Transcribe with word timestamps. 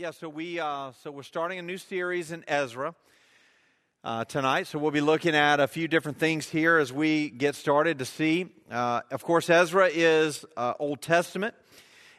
Yeah, 0.00 0.12
so 0.12 0.28
we 0.28 0.60
uh, 0.60 0.92
so 1.02 1.10
we're 1.10 1.24
starting 1.24 1.58
a 1.58 1.62
new 1.62 1.76
series 1.76 2.30
in 2.30 2.44
Ezra 2.46 2.94
uh, 4.04 4.24
tonight. 4.26 4.68
So 4.68 4.78
we'll 4.78 4.92
be 4.92 5.00
looking 5.00 5.34
at 5.34 5.58
a 5.58 5.66
few 5.66 5.88
different 5.88 6.20
things 6.20 6.48
here 6.48 6.78
as 6.78 6.92
we 6.92 7.30
get 7.30 7.56
started 7.56 7.98
to 7.98 8.04
see. 8.04 8.46
Uh, 8.70 9.00
of 9.10 9.24
course, 9.24 9.50
Ezra 9.50 9.90
is 9.92 10.44
uh, 10.56 10.74
Old 10.78 11.02
Testament, 11.02 11.56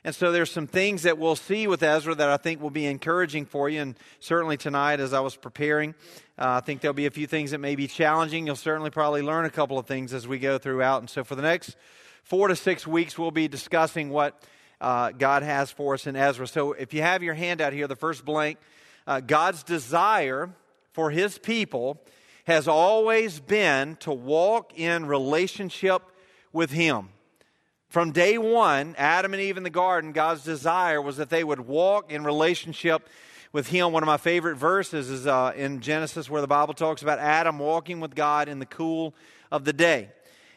and 0.03 0.13
so 0.13 0.33
there's 0.33 0.51
some 0.51 0.67
things 0.67 1.03
that 1.03 1.17
we'll 1.17 1.37
see 1.37 1.67
with 1.67 1.81
Ezra 1.81 2.13
that 2.15 2.29
I 2.29 2.35
think 2.35 2.61
will 2.61 2.69
be 2.69 2.85
encouraging 2.85 3.45
for 3.45 3.69
you. 3.69 3.79
And 3.79 3.95
certainly 4.19 4.57
tonight, 4.57 4.99
as 4.99 5.13
I 5.13 5.21
was 5.21 5.37
preparing, 5.37 5.95
uh, 6.37 6.57
I 6.57 6.59
think 6.59 6.81
there'll 6.81 6.93
be 6.93 7.05
a 7.05 7.11
few 7.11 7.27
things 7.27 7.51
that 7.51 7.59
may 7.59 7.77
be 7.77 7.87
challenging. 7.87 8.45
You'll 8.45 8.57
certainly 8.57 8.89
probably 8.89 9.21
learn 9.21 9.45
a 9.45 9.49
couple 9.49 9.79
of 9.79 9.85
things 9.85 10.13
as 10.13 10.27
we 10.27 10.37
go 10.37 10.57
throughout. 10.57 10.99
And 11.01 11.09
so 11.09 11.23
for 11.23 11.35
the 11.35 11.43
next 11.43 11.77
four 12.23 12.49
to 12.49 12.57
six 12.57 12.85
weeks, 12.85 13.17
we'll 13.17 13.31
be 13.31 13.47
discussing 13.47 14.09
what 14.09 14.43
uh, 14.81 15.11
God 15.11 15.43
has 15.43 15.71
for 15.71 15.93
us 15.93 16.07
in 16.07 16.15
Ezra. 16.15 16.47
So 16.47 16.73
if 16.73 16.93
you 16.93 17.01
have 17.01 17.23
your 17.23 17.33
handout 17.33 17.73
here, 17.73 17.87
the 17.87 17.95
first 17.95 18.25
blank, 18.25 18.57
uh, 19.07 19.19
God's 19.19 19.63
desire 19.63 20.49
for 20.93 21.11
his 21.11 21.37
people 21.37 22.01
has 22.45 22.67
always 22.67 23.39
been 23.39 23.95
to 23.97 24.11
walk 24.11 24.77
in 24.77 25.05
relationship 25.05 26.01
with 26.51 26.71
him. 26.71 27.09
From 27.89 28.11
day 28.11 28.37
one, 28.37 28.93
Adam 28.99 29.33
and 29.33 29.41
Eve 29.41 29.57
in 29.57 29.63
the 29.63 29.71
garden, 29.71 30.11
God's 30.11 30.43
desire 30.43 31.01
was 31.01 31.17
that 31.17 31.31
they 31.31 31.43
would 31.43 31.61
walk 31.61 32.11
in 32.11 32.23
relationship 32.23 33.09
with 33.51 33.67
Him. 33.67 33.91
One 33.91 34.03
of 34.03 34.07
my 34.07 34.17
favorite 34.17 34.57
verses 34.57 35.09
is 35.09 35.25
uh, 35.25 35.53
in 35.55 35.79
Genesis 35.79 36.29
where 36.29 36.41
the 36.41 36.47
Bible 36.47 36.75
talks 36.75 37.01
about 37.01 37.17
Adam 37.17 37.57
walking 37.57 37.99
with 37.99 38.13
God 38.13 38.47
in 38.47 38.59
the 38.59 38.67
cool 38.67 39.15
of 39.51 39.65
the 39.65 39.73
day. 39.73 40.09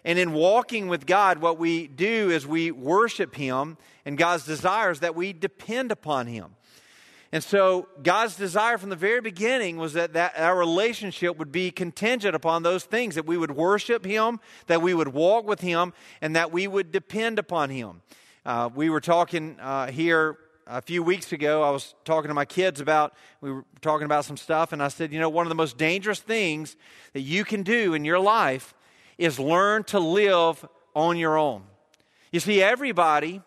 And 0.05 0.19
in 0.19 0.33
walking 0.33 0.88
with 0.88 1.06
God, 1.06 1.38
what 1.38 1.59
we 1.59 1.87
do 1.87 2.30
is 2.30 2.47
we 2.47 2.70
worship 2.70 3.37
Him, 3.37 3.77
and 4.05 4.19
God's 4.19 4.45
desire 4.45 4.91
is 4.91 5.01
that 5.01 5.15
we 5.15 5.33
depend 5.33 5.93
upon 5.93 6.27
Him. 6.27 6.56
And 7.34 7.43
so, 7.43 7.88
God's 8.02 8.37
desire 8.37 8.77
from 8.77 8.91
the 8.91 8.96
very 8.96 9.20
beginning 9.20 9.79
was 9.79 9.95
that, 9.95 10.13
that 10.13 10.38
our 10.38 10.59
relationship 10.59 11.38
would 11.38 11.51
be 11.51 11.71
contingent 11.71 12.35
upon 12.35 12.63
those 12.63 12.85
things 12.85 13.15
that 13.15 13.24
we 13.24 13.38
would 13.38 13.52
worship 13.52 14.04
Him, 14.04 14.38
that 14.66 14.82
we 14.82 14.93
would 14.93 15.09
walk 15.09 15.46
with 15.46 15.60
Him, 15.60 15.95
and 16.21 16.37
that 16.37 16.52
we 16.52 16.66
would 16.66 16.93
depend 16.93 17.38
upon 17.38 17.71
Him. 17.71 18.02
Uh, 18.45 18.69
we 18.74 18.91
were 18.91 19.01
talking 19.01 19.57
uh, 19.60 19.87
here 19.87 20.37
a 20.66 20.82
few 20.82 21.02
weeks 21.02 21.32
ago. 21.32 21.63
I 21.63 21.71
was 21.71 21.95
talking 22.04 22.29
to 22.29 22.35
my 22.35 22.45
kids 22.45 22.80
about, 22.80 23.15
we 23.41 23.52
were 23.52 23.65
talking 23.80 24.04
about 24.04 24.24
some 24.24 24.37
stuff, 24.37 24.73
and 24.73 24.82
I 24.82 24.88
said, 24.88 25.13
you 25.13 25.21
know, 25.21 25.29
one 25.29 25.46
of 25.46 25.48
the 25.48 25.54
most 25.54 25.79
dangerous 25.79 26.21
things 26.21 26.76
that 27.13 27.21
you 27.21 27.45
can 27.45 27.63
do 27.63 27.95
in 27.95 28.04
your 28.04 28.19
life 28.19 28.74
is 29.18 29.38
learn 29.38 29.85
to 29.85 29.99
live 29.99 30.66
on 30.95 31.16
your 31.16 31.38
own. 31.38 31.63
You 32.30 32.41
see, 32.41 32.63
everybody, 32.63 33.43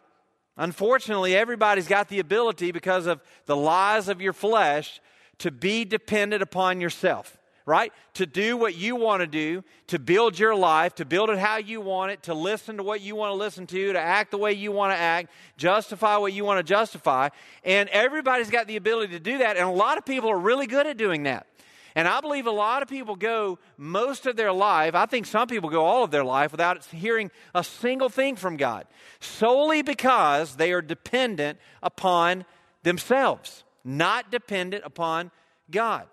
unfortunately, 0.58 1.36
everybody's 1.36 1.88
got 1.88 2.08
the 2.08 2.20
ability 2.20 2.72
because 2.72 3.08
of 3.08 3.22
the 3.46 3.56
lies 3.56 4.08
of 4.08 4.22
your 4.22 4.34
flesh 4.34 5.02
to 5.40 5.52
be 5.52 5.86
dependent 5.86 6.42
upon 6.42 6.80
yourself, 6.80 7.38
right? 7.66 7.92
To 8.14 8.26
do 8.26 8.56
what 8.56 8.76
you 8.76 8.96
want 8.96 9.22
to 9.22 9.28
do, 9.28 9.64
to 9.88 10.00
build 10.00 10.38
your 10.40 10.56
life, 10.56 10.96
to 10.96 11.06
build 11.06 11.30
it 11.30 11.40
how 11.40 11.58
you 11.58 11.82
want 11.82 12.12
it, 12.12 12.24
to 12.24 12.34
listen 12.34 12.78
to 12.78 12.84
what 12.84 13.02
you 13.02 13.16
want 13.16 13.32
to 13.32 13.36
listen 13.36 13.68
to, 13.68 13.94
to 13.94 14.00
act 14.00 14.32
the 14.32 14.38
way 14.38 14.54
you 14.54 14.72
want 14.72 14.94
to 14.94 14.98
act, 14.98 15.30
justify 15.58 16.16
what 16.18 16.32
you 16.32 16.46
want 16.46 16.60
to 16.60 16.64
justify. 16.64 17.30
And 17.64 17.90
everybody's 17.90 18.50
got 18.50 18.68
the 18.68 18.78
ability 18.78 19.14
to 19.14 19.20
do 19.20 19.40
that. 19.40 19.58
And 19.58 19.68
a 19.68 19.72
lot 19.72 19.98
of 19.98 20.06
people 20.06 20.30
are 20.30 20.40
really 20.40 20.68
good 20.68 20.88
at 20.88 20.96
doing 20.96 21.24
that. 21.24 21.48
And 21.96 22.10
I 22.10 22.20
believe 22.20 22.46
a 22.46 22.52
lot 22.52 22.82
of 22.82 22.90
people 22.90 23.16
go 23.16 23.58
most 23.78 24.26
of 24.26 24.36
their 24.36 24.52
life, 24.52 24.96
I 24.96 25.06
think 25.06 25.26
some 25.26 25.48
people 25.48 25.70
go 25.70 25.86
all 25.86 26.04
of 26.04 26.12
their 26.12 26.26
life 26.26 26.52
without 26.52 26.84
hearing 26.88 27.32
a 27.54 27.64
single 27.64 28.10
thing 28.10 28.36
from 28.36 28.58
God, 28.58 28.86
solely 29.22 29.82
because 29.82 30.58
they 30.58 30.74
are 30.74 30.82
dependent 30.82 31.58
upon 31.82 32.46
themselves, 32.84 33.64
not 33.86 34.30
dependent 34.30 34.84
upon 34.86 35.32
God. 35.72 36.06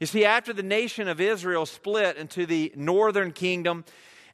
You 0.00 0.06
see, 0.06 0.24
after 0.24 0.52
the 0.52 0.64
nation 0.64 1.06
of 1.06 1.20
Israel 1.20 1.66
split 1.66 2.16
into 2.16 2.44
the 2.44 2.72
northern 2.74 3.30
kingdom 3.30 3.84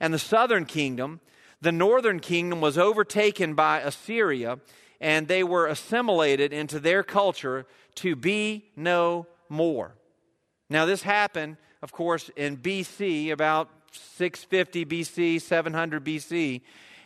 and 0.01 0.15
the 0.15 0.19
southern 0.19 0.65
kingdom, 0.65 1.21
the 1.61 1.73
northern 1.73 2.21
kingdom 2.21 2.63
was 2.63 2.79
overtaken 2.79 3.55
by 3.55 3.81
Assyria 3.81 4.59
and 5.01 5.29
they 5.29 5.45
were 5.45 5.67
assimilated 5.67 6.55
into 6.55 6.81
their 6.81 7.03
culture 7.03 7.67
to 7.97 8.17
be 8.17 8.71
no 8.77 9.27
more. 9.51 9.98
Now, 10.71 10.85
this 10.85 11.03
happened, 11.03 11.57
of 11.83 11.93
course, 11.93 12.31
in 12.37 12.59
BC, 12.59 13.31
about 13.31 13.71
650 13.93 14.85
BC, 14.85 15.41
700 15.41 16.05
BC. 16.05 16.61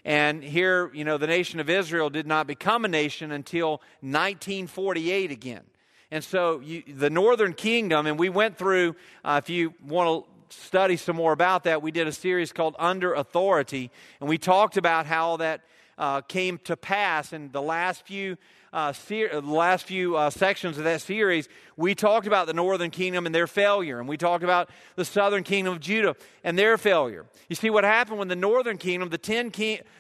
And 0.05 0.43
here, 0.43 0.91
you 0.93 1.05
know, 1.05 1.17
the 1.17 1.29
nation 1.29 1.61
of 1.61 1.71
Israel 1.71 2.11
did 2.11 2.27
not 2.27 2.47
become 2.47 2.85
a 2.85 2.89
nation 2.89 3.31
until 3.31 3.81
1948 4.01 5.31
again. 5.31 5.63
And 6.11 6.25
so 6.25 6.61
you, 6.61 6.83
the 6.87 7.09
northern 7.09 7.55
kingdom, 7.55 8.07
and 8.07 8.19
we 8.19 8.29
went 8.29 8.59
through, 8.59 8.97
uh, 9.25 9.41
if 9.43 9.49
you 9.49 9.75
want 9.87 10.27
to 10.27 10.57
study 10.57 10.97
some 10.97 11.17
more 11.17 11.33
about 11.33 11.65
that, 11.65 11.83
we 11.83 11.91
did 11.91 12.07
a 12.07 12.13
series 12.13 12.53
called 12.53 12.75
Under 12.79 13.15
Authority, 13.15 13.91
and 14.21 14.29
we 14.29 14.39
talked 14.39 14.77
about 14.77 15.07
how 15.07 15.39
that 15.39 15.63
uh, 15.97 16.21
came 16.23 16.59
to 16.65 16.77
pass 16.77 17.33
in 17.33 17.51
the 17.53 17.63
last 17.63 18.05
few 18.07 18.37
uh, 18.73 18.93
ser- 18.93 19.29
the 19.29 19.41
last 19.41 19.85
few 19.85 20.17
uh, 20.17 20.31
sections 20.31 20.79
of 20.79 20.85
that 20.85 21.01
series, 21.01 21.49
we 21.77 21.95
talked 21.95 22.27
about 22.27 22.47
the 22.47 22.55
northern 22.55 22.91
kingdom 22.91 23.27
and 23.27 23.35
their 23.35 23.47
failure, 23.47 23.99
and 23.99 24.09
we 24.09 24.17
talked 24.17 24.45
about 24.45 24.71
the 24.97 25.05
southern 25.05 25.43
kingdom 25.43 25.75
of 25.75 25.81
Judah 25.81 26.17
and 26.43 26.59
their 26.59 26.79
failure. 26.79 27.27
You 27.49 27.57
see, 27.57 27.71
what 27.71 27.85
happened 27.85 28.19
when 28.19 28.29
the 28.29 28.37
northern 28.37 28.79
kingdom, 28.79 29.11
the 29.11 29.19
ten, 29.19 29.53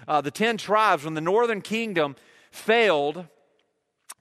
uh, 0.09 0.21
the 0.21 0.31
ten 0.31 0.57
tribes, 0.57 1.05
when 1.05 1.15
the 1.15 1.21
northern 1.21 1.61
kingdom 1.61 2.17
failed, 2.51 3.27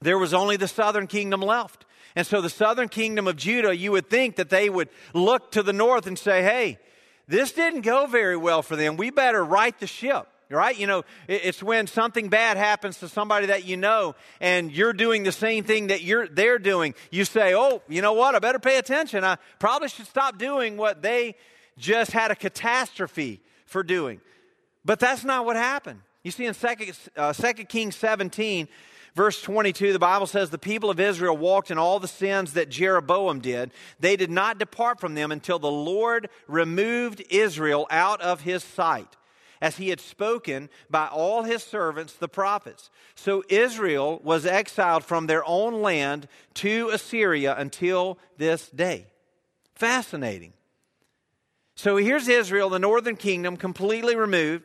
there 0.00 0.18
was 0.18 0.34
only 0.34 0.56
the 0.56 0.68
southern 0.68 1.06
kingdom 1.06 1.40
left. 1.40 1.86
And 2.14 2.26
so 2.26 2.40
the 2.40 2.50
southern 2.50 2.88
kingdom 2.88 3.26
of 3.26 3.36
Judah, 3.36 3.74
you 3.74 3.92
would 3.92 4.10
think 4.10 4.36
that 4.36 4.50
they 4.50 4.68
would 4.68 4.88
look 5.14 5.52
to 5.52 5.62
the 5.62 5.72
north 5.72 6.06
and 6.06 6.18
say, 6.18 6.42
hey, 6.42 6.78
this 7.26 7.52
didn't 7.52 7.82
go 7.82 8.06
very 8.06 8.36
well 8.36 8.62
for 8.62 8.76
them. 8.76 8.96
We 8.96 9.10
better 9.10 9.42
right 9.42 9.78
the 9.78 9.86
ship 9.86 10.28
right? 10.52 10.78
You 10.78 10.86
know, 10.86 11.04
it's 11.28 11.62
when 11.62 11.86
something 11.86 12.28
bad 12.28 12.56
happens 12.56 12.98
to 12.98 13.08
somebody 13.08 13.46
that 13.46 13.64
you 13.64 13.76
know 13.76 14.14
and 14.40 14.70
you're 14.70 14.92
doing 14.92 15.22
the 15.22 15.32
same 15.32 15.64
thing 15.64 15.88
that 15.88 16.02
you're, 16.02 16.28
they're 16.28 16.58
doing. 16.58 16.94
You 17.10 17.24
say, 17.24 17.54
oh, 17.54 17.82
you 17.88 18.02
know 18.02 18.12
what? 18.12 18.34
I 18.34 18.38
better 18.38 18.58
pay 18.58 18.78
attention. 18.78 19.24
I 19.24 19.36
probably 19.58 19.88
should 19.88 20.06
stop 20.06 20.38
doing 20.38 20.76
what 20.76 21.02
they 21.02 21.36
just 21.78 22.12
had 22.12 22.30
a 22.30 22.36
catastrophe 22.36 23.40
for 23.66 23.82
doing. 23.82 24.20
But 24.84 25.00
that's 25.00 25.24
not 25.24 25.44
what 25.46 25.56
happened. 25.56 26.00
You 26.22 26.30
see, 26.30 26.46
in 26.46 26.54
2, 26.54 26.68
uh, 27.16 27.32
2 27.32 27.52
Kings 27.64 27.96
17, 27.96 28.68
verse 29.14 29.40
22, 29.42 29.92
the 29.92 29.98
Bible 29.98 30.26
says, 30.26 30.50
The 30.50 30.58
people 30.58 30.90
of 30.90 31.00
Israel 31.00 31.36
walked 31.36 31.70
in 31.70 31.78
all 31.78 31.98
the 31.98 32.08
sins 32.08 32.52
that 32.52 32.68
Jeroboam 32.68 33.40
did. 33.40 33.72
They 33.98 34.16
did 34.16 34.30
not 34.30 34.58
depart 34.58 35.00
from 35.00 35.14
them 35.14 35.32
until 35.32 35.58
the 35.58 35.70
Lord 35.70 36.28
removed 36.46 37.22
Israel 37.30 37.86
out 37.90 38.20
of 38.20 38.42
his 38.42 38.62
sight 38.62 39.16
as 39.62 39.76
he 39.76 39.90
had 39.90 40.00
spoken 40.00 40.68
by 40.90 41.06
all 41.06 41.44
his 41.44 41.62
servants, 41.62 42.14
the 42.14 42.28
prophets. 42.28 42.90
So 43.14 43.44
Israel 43.48 44.20
was 44.24 44.44
exiled 44.44 45.04
from 45.04 45.28
their 45.28 45.44
own 45.46 45.80
land 45.80 46.26
to 46.54 46.90
Assyria 46.92 47.54
until 47.56 48.18
this 48.36 48.68
day. 48.68 49.06
Fascinating. 49.76 50.52
So 51.76 51.96
here's 51.96 52.26
Israel, 52.26 52.70
the 52.70 52.80
northern 52.80 53.16
kingdom, 53.16 53.56
completely 53.56 54.16
removed. 54.16 54.64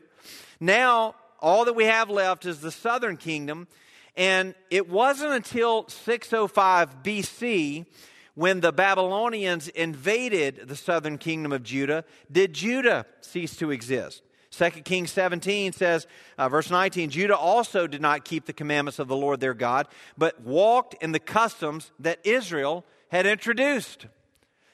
Now, 0.59 1.13
all 1.39 1.65
that 1.65 1.75
we 1.75 1.85
have 1.85 2.09
left 2.09 2.47
is 2.47 2.59
the 2.59 2.71
southern 2.71 3.17
kingdom. 3.17 3.67
And 4.15 4.55
it 4.71 4.89
wasn't 4.89 5.33
until 5.33 5.87
605 5.89 7.03
BC 7.03 7.85
when 8.33 8.61
the 8.61 8.71
Babylonians 8.71 9.67
invaded 9.67 10.67
the 10.67 10.75
southern 10.75 11.19
kingdom 11.19 11.51
of 11.51 11.61
Judah 11.61 12.03
did 12.31 12.53
Judah 12.53 13.05
cease 13.21 13.55
to 13.57 13.69
exist. 13.69 14.23
2 14.57 14.69
Kings 14.81 15.11
17 15.11 15.71
says, 15.73 16.07
uh, 16.37 16.49
verse 16.49 16.71
19, 16.71 17.11
Judah 17.11 17.37
also 17.37 17.85
did 17.85 18.01
not 18.01 18.25
keep 18.25 18.45
the 18.45 18.53
commandments 18.53 18.97
of 18.97 19.07
the 19.07 19.15
Lord 19.15 19.39
their 19.39 19.53
God, 19.53 19.87
but 20.17 20.41
walked 20.41 20.95
in 21.01 21.11
the 21.11 21.19
customs 21.19 21.91
that 21.99 22.19
Israel 22.23 22.83
had 23.09 23.27
introduced. 23.27 24.07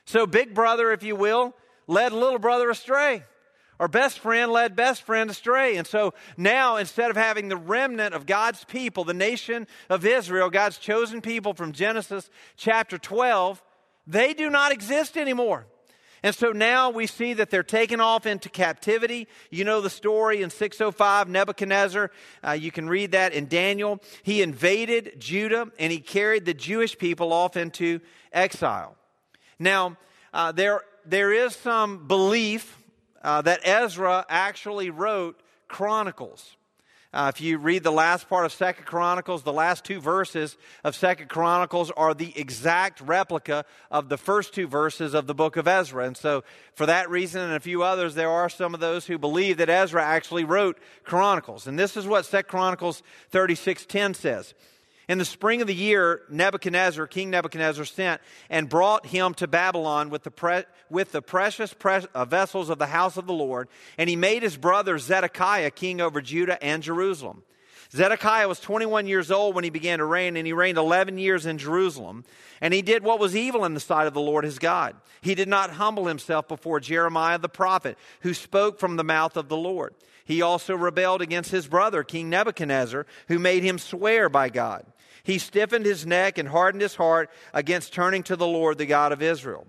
So, 0.06 0.26
big 0.26 0.54
brother, 0.54 0.92
if 0.92 1.04
you 1.04 1.16
will, 1.16 1.54
led 1.88 2.14
little 2.14 2.40
brother 2.40 2.70
astray. 2.70 3.24
Or 3.80 3.88
best 3.88 4.20
friend 4.20 4.52
led 4.52 4.76
best 4.76 5.02
friend 5.02 5.30
astray. 5.30 5.76
And 5.76 5.86
so 5.86 6.14
now, 6.38 6.78
instead 6.78 7.10
of 7.10 7.18
having 7.18 7.50
the 7.50 7.58
remnant 7.58 8.14
of 8.14 8.26
God's 8.26 8.64
people, 8.64 9.04
the 9.04 9.14
nation 9.14 9.68
of 9.90 10.06
Israel, 10.06 10.50
God's 10.50 10.78
chosen 10.78 11.22
people 11.22 11.54
from 11.54 11.74
Genesis 11.74 12.30
chapter 12.56 12.98
12, 12.98 13.62
they 14.08 14.34
do 14.34 14.50
not 14.50 14.72
exist 14.72 15.18
anymore. 15.18 15.66
And 16.24 16.34
so 16.34 16.54
now 16.54 16.90
we 16.90 17.06
see 17.06 17.34
that 17.34 17.50
they're 17.50 17.64
taken 17.64 18.00
off 18.00 18.26
into 18.26 18.48
captivity. 18.48 19.28
You 19.52 19.66
know 19.66 19.82
the 19.82 19.90
story 19.90 20.42
in 20.42 20.50
605, 20.50 21.28
Nebuchadnezzar. 21.28 22.12
Uh, 22.42 22.52
you 22.52 22.72
can 22.72 22.88
read 22.88 23.12
that 23.12 23.34
in 23.34 23.48
Daniel. 23.48 24.02
He 24.24 24.42
invaded 24.42 25.20
Judah 25.20 25.70
and 25.78 25.92
he 25.92 26.00
carried 26.00 26.46
the 26.46 26.54
Jewish 26.54 26.98
people 26.98 27.34
off 27.34 27.58
into 27.58 28.00
exile. 28.32 28.96
Now, 29.60 29.98
uh, 30.34 30.54
there, 30.54 30.82
there 31.06 31.34
is 31.34 31.58
some 31.58 32.08
belief 32.08 32.82
uh, 33.22 33.42
that 33.42 33.60
Ezra 33.68 34.26
actually 34.30 34.90
wrote 34.90 35.40
Chronicles. 35.68 36.56
Uh, 37.14 37.32
if 37.34 37.40
you 37.40 37.60
read 37.60 37.84
the 37.84 37.92
last 37.92 38.28
part 38.28 38.44
of 38.44 38.52
Second 38.52 38.86
Chronicles, 38.86 39.44
the 39.44 39.54
last 39.54 39.86
two 39.86 40.02
verses 40.02 40.58
of 40.84 40.96
Second 40.96 41.30
Chronicles 41.30 41.92
are 41.92 42.16
the 42.16 42.34
exact 42.36 43.02
replica 43.02 43.66
of 43.92 44.10
the 44.10 44.18
first 44.18 44.56
two 44.56 44.66
verses 44.66 45.14
of 45.14 45.28
the 45.28 45.36
book 45.36 45.56
of 45.56 45.68
Ezra. 45.68 46.08
And 46.08 46.18
so, 46.18 46.44
for 46.74 46.88
that 46.88 47.12
reason 47.12 47.42
and 47.42 47.54
a 47.54 47.60
few 47.60 47.84
others, 47.84 48.16
there 48.16 48.32
are 48.32 48.50
some 48.50 48.74
of 48.74 48.80
those 48.80 49.06
who 49.06 49.20
believe 49.20 49.58
that 49.58 49.70
Ezra 49.70 50.04
actually 50.04 50.44
wrote 50.44 50.80
Chronicles. 51.04 51.68
And 51.68 51.78
this 51.78 51.96
is 51.96 52.08
what 52.08 52.26
Second 52.26 52.50
Chronicles 52.50 53.04
36:10 53.32 54.16
says. 54.16 54.56
In 55.10 55.18
the 55.18 55.26
spring 55.26 55.62
of 55.62 55.68
the 55.68 55.76
year, 55.76 56.22
Nebuchadnezzar, 56.30 57.08
King 57.08 57.30
Nebuchadnezzar, 57.30 57.84
sent 57.84 58.22
and 58.50 58.70
brought 58.70 59.06
him 59.06 59.34
to 59.36 59.48
Babylon 59.48 60.10
with 60.10 60.24
the, 60.24 60.32
pre- 60.32 60.64
with 60.90 61.12
the 61.12 61.22
precious 61.22 61.74
pre- 61.74 62.08
uh, 62.14 62.26
vessels 62.26 62.70
of 62.70 62.80
the 62.80 62.88
house 62.88 63.18
of 63.18 63.28
the 63.28 63.34
Lord, 63.34 63.68
and 63.98 64.10
he 64.10 64.16
made 64.16 64.44
his 64.44 64.56
brother 64.56 64.98
Zedekiah 64.98 65.72
king 65.72 66.00
over 66.00 66.22
Judah 66.22 66.64
and 66.64 66.82
Jerusalem. 66.82 67.44
Zedekiah 67.96 68.48
was 68.48 68.60
21 68.60 69.06
years 69.06 69.30
old 69.30 69.54
when 69.54 69.64
he 69.64 69.70
began 69.70 70.00
to 70.00 70.06
reign, 70.06 70.36
and 70.36 70.48
he 70.48 70.54
reigned 70.54 70.80
11 70.80 71.20
years 71.20 71.46
in 71.46 71.60
Jerusalem. 71.60 72.26
And 72.60 72.74
he 72.74 72.82
did 72.82 73.04
what 73.04 73.20
was 73.20 73.36
evil 73.36 73.66
in 73.66 73.76
the 73.76 73.80
sight 73.80 74.08
of 74.08 74.16
the 74.16 74.22
Lord 74.22 74.46
his 74.46 74.58
God. 74.58 74.96
He 75.22 75.36
did 75.36 75.48
not 75.48 75.72
humble 75.72 76.08
himself 76.08 76.48
before 76.48 76.80
Jeremiah 76.80 77.38
the 77.38 77.50
prophet, 77.50 77.98
who 78.22 78.34
spoke 78.34 78.80
from 78.80 78.96
the 78.96 79.04
mouth 79.04 79.38
of 79.38 79.48
the 79.48 79.58
Lord. 79.58 79.94
He 80.26 80.42
also 80.42 80.76
rebelled 80.76 81.22
against 81.22 81.52
his 81.52 81.68
brother, 81.68 82.04
King 82.04 82.30
Nebuchadnezzar, 82.30 83.06
who 83.28 83.38
made 83.38 83.62
him 83.62 83.78
swear 83.78 84.28
by 84.28 84.50
God. 84.50 84.86
He 85.24 85.38
stiffened 85.38 85.86
his 85.86 86.06
neck 86.06 86.38
and 86.38 86.50
hardened 86.50 86.82
his 86.82 86.96
heart 86.96 87.30
against 87.54 87.94
turning 87.94 88.24
to 88.24 88.36
the 88.36 88.48
Lord, 88.48 88.78
the 88.78 88.86
God 88.86 89.12
of 89.12 89.22
Israel. 89.22 89.68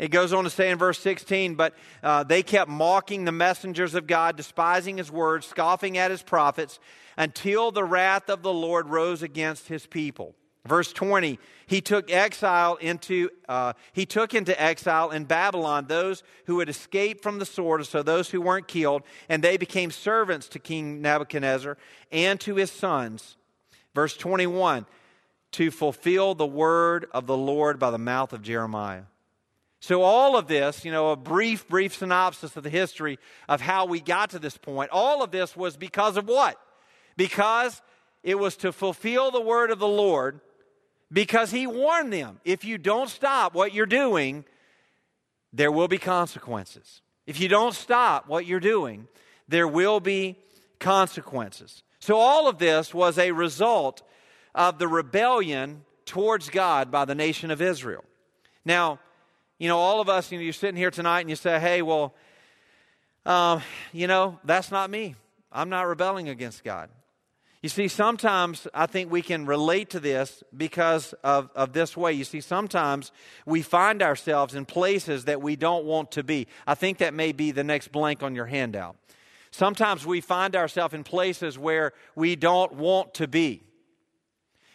It 0.00 0.10
goes 0.10 0.32
on 0.32 0.44
to 0.44 0.50
say 0.50 0.70
in 0.70 0.78
verse 0.78 0.98
16, 0.98 1.56
but 1.56 1.74
uh, 2.02 2.24
they 2.24 2.42
kept 2.42 2.70
mocking 2.70 3.26
the 3.26 3.32
messengers 3.32 3.94
of 3.94 4.06
God, 4.06 4.34
despising 4.34 4.96
his 4.96 5.10
words, 5.10 5.46
scoffing 5.46 5.98
at 5.98 6.10
his 6.10 6.22
prophets, 6.22 6.80
until 7.18 7.70
the 7.70 7.84
wrath 7.84 8.30
of 8.30 8.42
the 8.42 8.52
Lord 8.52 8.88
rose 8.88 9.22
against 9.22 9.68
his 9.68 9.86
people. 9.86 10.34
Verse 10.66 10.90
20, 10.94 11.38
he 11.66 11.82
took 11.82 12.10
exile 12.10 12.76
into, 12.76 13.28
uh, 13.46 13.74
he 13.92 14.06
took 14.06 14.32
into 14.32 14.58
exile 14.58 15.10
in 15.10 15.24
Babylon 15.24 15.84
those 15.86 16.22
who 16.46 16.60
had 16.60 16.70
escaped 16.70 17.22
from 17.22 17.38
the 17.38 17.44
sword, 17.44 17.84
so 17.84 18.02
those 18.02 18.30
who 18.30 18.40
weren't 18.40 18.68
killed, 18.68 19.02
and 19.28 19.44
they 19.44 19.58
became 19.58 19.90
servants 19.90 20.48
to 20.48 20.58
King 20.58 21.02
Nebuchadnezzar 21.02 21.76
and 22.10 22.40
to 22.40 22.54
his 22.56 22.72
sons. 22.72 23.36
Verse 23.94 24.16
21 24.16 24.86
to 25.52 25.70
fulfill 25.70 26.34
the 26.34 26.46
word 26.46 27.06
of 27.12 27.26
the 27.26 27.36
Lord 27.36 27.78
by 27.78 27.90
the 27.90 27.98
mouth 27.98 28.32
of 28.32 28.40
Jeremiah. 28.40 29.02
So, 29.82 30.02
all 30.02 30.36
of 30.36 30.46
this, 30.46 30.84
you 30.84 30.92
know, 30.92 31.10
a 31.10 31.16
brief, 31.16 31.66
brief 31.66 31.96
synopsis 31.96 32.54
of 32.54 32.62
the 32.62 32.70
history 32.70 33.18
of 33.48 33.62
how 33.62 33.86
we 33.86 34.00
got 34.00 34.30
to 34.30 34.38
this 34.38 34.58
point, 34.58 34.90
all 34.92 35.22
of 35.22 35.30
this 35.30 35.56
was 35.56 35.78
because 35.78 36.18
of 36.18 36.28
what? 36.28 36.58
Because 37.16 37.80
it 38.22 38.38
was 38.38 38.56
to 38.58 38.72
fulfill 38.72 39.30
the 39.30 39.40
word 39.40 39.70
of 39.70 39.78
the 39.78 39.88
Lord, 39.88 40.40
because 41.10 41.50
he 41.50 41.66
warned 41.66 42.12
them 42.12 42.40
if 42.44 42.62
you 42.62 42.76
don't 42.76 43.08
stop 43.08 43.54
what 43.54 43.72
you're 43.72 43.86
doing, 43.86 44.44
there 45.50 45.72
will 45.72 45.88
be 45.88 45.98
consequences. 45.98 47.00
If 47.26 47.40
you 47.40 47.48
don't 47.48 47.74
stop 47.74 48.28
what 48.28 48.44
you're 48.44 48.60
doing, 48.60 49.08
there 49.48 49.66
will 49.68 50.00
be 50.00 50.36
consequences. 50.78 51.82
So, 52.00 52.16
all 52.16 52.48
of 52.48 52.58
this 52.58 52.92
was 52.92 53.16
a 53.16 53.32
result 53.32 54.02
of 54.54 54.78
the 54.78 54.88
rebellion 54.88 55.84
towards 56.04 56.50
God 56.50 56.90
by 56.90 57.06
the 57.06 57.14
nation 57.14 57.50
of 57.50 57.62
Israel. 57.62 58.04
Now, 58.64 58.98
you 59.60 59.68
know, 59.68 59.78
all 59.78 60.00
of 60.00 60.08
us, 60.08 60.32
you 60.32 60.38
know, 60.38 60.42
you're 60.42 60.54
sitting 60.54 60.74
here 60.76 60.90
tonight 60.90 61.20
and 61.20 61.28
you 61.28 61.36
say, 61.36 61.60
hey, 61.60 61.82
well, 61.82 62.14
um, 63.26 63.60
you 63.92 64.06
know, 64.06 64.40
that's 64.42 64.70
not 64.70 64.88
me. 64.88 65.14
I'm 65.52 65.68
not 65.68 65.82
rebelling 65.86 66.30
against 66.30 66.64
God. 66.64 66.88
You 67.62 67.68
see, 67.68 67.86
sometimes 67.86 68.66
I 68.72 68.86
think 68.86 69.12
we 69.12 69.20
can 69.20 69.44
relate 69.44 69.90
to 69.90 70.00
this 70.00 70.42
because 70.56 71.12
of, 71.22 71.50
of 71.54 71.74
this 71.74 71.94
way. 71.94 72.14
You 72.14 72.24
see, 72.24 72.40
sometimes 72.40 73.12
we 73.44 73.60
find 73.60 74.02
ourselves 74.02 74.54
in 74.54 74.64
places 74.64 75.26
that 75.26 75.42
we 75.42 75.56
don't 75.56 75.84
want 75.84 76.12
to 76.12 76.22
be. 76.22 76.46
I 76.66 76.74
think 76.74 76.96
that 76.98 77.12
may 77.12 77.32
be 77.32 77.50
the 77.50 77.62
next 77.62 77.92
blank 77.92 78.22
on 78.22 78.34
your 78.34 78.46
handout. 78.46 78.96
Sometimes 79.50 80.06
we 80.06 80.22
find 80.22 80.56
ourselves 80.56 80.94
in 80.94 81.04
places 81.04 81.58
where 81.58 81.92
we 82.14 82.34
don't 82.34 82.72
want 82.76 83.12
to 83.14 83.28
be. 83.28 83.62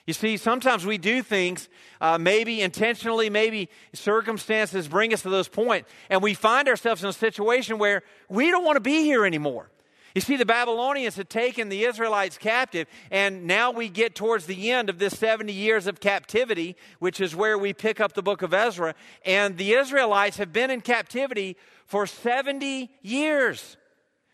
You 0.05 0.13
see, 0.13 0.37
sometimes 0.37 0.85
we 0.85 0.99
do 0.99 1.23
things, 1.23 1.67
uh, 1.99 2.19
maybe 2.19 2.61
intentionally, 2.61 3.29
maybe 3.29 3.69
circumstances 3.93 4.87
bring 4.87 5.13
us 5.13 5.23
to 5.23 5.29
those 5.29 5.47
points, 5.47 5.89
and 6.11 6.21
we 6.21 6.35
find 6.35 6.67
ourselves 6.67 7.03
in 7.03 7.09
a 7.09 7.13
situation 7.13 7.79
where 7.79 8.03
we 8.29 8.51
don't 8.51 8.63
want 8.63 8.75
to 8.75 8.81
be 8.81 9.03
here 9.03 9.25
anymore. 9.25 9.71
You 10.13 10.21
see, 10.21 10.37
the 10.37 10.45
Babylonians 10.45 11.17
had 11.17 11.29
taken 11.29 11.69
the 11.69 11.83
Israelites 11.83 12.37
captive, 12.37 12.87
and 13.09 13.45
now 13.47 13.71
we 13.71 13.89
get 13.89 14.15
towards 14.15 14.45
the 14.45 14.71
end 14.71 14.89
of 14.89 14.99
this 14.99 15.17
70 15.17 15.51
years 15.51 15.87
of 15.87 15.99
captivity, 15.99 16.77
which 16.99 17.19
is 17.19 17.35
where 17.35 17.57
we 17.57 17.73
pick 17.73 17.99
up 17.99 18.13
the 18.13 18.23
book 18.23 18.41
of 18.41 18.53
Ezra. 18.53 18.95
And 19.25 19.57
the 19.57 19.73
Israelites 19.73 20.37
have 20.37 20.53
been 20.53 20.69
in 20.69 20.81
captivity 20.81 21.57
for 21.85 22.07
70 22.07 22.91
years. 23.01 23.75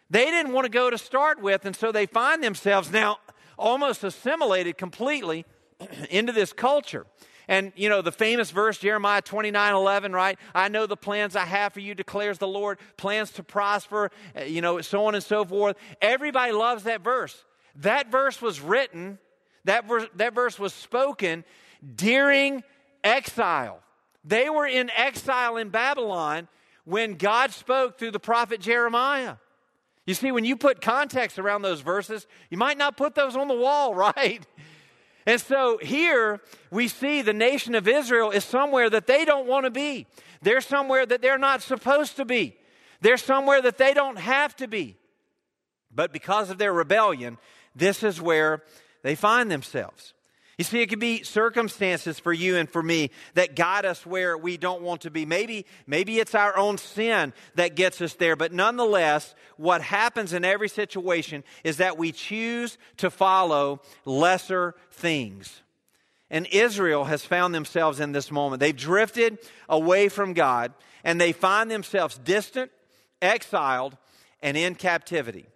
They 0.10 0.26
didn't 0.26 0.52
want 0.52 0.66
to 0.66 0.70
go 0.70 0.90
to 0.90 1.00
start 1.00 1.42
with, 1.42 1.66
and 1.66 1.76
so 1.76 1.92
they 1.92 2.06
find 2.06 2.44
themselves 2.44 2.92
now 2.92 3.18
almost 3.58 4.04
assimilated 4.04 4.78
completely 4.78 5.46
into 6.10 6.32
this 6.32 6.54
culture. 6.54 7.06
And, 7.48 7.74
you 7.76 7.90
know, 7.90 8.02
the 8.02 8.12
famous 8.12 8.52
verse, 8.52 8.78
Jeremiah 8.78 9.22
29 9.22 9.74
11, 9.74 10.14
right? 10.14 10.40
I 10.56 10.70
know 10.70 10.86
the 10.86 10.96
plans 10.96 11.36
I 11.36 11.46
have 11.46 11.74
for 11.74 11.80
you, 11.80 11.94
declares 11.96 12.38
the 12.38 12.48
Lord, 12.48 12.80
plans 12.98 13.32
to 13.32 13.44
prosper, 13.44 14.12
uh, 14.40 14.44
you 14.44 14.62
know, 14.62 14.80
so 14.82 15.06
on 15.06 15.16
and 15.16 15.24
so 15.24 15.44
forth. 15.44 15.76
Everybody 16.02 16.54
loves 16.54 16.84
that 16.84 17.02
verse. 17.02 17.44
That 17.76 18.12
verse 18.12 18.42
was 18.42 18.62
written, 18.62 19.18
that 19.66 19.88
verse, 19.88 20.08
that 20.16 20.34
verse 20.34 20.60
was 20.60 20.74
spoken 20.74 21.44
during 21.96 22.64
exile. 23.04 23.82
They 24.24 24.50
were 24.50 24.68
in 24.68 24.90
exile 24.92 25.58
in 25.58 25.70
Babylon 25.70 26.48
when 26.86 27.16
God 27.16 27.52
spoke 27.52 27.98
through 27.98 28.12
the 28.12 28.20
prophet 28.20 28.62
Jeremiah. 28.62 29.36
You 30.06 30.14
see, 30.14 30.32
when 30.32 30.46
you 30.46 30.56
put 30.56 30.82
context 30.82 31.40
around 31.40 31.62
those 31.62 31.82
verses, 31.82 32.28
you 32.50 32.58
might 32.58 32.78
not 32.78 32.98
put 32.98 33.16
those 33.16 33.36
on 33.36 33.48
the 33.48 33.56
wall, 33.56 33.94
right? 34.16 34.46
And 35.26 35.40
so 35.40 35.78
here 35.82 36.42
we 36.72 36.88
see 36.88 37.22
the 37.22 37.34
nation 37.34 37.76
of 37.76 37.88
Israel 37.88 38.32
is 38.32 38.44
somewhere 38.44 38.90
that 38.90 39.08
they 39.08 39.26
don't 39.26 39.48
want 39.48 39.66
to 39.66 39.72
be. 39.72 40.08
They're 40.42 40.62
somewhere 40.62 41.06
that 41.06 41.22
they're 41.22 41.38
not 41.38 41.62
supposed 41.62 42.16
to 42.18 42.26
be. 42.26 42.58
They're 43.02 43.18
somewhere 43.18 43.62
that 43.62 43.78
they 43.78 43.94
don't 43.94 44.18
have 44.18 44.56
to 44.58 44.68
be. 44.68 44.98
But 45.94 46.14
because 46.14 46.50
of 46.50 46.58
their 46.58 46.74
rebellion, 46.74 47.38
this 47.76 48.04
is 48.04 48.22
where 48.22 48.64
they 49.04 49.16
find 49.16 49.52
themselves. 49.52 50.14
You 50.62 50.66
see, 50.66 50.82
it 50.84 50.90
could 50.90 51.00
be 51.00 51.24
circumstances 51.24 52.20
for 52.20 52.32
you 52.32 52.56
and 52.56 52.70
for 52.70 52.84
me 52.84 53.10
that 53.34 53.56
guide 53.56 53.84
us 53.84 54.06
where 54.06 54.38
we 54.38 54.58
don't 54.58 54.84
want 54.84 55.02
to 55.02 55.10
be. 55.10 55.26
Maybe, 55.26 55.66
maybe 55.88 56.20
it's 56.20 56.36
our 56.36 56.56
own 56.56 56.78
sin 56.78 57.34
that 57.56 57.76
gets 57.76 58.00
us 58.00 58.14
there, 58.14 58.36
but 58.36 58.54
nonetheless, 58.54 59.34
what 59.58 59.82
happens 59.82 60.34
in 60.34 60.46
every 60.46 60.70
situation 60.70 61.44
is 61.64 61.78
that 61.78 61.98
we 61.98 62.12
choose 62.12 62.78
to 62.98 63.10
follow 63.10 63.82
lesser 64.06 64.76
things. 64.92 65.64
And 66.30 66.46
Israel 66.52 67.06
has 67.06 67.26
found 67.26 67.56
themselves 67.56 68.00
in 68.00 68.12
this 68.12 68.30
moment. 68.30 68.60
They've 68.60 68.78
drifted 68.78 69.40
away 69.68 70.10
from 70.10 70.34
God 70.34 70.76
and 71.04 71.20
they 71.20 71.32
find 71.32 71.72
themselves 71.72 72.20
distant, 72.20 72.70
exiled, 73.20 73.98
and 74.44 74.56
in 74.56 74.76
captivity. 74.76 75.48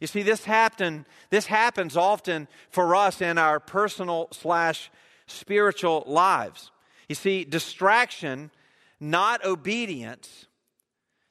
You 0.00 0.06
see, 0.06 0.22
this 0.22 0.44
happen, 0.44 1.04
this 1.28 1.46
happens 1.46 1.96
often 1.96 2.48
for 2.70 2.96
us 2.96 3.20
in 3.20 3.36
our 3.36 3.60
personal 3.60 4.28
slash 4.32 4.90
spiritual 5.26 6.04
lives. 6.06 6.70
You 7.08 7.14
see, 7.14 7.44
distraction, 7.44 8.50
not 8.98 9.44
obedience, 9.44 10.46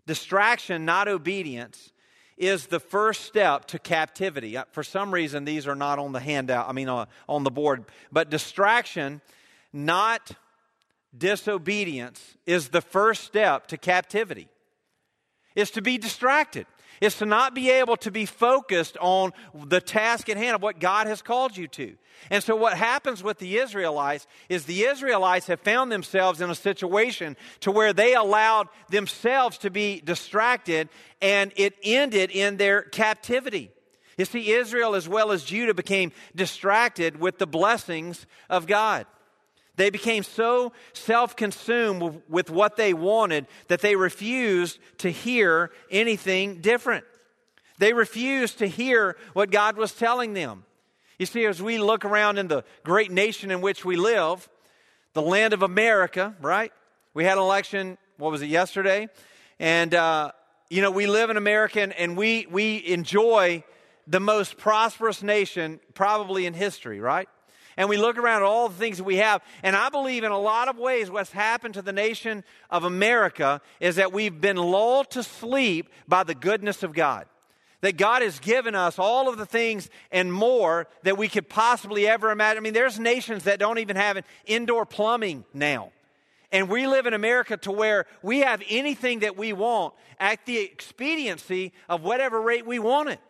distraction, 0.06 0.86
not 0.86 1.08
obedience, 1.08 1.92
is 2.38 2.68
the 2.68 2.80
first 2.80 3.26
step 3.26 3.66
to 3.66 3.80
captivity. 3.80 4.56
Uh, 4.56 4.64
for 4.72 4.84
some 4.84 5.14
reason, 5.14 5.46
these 5.46 5.68
are 5.68 5.76
not 5.76 6.00
on 6.00 6.14
the 6.14 6.20
handout, 6.20 6.70
I 6.70 6.72
mean, 6.72 6.88
uh, 6.88 7.06
on 7.28 7.44
the 7.44 7.52
board. 7.52 7.86
But 8.12 8.30
distraction, 8.30 9.20
not 9.74 10.32
disobedience, 11.18 12.38
is 12.46 12.70
the 12.70 12.82
first 12.82 13.24
step 13.26 13.68
to 13.68 13.78
captivity. 13.78 14.48
Is 15.56 15.72
to 15.72 15.82
be 15.82 15.98
distracted 15.98 16.68
is 17.02 17.16
to 17.18 17.26
not 17.26 17.54
be 17.54 17.70
able 17.70 17.98
to 17.98 18.12
be 18.12 18.26
focused 18.26 18.98
on 19.00 19.32
the 19.54 19.82
task 19.82 20.30
at 20.30 20.38
hand 20.38 20.56
of 20.56 20.62
what 20.62 20.80
God 20.80 21.08
has 21.08 21.22
called 21.22 21.56
you 21.58 21.68
to. 21.70 21.96
And 22.30 22.44
so, 22.44 22.56
what 22.56 22.78
happens 22.78 23.24
with 23.24 23.40
the 23.40 23.58
Israelites 23.58 24.28
is 24.50 24.66
the 24.66 24.84
Israelites 24.84 25.48
have 25.48 25.62
found 25.62 25.92
themselves 25.92 26.42
in 26.42 26.50
a 26.50 26.56
situation 26.56 27.38
to 27.62 27.72
where 27.72 27.94
they 27.94 28.14
allowed 28.14 28.68
themselves 28.90 29.58
to 29.60 29.70
be 29.70 30.02
distracted, 30.02 30.90
and 31.22 31.54
it 31.56 31.76
ended 31.84 32.32
in 32.32 32.58
their 32.58 32.82
captivity. 32.82 33.72
You 34.18 34.26
see, 34.26 34.52
Israel 34.52 34.96
as 34.96 35.08
well 35.08 35.32
as 35.32 35.46
Judah 35.46 35.74
became 35.74 36.12
distracted 36.36 37.20
with 37.22 37.38
the 37.38 37.48
blessings 37.48 38.26
of 38.50 38.68
God. 38.68 39.06
They 39.80 39.90
became 39.90 40.24
so 40.24 40.74
self 40.92 41.38
consumed 41.38 42.22
with 42.28 42.50
what 42.50 42.76
they 42.76 42.94
wanted 42.94 43.48
that 43.70 43.80
they 43.80 43.96
refused 43.96 44.78
to 44.98 45.10
hear 45.10 45.72
anything 45.90 46.60
different. 46.60 47.06
They 47.78 47.94
refused 47.94 48.58
to 48.58 48.68
hear 48.68 49.16
what 49.32 49.52
God 49.52 49.78
was 49.78 49.94
telling 49.94 50.34
them. 50.34 50.66
You 51.18 51.26
see, 51.26 51.46
as 51.46 51.62
we 51.62 51.78
look 51.78 52.04
around 52.04 52.40
in 52.40 52.50
the 52.50 52.66
great 52.84 53.10
nation 53.10 53.52
in 53.52 53.62
which 53.62 53.86
we 53.86 53.96
live, 53.96 54.50
the 55.14 55.22
land 55.22 55.54
of 55.54 55.64
America, 55.64 56.36
right? 56.42 56.74
We 57.14 57.24
had 57.24 57.38
an 57.38 57.44
election, 57.46 57.98
what 58.18 58.34
was 58.34 58.42
it, 58.42 58.48
yesterday? 58.48 59.08
And, 59.60 59.96
uh, 59.96 60.34
you 60.70 60.82
know, 60.82 60.92
we 60.92 61.08
live 61.08 61.30
in 61.30 61.38
America 61.38 61.80
and, 61.80 61.94
and 61.94 62.18
we, 62.18 62.48
we 62.52 62.86
enjoy 62.86 63.64
the 64.08 64.20
most 64.20 64.58
prosperous 64.58 65.24
nation 65.24 65.80
probably 65.94 66.46
in 66.46 66.54
history, 66.54 67.00
right? 67.00 67.30
And 67.80 67.88
we 67.88 67.96
look 67.96 68.18
around 68.18 68.42
at 68.42 68.46
all 68.46 68.68
the 68.68 68.76
things 68.76 68.98
that 68.98 69.06
we 69.06 69.16
have. 69.16 69.42
And 69.64 69.74
I 69.74 69.88
believe 69.88 70.26
in 70.26 70.34
a 70.34 70.38
lot 70.38 70.68
of 70.68 70.78
ways 70.78 71.10
what's 71.10 71.32
happened 71.32 71.76
to 71.76 71.82
the 71.82 71.94
nation 71.94 72.44
of 72.70 72.84
America 72.84 73.62
is 73.80 73.96
that 73.96 74.12
we've 74.12 74.42
been 74.42 74.58
lulled 74.58 75.10
to 75.12 75.24
sleep 75.24 75.90
by 76.06 76.26
the 76.26 76.36
goodness 76.36 76.84
of 76.84 76.94
God 76.94 77.26
that 77.82 77.96
God 77.96 78.22
has 78.22 78.40
given 78.40 78.76
us 78.76 79.00
all 79.00 79.30
of 79.30 79.38
the 79.38 79.46
things 79.46 79.90
and 80.12 80.34
more 80.34 80.88
that 81.04 81.18
we 81.18 81.30
could 81.30 81.48
possibly 81.48 82.10
ever 82.10 82.30
imagine. 82.30 82.58
I 82.58 82.62
mean, 82.62 82.74
there's 82.74 83.00
nations 83.00 83.46
that 83.46 83.58
don't 83.58 83.80
even 83.80 83.96
have 83.96 84.22
indoor 84.46 84.86
plumbing 84.86 85.46
now. 85.54 85.94
And 86.52 86.68
we 86.68 86.88
live 86.88 87.06
in 87.06 87.14
America 87.14 87.56
to 87.56 87.72
where 87.72 88.06
we 88.22 88.40
have 88.40 88.62
anything 88.68 89.20
that 89.20 89.38
we 89.38 89.54
want 89.54 89.94
at 90.20 90.46
the 90.46 90.58
expediency 90.58 91.72
of 91.88 92.04
whatever 92.04 92.42
rate 92.42 92.66
we 92.66 92.80
want 92.80 93.08
it. 93.08 93.22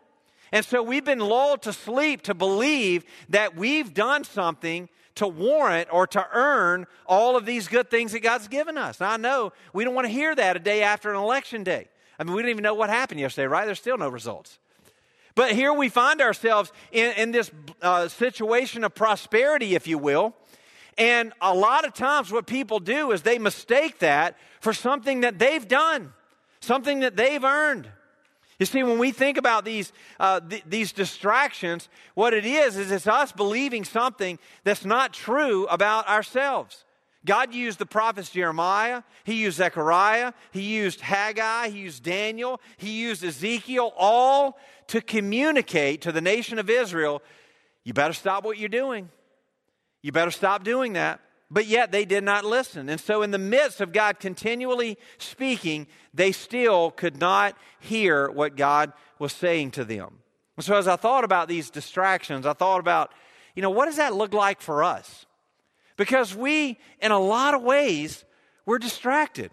And 0.51 0.65
so 0.65 0.81
we've 0.81 1.05
been 1.05 1.19
lulled 1.19 1.61
to 1.63 1.73
sleep 1.73 2.23
to 2.23 2.33
believe 2.33 3.05
that 3.29 3.55
we've 3.55 3.93
done 3.93 4.23
something 4.23 4.89
to 5.15 5.27
warrant 5.27 5.89
or 5.91 6.07
to 6.07 6.25
earn 6.33 6.87
all 7.05 7.35
of 7.35 7.45
these 7.45 7.67
good 7.67 7.89
things 7.89 8.13
that 8.13 8.21
God's 8.21 8.47
given 8.47 8.77
us. 8.77 9.01
I 9.01 9.17
know 9.17 9.51
we 9.73 9.83
don't 9.83 9.93
want 9.93 10.07
to 10.07 10.13
hear 10.13 10.33
that 10.33 10.55
a 10.55 10.59
day 10.59 10.81
after 10.81 11.09
an 11.09 11.17
election 11.17 11.63
day. 11.63 11.89
I 12.17 12.23
mean, 12.23 12.33
we 12.33 12.41
don't 12.41 12.51
even 12.51 12.63
know 12.63 12.73
what 12.73 12.89
happened 12.89 13.19
yesterday, 13.19 13.47
right? 13.47 13.65
There's 13.65 13.79
still 13.79 13.97
no 13.97 14.09
results. 14.09 14.59
But 15.35 15.51
here 15.51 15.71
we 15.71 15.89
find 15.89 16.21
ourselves 16.21 16.71
in, 16.91 17.13
in 17.13 17.31
this 17.31 17.51
uh, 17.81 18.07
situation 18.07 18.83
of 18.83 18.95
prosperity, 18.95 19.75
if 19.75 19.87
you 19.87 19.97
will. 19.97 20.35
And 20.97 21.31
a 21.39 21.53
lot 21.53 21.85
of 21.85 21.93
times, 21.93 22.31
what 22.31 22.45
people 22.45 22.79
do 22.79 23.11
is 23.11 23.21
they 23.21 23.39
mistake 23.39 23.99
that 23.99 24.37
for 24.59 24.73
something 24.73 25.21
that 25.21 25.39
they've 25.39 25.65
done, 25.65 26.13
something 26.59 26.99
that 27.01 27.15
they've 27.15 27.43
earned. 27.43 27.89
You 28.59 28.65
see, 28.65 28.83
when 28.83 28.99
we 28.99 29.11
think 29.11 29.37
about 29.37 29.63
these, 29.63 29.93
uh, 30.19 30.41
th- 30.41 30.63
these 30.67 30.91
distractions, 30.91 31.87
what 32.13 32.33
it 32.33 32.45
is, 32.45 32.77
is 32.77 32.91
it's 32.91 33.07
us 33.07 33.31
believing 33.31 33.85
something 33.85 34.37
that's 34.65 34.83
not 34.83 35.13
true 35.13 35.65
about 35.67 36.07
ourselves. 36.09 36.83
God 37.25 37.53
used 37.53 37.79
the 37.79 37.85
prophets 37.85 38.29
Jeremiah, 38.29 39.03
He 39.23 39.35
used 39.35 39.57
Zechariah, 39.57 40.33
He 40.51 40.61
used 40.61 41.01
Haggai, 41.01 41.69
He 41.69 41.79
used 41.79 42.03
Daniel, 42.03 42.61
He 42.77 43.01
used 43.01 43.23
Ezekiel, 43.23 43.93
all 43.97 44.57
to 44.87 45.01
communicate 45.01 46.01
to 46.01 46.11
the 46.11 46.21
nation 46.21 46.59
of 46.59 46.69
Israel 46.69 47.21
you 47.83 47.93
better 47.93 48.13
stop 48.13 48.43
what 48.43 48.57
you're 48.57 48.69
doing. 48.69 49.09
You 50.01 50.11
better 50.11 50.31
stop 50.31 50.63
doing 50.63 50.93
that. 50.93 51.19
But 51.51 51.65
yet 51.65 51.91
they 51.91 52.05
did 52.05 52.23
not 52.23 52.45
listen. 52.45 52.89
And 52.89 53.01
so, 53.01 53.23
in 53.23 53.31
the 53.31 53.39
midst 53.39 53.81
of 53.81 53.91
God 53.91 54.19
continually 54.19 54.97
speaking, 55.17 55.87
they 56.13 56.31
still 56.31 56.91
could 56.91 57.19
not 57.19 57.55
hear 57.79 58.29
what 58.29 58.55
God 58.55 58.93
was 59.17 59.33
saying 59.33 59.71
to 59.71 59.83
them. 59.83 60.19
And 60.57 60.65
so, 60.65 60.75
as 60.75 60.87
I 60.87 60.95
thought 60.95 61.23
about 61.23 61.47
these 61.47 61.69
distractions, 61.71 62.45
I 62.45 62.53
thought 62.53 62.79
about, 62.79 63.11
you 63.55 63.63
know, 63.63 63.71
what 63.71 63.85
does 63.85 63.97
that 63.97 64.13
look 64.13 64.33
like 64.33 64.61
for 64.61 64.83
us? 64.83 65.25
Because 65.97 66.35
we, 66.35 66.77
in 67.01 67.11
a 67.11 67.19
lot 67.19 67.55
of 67.55 67.63
ways, 67.63 68.25
we're 68.65 68.77
distracted. 68.77 69.51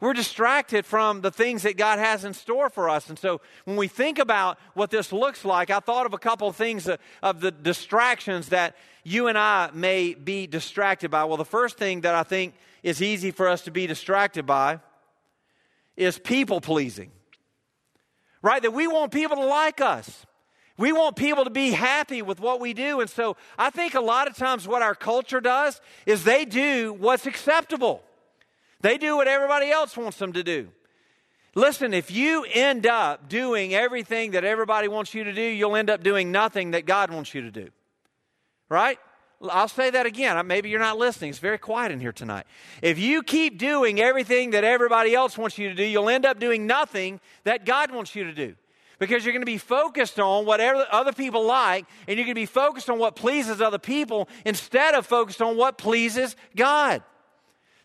We're 0.00 0.14
distracted 0.14 0.84
from 0.84 1.20
the 1.20 1.30
things 1.30 1.62
that 1.62 1.76
God 1.76 2.00
has 2.00 2.24
in 2.24 2.34
store 2.34 2.68
for 2.68 2.90
us. 2.90 3.08
And 3.08 3.16
so 3.16 3.40
when 3.66 3.76
we 3.76 3.86
think 3.86 4.18
about 4.18 4.58
what 4.74 4.90
this 4.90 5.12
looks 5.12 5.44
like, 5.44 5.70
I 5.70 5.78
thought 5.78 6.06
of 6.06 6.12
a 6.12 6.18
couple 6.18 6.48
of 6.48 6.56
things 6.56 6.88
uh, 6.88 6.96
of 7.22 7.40
the 7.40 7.52
distractions 7.52 8.48
that 8.48 8.74
you 9.02 9.28
and 9.28 9.36
I 9.36 9.70
may 9.72 10.14
be 10.14 10.46
distracted 10.46 11.10
by. 11.10 11.24
Well, 11.24 11.36
the 11.36 11.44
first 11.44 11.76
thing 11.76 12.02
that 12.02 12.14
I 12.14 12.22
think 12.22 12.54
is 12.82 13.02
easy 13.02 13.30
for 13.30 13.48
us 13.48 13.62
to 13.62 13.70
be 13.70 13.86
distracted 13.86 14.46
by 14.46 14.80
is 15.96 16.18
people 16.18 16.60
pleasing. 16.60 17.10
Right? 18.42 18.62
That 18.62 18.72
we 18.72 18.86
want 18.86 19.12
people 19.12 19.36
to 19.36 19.44
like 19.44 19.80
us. 19.80 20.26
We 20.78 20.92
want 20.92 21.16
people 21.16 21.44
to 21.44 21.50
be 21.50 21.70
happy 21.70 22.22
with 22.22 22.40
what 22.40 22.60
we 22.60 22.72
do. 22.72 23.00
And 23.00 23.10
so 23.10 23.36
I 23.58 23.70
think 23.70 23.94
a 23.94 24.00
lot 24.00 24.26
of 24.26 24.36
times 24.36 24.66
what 24.66 24.82
our 24.82 24.94
culture 24.94 25.40
does 25.40 25.80
is 26.06 26.24
they 26.24 26.44
do 26.44 26.92
what's 26.92 27.26
acceptable. 27.26 28.02
They 28.80 28.98
do 28.98 29.16
what 29.16 29.28
everybody 29.28 29.70
else 29.70 29.96
wants 29.96 30.18
them 30.18 30.32
to 30.32 30.42
do. 30.42 30.68
Listen, 31.54 31.92
if 31.92 32.10
you 32.10 32.46
end 32.52 32.86
up 32.86 33.28
doing 33.28 33.74
everything 33.74 34.30
that 34.32 34.42
everybody 34.42 34.88
wants 34.88 35.12
you 35.14 35.24
to 35.24 35.32
do, 35.32 35.42
you'll 35.42 35.76
end 35.76 35.90
up 35.90 36.02
doing 36.02 36.32
nothing 36.32 36.70
that 36.70 36.86
God 36.86 37.10
wants 37.10 37.34
you 37.34 37.42
to 37.42 37.50
do. 37.50 37.68
Right? 38.72 38.98
I'll 39.50 39.68
say 39.68 39.90
that 39.90 40.06
again. 40.06 40.46
Maybe 40.46 40.70
you're 40.70 40.80
not 40.80 40.96
listening. 40.96 41.28
It's 41.28 41.38
very 41.38 41.58
quiet 41.58 41.92
in 41.92 42.00
here 42.00 42.10
tonight. 42.10 42.46
If 42.80 42.98
you 42.98 43.22
keep 43.22 43.58
doing 43.58 44.00
everything 44.00 44.52
that 44.52 44.64
everybody 44.64 45.14
else 45.14 45.36
wants 45.36 45.58
you 45.58 45.68
to 45.68 45.74
do, 45.74 45.84
you'll 45.84 46.08
end 46.08 46.24
up 46.24 46.40
doing 46.40 46.66
nothing 46.66 47.20
that 47.44 47.66
God 47.66 47.90
wants 47.92 48.14
you 48.14 48.24
to 48.24 48.32
do 48.32 48.54
because 48.98 49.26
you're 49.26 49.34
going 49.34 49.42
to 49.42 49.46
be 49.46 49.58
focused 49.58 50.18
on 50.18 50.46
whatever 50.46 50.86
other 50.90 51.12
people 51.12 51.44
like, 51.44 51.84
and 52.08 52.16
you're 52.16 52.24
going 52.24 52.34
to 52.34 52.40
be 52.40 52.46
focused 52.46 52.88
on 52.88 52.98
what 52.98 53.14
pleases 53.14 53.60
other 53.60 53.78
people 53.78 54.26
instead 54.46 54.94
of 54.94 55.04
focused 55.04 55.42
on 55.42 55.58
what 55.58 55.76
pleases 55.76 56.34
God. 56.56 57.02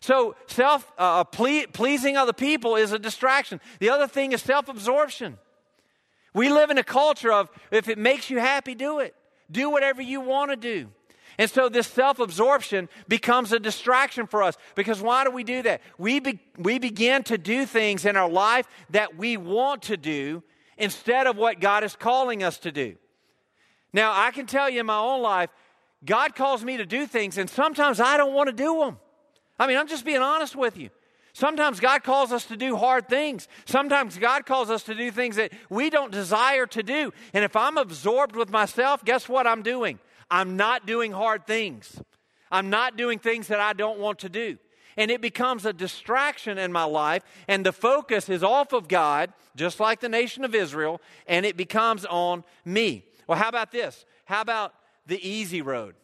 So, 0.00 0.36
self 0.46 0.90
uh, 0.98 1.20
uh 1.20 1.24
ple- 1.24 1.66
pleasing 1.74 2.16
other 2.16 2.32
people 2.32 2.76
is 2.76 2.92
a 2.92 2.98
distraction. 2.98 3.60
The 3.78 3.90
other 3.90 4.06
thing 4.06 4.32
is 4.32 4.40
self 4.40 4.70
absorption. 4.70 5.36
We 6.32 6.48
live 6.48 6.70
in 6.70 6.78
a 6.78 6.84
culture 6.84 7.30
of 7.32 7.50
if 7.70 7.90
it 7.90 7.98
makes 7.98 8.30
you 8.30 8.38
happy, 8.38 8.74
do 8.74 9.00
it. 9.00 9.14
Do 9.50 9.70
whatever 9.70 10.02
you 10.02 10.20
want 10.20 10.50
to 10.50 10.56
do. 10.56 10.88
And 11.38 11.48
so 11.48 11.68
this 11.68 11.86
self 11.86 12.18
absorption 12.18 12.88
becomes 13.06 13.52
a 13.52 13.60
distraction 13.60 14.26
for 14.26 14.42
us 14.42 14.56
because 14.74 15.00
why 15.00 15.24
do 15.24 15.30
we 15.30 15.44
do 15.44 15.62
that? 15.62 15.80
We, 15.96 16.18
be, 16.18 16.40
we 16.58 16.78
begin 16.78 17.22
to 17.24 17.38
do 17.38 17.64
things 17.64 18.04
in 18.04 18.16
our 18.16 18.28
life 18.28 18.66
that 18.90 19.16
we 19.16 19.36
want 19.36 19.82
to 19.82 19.96
do 19.96 20.42
instead 20.76 21.26
of 21.26 21.36
what 21.36 21.60
God 21.60 21.84
is 21.84 21.94
calling 21.94 22.42
us 22.42 22.58
to 22.58 22.72
do. 22.72 22.96
Now, 23.92 24.12
I 24.14 24.32
can 24.32 24.46
tell 24.46 24.68
you 24.68 24.80
in 24.80 24.86
my 24.86 24.98
own 24.98 25.22
life, 25.22 25.50
God 26.04 26.34
calls 26.34 26.64
me 26.64 26.76
to 26.76 26.86
do 26.86 27.06
things, 27.06 27.38
and 27.38 27.48
sometimes 27.48 28.00
I 28.00 28.16
don't 28.16 28.34
want 28.34 28.48
to 28.48 28.52
do 28.52 28.80
them. 28.80 28.98
I 29.58 29.66
mean, 29.66 29.76
I'm 29.76 29.88
just 29.88 30.04
being 30.04 30.22
honest 30.22 30.54
with 30.54 30.76
you. 30.76 30.90
Sometimes 31.32 31.80
God 31.80 32.02
calls 32.02 32.32
us 32.32 32.44
to 32.46 32.56
do 32.56 32.76
hard 32.76 33.08
things. 33.08 33.48
Sometimes 33.64 34.18
God 34.18 34.46
calls 34.46 34.70
us 34.70 34.82
to 34.84 34.94
do 34.94 35.10
things 35.10 35.36
that 35.36 35.52
we 35.70 35.90
don't 35.90 36.10
desire 36.10 36.66
to 36.66 36.82
do. 36.82 37.12
And 37.32 37.44
if 37.44 37.54
I'm 37.54 37.78
absorbed 37.78 38.34
with 38.34 38.50
myself, 38.50 39.04
guess 39.04 39.28
what 39.28 39.46
I'm 39.46 39.62
doing? 39.62 39.98
I'm 40.30 40.56
not 40.56 40.86
doing 40.86 41.12
hard 41.12 41.46
things. 41.46 42.00
I'm 42.50 42.70
not 42.70 42.96
doing 42.96 43.18
things 43.18 43.48
that 43.48 43.60
I 43.60 43.72
don't 43.72 43.98
want 43.98 44.20
to 44.20 44.28
do 44.28 44.58
and 44.98 45.12
it 45.12 45.20
becomes 45.20 45.64
a 45.64 45.72
distraction 45.72 46.58
in 46.58 46.72
my 46.72 46.82
life, 46.82 47.22
and 47.46 47.64
the 47.64 47.72
focus 47.72 48.28
is 48.28 48.42
off 48.42 48.72
of 48.72 48.88
God, 48.88 49.32
just 49.54 49.78
like 49.78 50.00
the 50.00 50.08
nation 50.08 50.44
of 50.44 50.56
Israel, 50.56 51.00
and 51.28 51.46
it 51.46 51.56
becomes 51.56 52.04
on 52.04 52.42
me. 52.64 53.04
Well, 53.28 53.38
how 53.38 53.48
about 53.48 53.70
this? 53.70 54.04
How 54.24 54.40
about 54.40 54.74
the 55.06 55.26
easy 55.26 55.62
road? 55.62 55.94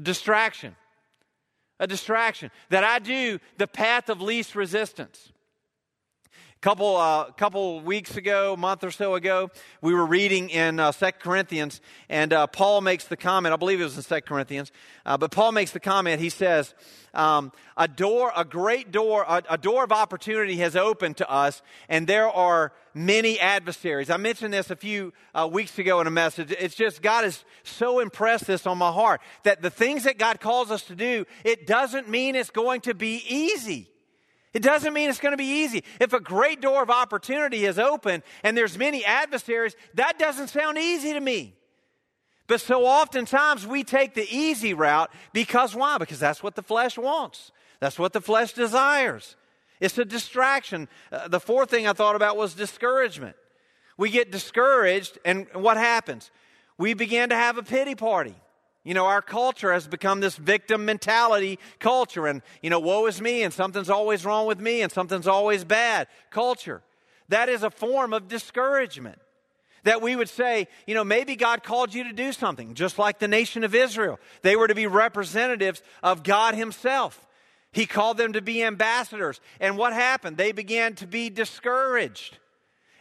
Distraction. 0.00 0.74
A 1.80 1.86
distraction. 1.86 2.50
That 2.68 2.84
I 2.84 2.98
do 2.98 3.38
the 3.58 3.66
path 3.66 4.08
of 4.08 4.20
least 4.20 4.54
resistance 4.54 5.31
couple 6.62 6.96
uh, 6.96 7.24
couple 7.32 7.80
weeks 7.80 8.16
ago, 8.16 8.52
a 8.52 8.56
month 8.56 8.84
or 8.84 8.92
so 8.92 9.16
ago, 9.16 9.50
we 9.80 9.92
were 9.92 10.06
reading 10.06 10.48
in 10.48 10.78
uh, 10.78 10.92
2 10.92 11.10
Corinthians, 11.18 11.80
and 12.08 12.32
uh, 12.32 12.46
Paul 12.46 12.82
makes 12.82 13.04
the 13.04 13.16
comment. 13.16 13.52
I 13.52 13.56
believe 13.56 13.80
it 13.80 13.84
was 13.84 13.96
in 13.96 14.04
2 14.04 14.20
Corinthians, 14.20 14.70
uh, 15.04 15.18
but 15.18 15.32
Paul 15.32 15.50
makes 15.50 15.72
the 15.72 15.80
comment. 15.80 16.20
He 16.20 16.30
says, 16.30 16.72
um, 17.14 17.50
"A 17.76 17.88
door, 17.88 18.30
a 18.36 18.44
great 18.44 18.92
door, 18.92 19.24
a, 19.28 19.42
a 19.50 19.58
door 19.58 19.82
of 19.82 19.90
opportunity 19.90 20.58
has 20.58 20.76
opened 20.76 21.16
to 21.16 21.28
us, 21.28 21.62
and 21.88 22.06
there 22.06 22.28
are 22.28 22.72
many 22.94 23.40
adversaries." 23.40 24.08
I 24.08 24.16
mentioned 24.16 24.54
this 24.54 24.70
a 24.70 24.76
few 24.76 25.12
uh, 25.34 25.48
weeks 25.50 25.76
ago 25.80 26.00
in 26.00 26.06
a 26.06 26.12
message. 26.12 26.54
It's 26.60 26.76
just 26.76 27.02
God 27.02 27.24
has 27.24 27.44
so 27.64 27.98
impressed 27.98 28.46
this 28.46 28.68
on 28.68 28.78
my 28.78 28.92
heart 28.92 29.20
that 29.42 29.62
the 29.62 29.70
things 29.70 30.04
that 30.04 30.16
God 30.16 30.38
calls 30.38 30.70
us 30.70 30.82
to 30.82 30.94
do, 30.94 31.26
it 31.42 31.66
doesn't 31.66 32.08
mean 32.08 32.36
it's 32.36 32.50
going 32.50 32.82
to 32.82 32.94
be 32.94 33.20
easy. 33.28 33.91
It 34.52 34.62
doesn't 34.62 34.92
mean 34.92 35.08
it's 35.08 35.20
going 35.20 35.32
to 35.32 35.38
be 35.38 35.62
easy. 35.62 35.82
If 35.98 36.12
a 36.12 36.20
great 36.20 36.60
door 36.60 36.82
of 36.82 36.90
opportunity 36.90 37.64
is 37.64 37.78
open 37.78 38.22
and 38.42 38.56
there's 38.56 38.76
many 38.76 39.04
adversaries, 39.04 39.74
that 39.94 40.18
doesn't 40.18 40.48
sound 40.48 40.76
easy 40.76 41.12
to 41.14 41.20
me. 41.20 41.54
But 42.46 42.60
so 42.60 42.84
oftentimes 42.84 43.66
we 43.66 43.82
take 43.82 44.14
the 44.14 44.26
easy 44.30 44.74
route 44.74 45.10
because 45.32 45.74
why? 45.74 45.96
Because 45.96 46.18
that's 46.18 46.42
what 46.42 46.54
the 46.54 46.62
flesh 46.62 46.98
wants. 46.98 47.50
That's 47.80 47.98
what 47.98 48.12
the 48.12 48.20
flesh 48.20 48.52
desires. 48.52 49.36
It's 49.80 49.96
a 49.96 50.04
distraction. 50.04 50.88
Uh, 51.10 51.28
the 51.28 51.40
fourth 51.40 51.70
thing 51.70 51.88
I 51.88 51.92
thought 51.92 52.14
about 52.14 52.36
was 52.36 52.54
discouragement. 52.54 53.36
We 53.96 54.10
get 54.10 54.30
discouraged, 54.30 55.18
and 55.24 55.46
what 55.54 55.76
happens? 55.76 56.30
We 56.78 56.94
begin 56.94 57.30
to 57.30 57.36
have 57.36 57.58
a 57.58 57.62
pity 57.62 57.94
party. 57.94 58.34
You 58.84 58.94
know, 58.94 59.06
our 59.06 59.22
culture 59.22 59.72
has 59.72 59.86
become 59.86 60.20
this 60.20 60.36
victim 60.36 60.84
mentality 60.84 61.58
culture, 61.78 62.26
and, 62.26 62.42
you 62.62 62.70
know, 62.70 62.80
woe 62.80 63.06
is 63.06 63.20
me, 63.20 63.42
and 63.42 63.54
something's 63.54 63.90
always 63.90 64.24
wrong 64.24 64.46
with 64.46 64.58
me, 64.58 64.82
and 64.82 64.90
something's 64.90 65.28
always 65.28 65.62
bad 65.64 66.08
culture. 66.30 66.82
That 67.28 67.48
is 67.48 67.62
a 67.62 67.70
form 67.70 68.12
of 68.12 68.28
discouragement. 68.28 69.20
That 69.84 70.02
we 70.02 70.14
would 70.14 70.28
say, 70.28 70.68
you 70.86 70.94
know, 70.94 71.02
maybe 71.04 71.34
God 71.34 71.64
called 71.64 71.92
you 71.94 72.04
to 72.04 72.12
do 72.12 72.32
something, 72.32 72.74
just 72.74 72.98
like 72.98 73.18
the 73.18 73.28
nation 73.28 73.64
of 73.64 73.74
Israel. 73.74 74.18
They 74.42 74.54
were 74.54 74.68
to 74.68 74.74
be 74.74 74.86
representatives 74.86 75.82
of 76.02 76.22
God 76.22 76.54
Himself. 76.54 77.26
He 77.72 77.86
called 77.86 78.16
them 78.16 78.34
to 78.34 78.42
be 78.42 78.62
ambassadors. 78.62 79.40
And 79.58 79.78
what 79.78 79.92
happened? 79.92 80.36
They 80.36 80.52
began 80.52 80.94
to 80.96 81.06
be 81.06 81.30
discouraged. 81.30 82.38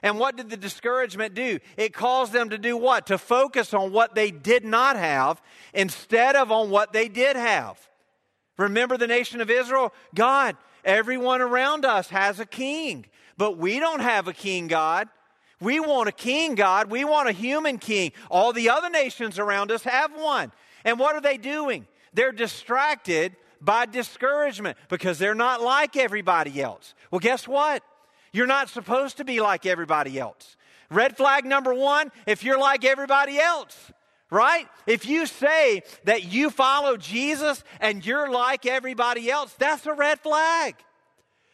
And 0.03 0.17
what 0.17 0.35
did 0.35 0.49
the 0.49 0.57
discouragement 0.57 1.35
do? 1.35 1.59
It 1.77 1.93
caused 1.93 2.33
them 2.33 2.49
to 2.49 2.57
do 2.57 2.75
what? 2.75 3.07
To 3.07 3.17
focus 3.17 3.73
on 3.73 3.91
what 3.91 4.15
they 4.15 4.31
did 4.31 4.65
not 4.65 4.95
have 4.95 5.41
instead 5.73 6.35
of 6.35 6.51
on 6.51 6.69
what 6.69 6.91
they 6.91 7.07
did 7.07 7.35
have. 7.35 7.77
Remember 8.57 8.97
the 8.97 9.07
nation 9.07 9.41
of 9.41 9.49
Israel? 9.49 9.93
God, 10.15 10.57
everyone 10.83 11.41
around 11.41 11.85
us 11.85 12.09
has 12.09 12.39
a 12.39 12.45
king, 12.45 13.05
but 13.37 13.57
we 13.57 13.79
don't 13.79 14.01
have 14.01 14.27
a 14.27 14.33
king, 14.33 14.67
God. 14.67 15.07
We 15.59 15.79
want 15.79 16.09
a 16.09 16.11
king, 16.11 16.55
God. 16.55 16.89
We 16.89 17.05
want 17.05 17.29
a 17.29 17.31
human 17.31 17.77
king. 17.77 18.11
All 18.31 18.51
the 18.51 18.69
other 18.71 18.89
nations 18.89 19.37
around 19.37 19.71
us 19.71 19.83
have 19.83 20.11
one. 20.13 20.51
And 20.83 20.97
what 20.97 21.15
are 21.15 21.21
they 21.21 21.37
doing? 21.37 21.85
They're 22.13 22.31
distracted 22.31 23.35
by 23.61 23.85
discouragement 23.85 24.77
because 24.89 25.19
they're 25.19 25.35
not 25.35 25.61
like 25.61 25.95
everybody 25.95 26.59
else. 26.61 26.95
Well, 27.11 27.19
guess 27.19 27.47
what? 27.47 27.83
You're 28.31 28.47
not 28.47 28.69
supposed 28.69 29.17
to 29.17 29.25
be 29.25 29.41
like 29.41 29.65
everybody 29.65 30.19
else. 30.19 30.55
Red 30.89 31.17
flag 31.17 31.45
number 31.45 31.73
one 31.73 32.11
if 32.25 32.43
you're 32.43 32.59
like 32.59 32.83
everybody 32.83 33.39
else, 33.39 33.91
right? 34.29 34.67
If 34.85 35.05
you 35.05 35.25
say 35.25 35.83
that 36.03 36.25
you 36.25 36.49
follow 36.49 36.97
Jesus 36.97 37.63
and 37.79 38.05
you're 38.05 38.29
like 38.29 38.65
everybody 38.65 39.29
else, 39.29 39.53
that's 39.57 39.85
a 39.85 39.93
red 39.93 40.19
flag. 40.19 40.75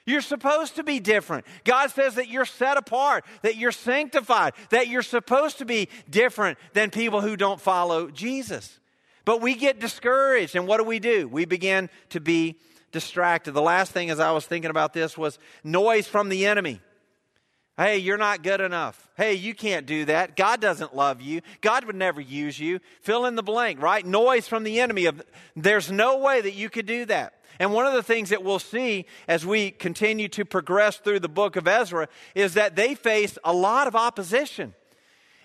You're 0.06 0.22
supposed 0.22 0.78
to 0.78 0.84
be 0.84 1.02
different. 1.02 1.46
God 1.66 1.92
says 1.92 2.16
that 2.16 2.30
you're 2.30 2.46
set 2.46 2.78
apart, 2.78 3.26
that 3.42 3.58
you're 3.58 3.74
sanctified, 3.74 4.54
that 4.70 4.88
you're 4.88 5.02
supposed 5.02 5.58
to 5.58 5.66
be 5.66 5.90
different 6.10 6.58
than 6.72 6.92
people 6.92 7.20
who 7.20 7.36
don't 7.36 7.60
follow 7.60 8.10
Jesus. 8.10 8.80
But 9.26 9.42
we 9.42 9.56
get 9.56 9.82
discouraged, 9.82 10.56
and 10.56 10.66
what 10.66 10.78
do 10.78 10.86
we 10.86 11.00
do? 11.00 11.28
We 11.28 11.44
begin 11.44 11.90
to 12.12 12.22
be 12.22 12.56
distracted. 12.92 13.52
The 13.52 13.62
last 13.62 13.92
thing 13.92 14.10
as 14.10 14.20
I 14.20 14.32
was 14.32 14.46
thinking 14.46 14.72
about 14.72 14.94
this 14.94 15.18
was 15.18 15.40
noise 15.64 16.08
from 16.08 16.30
the 16.30 16.46
enemy. 16.46 16.82
Hey, 17.78 18.00
you're 18.00 18.18
not 18.18 18.42
good 18.42 18.60
enough. 18.60 19.08
Hey, 19.18 19.36
you 19.36 19.54
can't 19.54 19.86
do 19.86 20.06
that. 20.06 20.36
God 20.36 20.60
doesn't 20.60 20.96
love 20.96 21.22
you. 21.22 21.42
God 21.62 21.86
would 21.86 21.96
never 21.96 22.20
use 22.20 22.60
you. 22.60 22.80
Fill 23.02 23.26
in 23.26 23.36
the 23.36 23.44
blank, 23.44 23.80
right? 23.80 24.04
Noise 24.04 24.48
from 24.48 24.64
the 24.64 24.80
enemy 24.80 25.06
of 25.06 25.22
there's 25.56 25.92
no 25.92 26.18
way 26.18 26.42
that 26.42 26.56
you 26.56 26.72
could 26.72 26.88
do 26.88 27.06
that. 27.06 27.36
And 27.60 27.74
one 27.74 27.86
of 27.86 27.94
the 27.94 28.02
things 28.02 28.30
that 28.30 28.44
we'll 28.44 28.58
see 28.58 29.06
as 29.28 29.46
we 29.46 29.70
continue 29.70 30.28
to 30.30 30.44
progress 30.44 30.98
through 30.98 31.20
the 31.20 31.30
book 31.30 31.56
of 31.56 31.68
Ezra 31.68 32.08
is 32.34 32.56
that 32.56 32.76
they 32.76 32.96
faced 32.96 33.38
a 33.44 33.54
lot 33.54 33.86
of 33.88 33.96
opposition. 33.96 34.74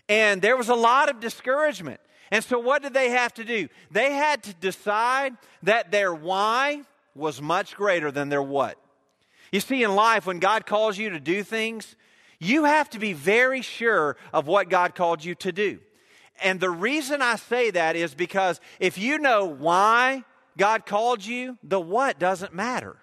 And 0.09 0.41
there 0.41 0.57
was 0.57 0.71
a 0.71 0.75
lot 0.75 1.11
of 1.11 1.21
discouragement. 1.21 2.01
And 2.31 2.43
so, 2.43 2.59
what 2.59 2.83
did 2.83 2.95
they 2.95 3.11
have 3.11 3.35
to 3.35 3.45
do? 3.45 3.69
They 3.91 4.13
had 4.15 4.43
to 4.45 4.55
decide 4.55 5.37
that 5.65 5.91
their 5.91 6.15
why 6.15 6.83
was 7.14 7.40
much 7.42 7.76
greater 7.76 8.11
than 8.11 8.28
their 8.28 8.42
what. 8.42 8.78
You 9.50 9.61
see, 9.61 9.83
in 9.83 9.95
life, 9.95 10.26
when 10.26 10.38
God 10.38 10.66
calls 10.66 10.97
you 10.97 11.11
to 11.11 11.21
do 11.21 11.42
things, 11.42 11.97
you 12.38 12.64
have 12.64 12.88
to 12.90 12.99
be 12.99 13.12
very 13.12 13.61
sure 13.61 14.16
of 14.33 14.47
what 14.47 14.69
God 14.69 14.95
called 14.95 15.25
you 15.25 15.35
to 15.37 15.52
do. 15.52 15.78
And 16.42 16.59
the 16.59 16.71
reason 16.71 17.23
I 17.23 17.37
say 17.37 17.71
that 17.71 17.95
is 17.95 18.14
because 18.14 18.61
if 18.81 18.99
you 18.99 19.19
know 19.19 19.45
why 19.45 20.25
God 20.57 20.87
called 20.87 21.25
you, 21.25 21.59
the 21.62 21.81
what 21.81 22.19
doesn't 22.19 22.54
matter, 22.54 22.97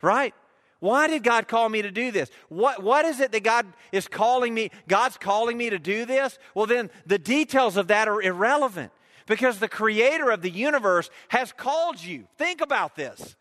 right? 0.00 0.34
Why 0.80 1.06
did 1.06 1.22
God 1.22 1.46
call 1.46 1.68
me 1.68 1.82
to 1.82 1.90
do 1.90 2.10
this? 2.10 2.30
What, 2.48 2.82
what 2.82 3.04
is 3.04 3.20
it 3.20 3.30
that 3.32 3.44
God 3.44 3.66
is 3.92 4.08
calling 4.08 4.52
me? 4.52 4.70
God's 4.88 5.16
calling 5.16 5.56
me 5.56 5.70
to 5.70 5.78
do 5.78 6.04
this? 6.04 6.38
Well, 6.54 6.66
then 6.66 6.90
the 7.06 7.18
details 7.18 7.76
of 7.76 7.88
that 7.88 8.08
are 8.08 8.20
irrelevant 8.20 8.90
because 9.26 9.58
the 9.58 9.68
creator 9.68 10.30
of 10.30 10.42
the 10.42 10.50
universe 10.50 11.10
has 11.28 11.52
called 11.52 12.02
you. 12.02 12.26
Think 12.38 12.60
about 12.60 12.96
this. 12.96 13.36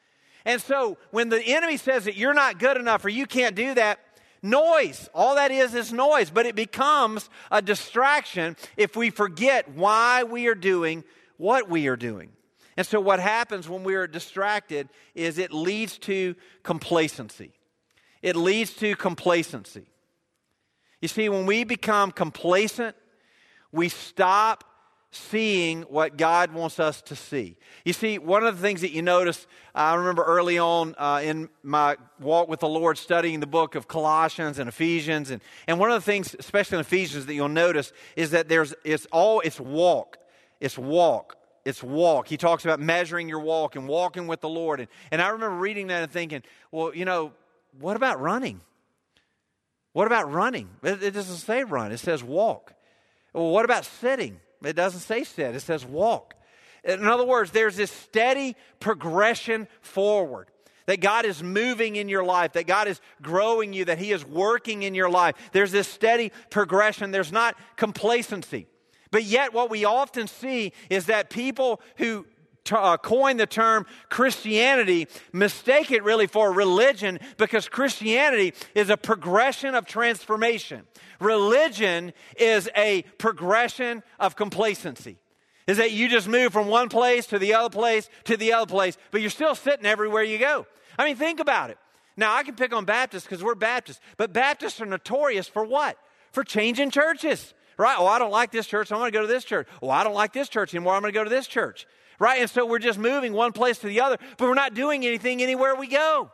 And 0.46 0.62
so 0.62 0.98
when 1.12 1.30
the 1.30 1.42
enemy 1.42 1.78
says 1.78 2.06
that 2.06 2.16
you're 2.16 2.34
not 2.34 2.60
good 2.60 2.78
enough 2.78 3.06
or 3.06 3.10
you 3.10 3.26
can't 3.26 3.56
do 3.56 3.74
that, 3.76 4.00
noise. 4.41 5.10
All 5.13 5.36
that 5.36 5.52
is 5.52 5.76
is 5.76 5.94
noise, 5.94 6.30
but 6.30 6.46
it 6.46 6.56
becomes 6.56 7.30
a 7.52 7.62
distraction 7.62 8.56
if 8.78 8.96
we 8.96 9.10
forget 9.10 9.70
why 9.72 10.24
we 10.24 10.48
are 10.48 10.56
doing 10.56 11.04
what 11.38 11.70
we 11.70 11.88
are 11.88 11.96
doing. 11.96 12.32
And 12.78 12.88
so, 12.88 13.00
what 13.00 13.20
happens 13.20 13.67
when 13.67 13.84
we 13.84 13.96
are 13.96 14.08
distracted 14.08 14.89
is 15.13 15.38
it 15.38 15.52
leads 15.52 15.98
to 16.00 16.36
complacency. 16.63 17.52
It 18.22 18.36
leads 18.36 18.74
to 18.76 18.96
complacency. 18.96 19.86
You 21.02 21.08
see, 21.08 21.28
when 21.30 21.46
we 21.46 21.63
become 21.63 22.12
complacent, 22.12 22.96
we 23.72 23.89
stop 23.89 24.63
seeing 25.12 25.82
what 25.84 26.17
God 26.17 26.54
wants 26.54 26.80
us 26.80 27.02
to 27.04 27.15
see. 27.15 27.58
You 27.84 27.91
see, 27.91 28.17
one 28.17 28.45
of 28.45 28.56
the 28.56 28.62
things 28.62 28.80
that 28.82 28.91
you 28.91 29.02
notice, 29.02 29.45
I 29.76 29.93
remember 29.95 30.24
early 30.24 30.58
on 30.58 30.95
uh, 30.97 31.21
in 31.21 31.50
my 31.63 31.97
walk 32.19 32.47
with 32.47 32.62
the 32.62 32.69
Lord 32.69 32.97
studying 32.97 33.41
the 33.41 33.47
book 33.47 33.76
of 33.76 33.89
Colossians 33.89 34.58
and 34.58 34.69
Ephesians, 34.69 35.30
and, 35.30 35.41
and 35.67 35.80
one 35.80 35.91
of 35.91 35.95
the 35.95 36.06
things, 36.06 36.34
especially 36.39 36.78
in 36.78 36.82
Ephesians, 36.82 37.26
that 37.26 37.34
you'll 37.34 37.50
notice 37.50 37.91
is 38.15 38.32
that 38.32 38.47
there's 38.47 38.74
it's 38.86 39.06
all 39.12 39.41
it's 39.41 39.60
walk, 39.60 40.17
it's 40.62 40.78
walk, 40.78 41.36
it's 41.65 41.84
walk. 41.84 42.30
He 42.30 42.38
talks 42.38 42.63
about 42.63 42.80
measuring 42.80 43.28
your 43.28 43.39
walk 43.39 43.76
and 43.76 43.89
walking 43.89 44.28
with 44.28 44.39
the 44.39 44.50
Lord. 44.50 44.80
And, 44.80 44.89
and 45.12 45.21
I 45.21 45.30
remember 45.30 45.58
reading 45.58 45.88
that 45.88 46.04
and 46.04 46.12
thinking, 46.12 46.41
well, 46.71 46.95
you 46.95 47.04
know, 47.04 47.34
what 47.80 47.97
about 47.97 48.21
running? 48.21 48.62
What 49.91 50.08
about 50.08 50.32
running? 50.32 50.69
It, 50.84 51.04
it 51.04 51.12
doesn't 51.12 51.36
say 51.36 51.65
run, 51.65 51.91
it 51.91 51.97
says 51.97 52.24
walk. 52.24 52.74
Well, 53.34 53.50
what 53.50 53.65
about 53.65 53.84
sitting? 53.84 54.39
It 54.63 54.76
doesn't 54.76 55.02
say 55.02 55.24
sit, 55.24 55.56
it 55.56 55.62
says 55.62 55.86
walk. 55.86 56.36
In 56.84 57.06
other 57.06 57.26
words, 57.26 57.52
there's 57.52 57.76
this 57.76 57.91
steady 57.91 58.56
progression 58.80 59.67
forward. 59.82 60.47
That 60.88 61.00
God 61.00 61.26
is 61.26 61.43
moving 61.43 61.95
in 61.95 62.10
your 62.10 62.24
life, 62.24 62.54
that 62.54 62.65
God 62.65 62.88
is 62.88 63.00
growing 63.21 63.71
you, 63.71 63.86
that 63.86 64.00
He 64.00 64.12
is 64.12 64.26
working 64.26 64.82
in 64.82 64.95
your 64.95 65.10
life. 65.10 65.36
There's 65.52 65.71
this 65.71 65.88
steady 65.88 66.32
progression. 66.50 67.12
There's 67.12 67.32
not 67.32 67.56
complacency. 67.76 68.67
But 69.12 69.24
yet, 69.24 69.54
what 69.54 69.69
we 69.69 69.86
often 69.86 70.28
see 70.28 70.74
is 70.89 71.06
that 71.06 71.30
people 71.30 71.82
who 71.97 72.26
t- 72.63 72.76
uh, 72.76 72.97
coin 72.97 73.38
the 73.38 73.45
term 73.45 73.86
Christianity 74.10 75.08
mistake 75.34 75.91
it 75.91 76.04
really 76.04 76.28
for 76.28 76.52
religion 76.52 77.19
because 77.38 77.67
Christianity 77.69 78.54
is 78.76 78.89
a 78.89 78.97
progression 78.97 79.76
of 79.76 79.86
transformation. 79.86 80.86
Religion 81.19 82.13
is 82.38 82.69
a 82.76 83.04
progression 83.17 84.04
of 84.19 84.36
complacency. 84.36 85.17
Is 85.67 85.78
that 85.78 85.91
you 85.91 86.10
just 86.10 86.28
move 86.28 86.52
from 86.52 86.67
one 86.67 86.89
place 86.89 87.28
to 87.28 87.39
the 87.39 87.54
other 87.54 87.69
place 87.69 88.10
to 88.26 88.36
the 88.36 88.54
other 88.54 88.65
place, 88.65 88.97
but 89.12 89.21
you're 89.21 89.30
still 89.30 89.56
sitting 89.56 89.86
everywhere 89.86 90.24
you 90.24 90.38
go. 90.38 90.65
I 90.97 91.06
mean, 91.06 91.15
think 91.15 91.39
about 91.39 91.69
it. 91.69 91.78
Now, 92.17 92.36
I 92.36 92.43
can 92.43 92.56
pick 92.56 92.74
on 92.74 92.84
Baptists 92.84 93.24
because 93.24 93.43
we're 93.43 93.56
Baptists, 93.56 94.02
but 94.17 94.34
Baptists 94.34 94.82
are 94.82 94.86
notorious 94.86 95.47
for 95.47 95.63
what? 95.63 95.97
For 96.32 96.43
changing 96.43 96.91
churches 96.91 97.54
right? 97.82 97.97
Oh, 98.00 98.08
I 98.08 98.19
don't 98.19 98.32
like 98.32 98.52
this 98.52 98.67
church. 98.67 98.88
So 98.88 98.95
I'm 98.95 99.02
going 99.02 99.12
to 99.12 99.17
go 99.17 99.21
to 99.21 99.28
this 99.28 99.43
church. 99.43 99.67
Oh, 99.82 99.89
I 99.89 100.04
don't 100.04 100.13
like 100.13 100.34
this 100.34 100.47
church 100.47 100.74
anymore. 100.74 100.93
I'm 100.93 101.02
going 101.02 101.13
to 101.13 101.19
go 101.19 101.24
to 101.24 101.30
this 101.30 101.47
church, 101.47 101.88
right? 102.21 102.39
And 102.39 102.49
so 102.49 102.67
we're 102.67 102.77
just 102.77 102.99
moving 102.99 103.34
one 103.34 103.51
place 103.51 103.79
to 103.79 103.88
the 103.88 103.99
other, 103.99 104.17
but 104.38 104.47
we're 104.47 104.53
not 104.53 104.75
doing 104.75 105.05
anything 105.05 105.41
anywhere 105.41 105.75
we 105.75 105.88
go. 105.88 106.29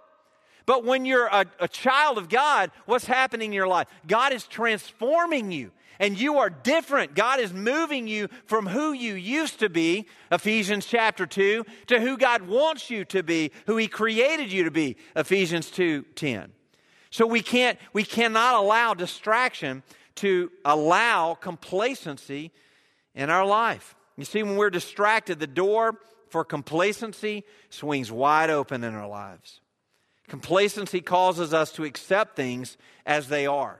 But 0.65 0.83
when 0.83 1.05
you're 1.05 1.27
a, 1.27 1.45
a 1.61 1.67
child 1.69 2.17
of 2.17 2.27
God, 2.27 2.71
what's 2.85 3.05
happening 3.05 3.47
in 3.47 3.53
your 3.53 3.69
life? 3.69 3.87
God 4.05 4.33
is 4.33 4.45
transforming 4.45 5.49
you 5.49 5.71
and 5.97 6.19
you 6.19 6.39
are 6.39 6.49
different. 6.49 7.15
God 7.15 7.39
is 7.39 7.53
moving 7.53 8.05
you 8.05 8.27
from 8.47 8.67
who 8.67 8.91
you 8.91 9.13
used 9.13 9.61
to 9.61 9.69
be, 9.69 10.07
Ephesians 10.29 10.85
chapter 10.85 11.25
2, 11.25 11.65
to 11.87 12.01
who 12.01 12.17
God 12.17 12.41
wants 12.41 12.89
you 12.89 13.05
to 13.05 13.23
be, 13.23 13.51
who 13.65 13.77
He 13.77 13.87
created 13.87 14.51
you 14.51 14.65
to 14.65 14.71
be, 14.71 14.97
Ephesians 15.15 15.71
2 15.71 16.03
10. 16.15 16.51
So 17.11 17.25
we 17.25 17.41
can't, 17.41 17.79
we 17.93 18.03
cannot 18.03 18.55
allow 18.55 18.93
distraction 18.93 19.83
to 20.15 20.51
allow 20.65 21.33
complacency 21.33 22.51
in 23.15 23.29
our 23.29 23.45
life. 23.45 23.95
You 24.17 24.25
see, 24.25 24.43
when 24.43 24.57
we're 24.57 24.69
distracted, 24.71 25.39
the 25.39 25.47
door 25.47 25.99
for 26.29 26.43
complacency 26.43 27.43
swings 27.69 28.11
wide 28.11 28.49
open 28.49 28.83
in 28.83 28.93
our 28.93 29.07
lives. 29.07 29.61
Complacency 30.27 30.99
causes 30.99 31.53
us 31.53 31.71
to 31.73 31.85
accept 31.85 32.35
things 32.35 32.77
as 33.05 33.29
they 33.29 33.45
are, 33.45 33.79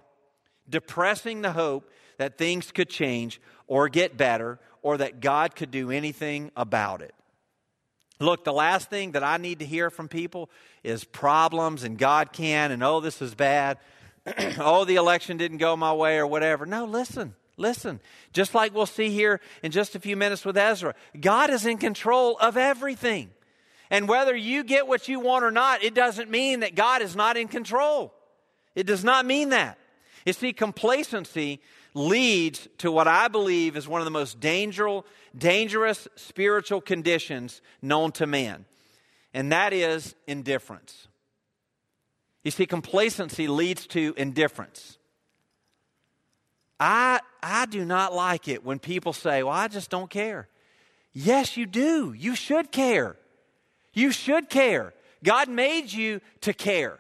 depressing 0.70 1.42
the 1.42 1.52
hope 1.52 1.92
that 2.18 2.38
things 2.38 2.72
could 2.72 2.90
change 2.90 3.42
or 3.68 3.90
get 3.90 4.16
better 4.16 4.60
or 4.82 4.98
that 4.98 5.20
God 5.20 5.56
could 5.56 5.72
do 5.72 5.92
anything 5.92 6.52
about 6.56 7.02
it. 7.02 7.14
Look, 8.20 8.46
the 8.46 8.54
last 8.54 8.90
thing 8.90 9.12
that 9.12 9.24
I 9.24 9.38
need 9.38 9.60
to 9.60 9.66
hear 9.66 9.90
from 9.90 10.08
people 10.08 10.50
is 10.84 11.04
problems 11.04 11.84
and 11.84 11.98
God 11.98 12.32
can 12.32 12.72
and 12.72 12.82
oh, 12.82 13.00
this 13.00 13.22
is 13.22 13.36
bad. 13.36 13.78
oh, 14.60 14.86
the 14.86 14.96
election 14.96 15.38
didn't 15.38 15.58
go 15.58 15.76
my 15.76 15.94
way 15.94 16.18
or 16.18 16.26
whatever. 16.26 16.66
No, 16.66 16.86
listen, 16.86 17.36
listen. 17.58 18.00
Just 18.32 18.56
like 18.56 18.74
we'll 18.74 18.86
see 18.86 19.10
here 19.10 19.42
in 19.62 19.72
just 19.72 19.96
a 19.96 20.00
few 20.00 20.16
minutes 20.16 20.46
with 20.46 20.58
Ezra, 20.58 20.96
God 21.20 21.50
is 21.50 21.66
in 21.66 21.78
control 21.78 22.38
of 22.38 22.56
everything. 22.56 23.32
And 23.90 24.08
whether 24.08 24.36
you 24.36 24.64
get 24.64 24.88
what 24.88 25.08
you 25.08 25.20
want 25.20 25.44
or 25.44 25.52
not, 25.52 25.84
it 25.84 25.94
doesn't 25.94 26.30
mean 26.30 26.62
that 26.62 26.76
God 26.76 27.02
is 27.02 27.16
not 27.16 27.38
in 27.38 27.48
control. 27.48 28.14
It 28.76 28.86
does 28.86 29.04
not 29.04 29.26
mean 29.26 29.50
that. 29.50 29.78
You 30.26 30.34
see, 30.34 30.54
complacency 30.54 31.62
leads 31.94 32.68
to 32.80 32.92
what 32.92 33.08
I 33.08 33.28
believe 33.28 33.76
is 33.76 33.88
one 33.88 34.02
of 34.02 34.06
the 34.06 34.12
most 34.12 34.40
dangerous, 34.40 35.04
dangerous 35.36 36.08
spiritual 36.16 36.82
conditions 36.82 37.62
known 37.82 38.12
to 38.14 38.28
man, 38.28 38.66
and 39.34 39.52
that 39.52 39.74
is 39.74 40.16
indifference. 40.28 41.08
You 42.44 42.52
see, 42.52 42.66
complacency 42.66 43.48
leads 43.48 43.88
to 43.88 44.14
indifference. 44.16 44.97
I, 46.80 47.20
I 47.42 47.66
do 47.66 47.86
not 47.86 48.14
like 48.14 48.48
it 48.48 48.64
when 48.64 48.80
people 48.80 49.14
say, 49.14 49.44
Well, 49.44 49.54
I 49.54 49.68
just 49.68 49.90
don't 49.90 50.10
care. 50.10 50.48
Yes, 51.14 51.58
you 51.58 51.66
do. 51.66 52.14
You 52.14 52.36
should 52.36 52.72
care. 52.72 53.16
You 53.94 54.12
should 54.12 54.50
care. 54.50 54.94
God 55.24 55.50
made 55.50 55.92
you 55.92 56.22
to 56.42 56.54
care. 56.54 57.00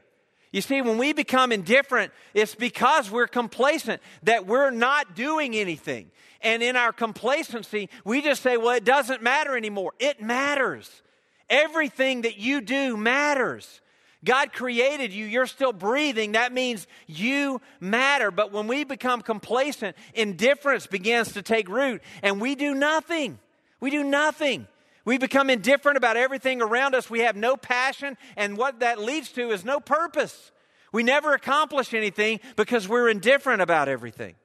You 0.51 0.61
see, 0.61 0.81
when 0.81 0.97
we 0.97 1.13
become 1.13 1.51
indifferent, 1.51 2.11
it's 2.33 2.55
because 2.55 3.11
we're 3.11 3.27
complacent, 3.27 4.01
that 4.23 4.47
we're 4.47 4.71
not 4.71 5.15
doing 5.15 5.55
anything. 5.55 6.09
And 6.41 6.63
in 6.63 6.75
our 6.75 6.91
complacency, 6.91 7.89
we 8.05 8.21
just 8.21 8.41
say, 8.41 8.57
well, 8.57 8.75
it 8.75 8.83
doesn't 8.83 9.21
matter 9.21 9.55
anymore. 9.55 9.93
It 9.99 10.21
matters. 10.21 11.03
Everything 11.49 12.21
that 12.21 12.37
you 12.37 12.61
do 12.61 12.97
matters. 12.97 13.81
God 14.23 14.51
created 14.51 15.13
you, 15.13 15.25
you're 15.25 15.45
still 15.45 15.73
breathing. 15.73 16.31
That 16.31 16.51
means 16.51 16.87
you 17.05 17.61
matter. 17.79 18.31
But 18.31 18.51
when 18.51 18.67
we 18.67 18.83
become 18.83 19.21
complacent, 19.21 19.95
indifference 20.13 20.87
begins 20.87 21.33
to 21.33 21.41
take 21.41 21.69
root, 21.69 22.01
and 22.23 22.41
we 22.41 22.55
do 22.55 22.73
nothing. 22.73 23.39
We 23.79 23.91
do 23.91 24.03
nothing. 24.03 24.67
We 25.05 25.17
become 25.17 25.49
indifferent 25.49 25.97
about 25.97 26.17
everything 26.17 26.61
around 26.61 26.95
us. 26.95 27.09
We 27.09 27.21
have 27.21 27.35
no 27.35 27.55
passion, 27.55 28.17
and 28.35 28.57
what 28.57 28.79
that 28.79 28.99
leads 28.99 29.31
to 29.33 29.51
is 29.51 29.63
no 29.63 29.79
purpose. 29.79 30.51
We 30.91 31.03
never 31.03 31.33
accomplish 31.33 31.93
anything 31.93 32.39
because 32.55 32.87
we're 32.87 33.09
indifferent 33.09 33.61
about 33.61 33.87
everything. 33.87 34.35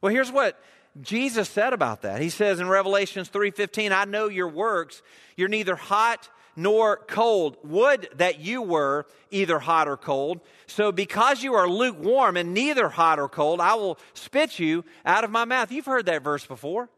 Well, 0.00 0.12
here's 0.12 0.30
what 0.30 0.58
Jesus 1.02 1.48
said 1.48 1.72
about 1.72 2.02
that. 2.02 2.20
He 2.20 2.30
says 2.30 2.60
in 2.60 2.68
Revelations 2.68 3.28
3:15, 3.28 3.92
"I 3.92 4.04
know 4.04 4.28
your 4.28 4.48
works. 4.48 5.02
You're 5.36 5.48
neither 5.48 5.76
hot 5.76 6.28
nor 6.56 6.96
cold. 7.06 7.58
Would 7.62 8.08
that 8.16 8.40
you 8.40 8.62
were 8.62 9.06
either 9.30 9.58
hot 9.58 9.86
or 9.86 9.96
cold. 9.96 10.40
So 10.66 10.90
because 10.90 11.42
you 11.42 11.54
are 11.54 11.68
lukewarm 11.68 12.36
and 12.36 12.54
neither 12.54 12.88
hot 12.88 13.18
or 13.18 13.28
cold, 13.28 13.60
I 13.60 13.74
will 13.74 13.98
spit 14.14 14.58
you 14.58 14.84
out 15.04 15.24
of 15.24 15.30
my 15.30 15.44
mouth." 15.44 15.70
You've 15.70 15.86
heard 15.86 16.06
that 16.06 16.22
verse 16.22 16.46
before. 16.46 16.88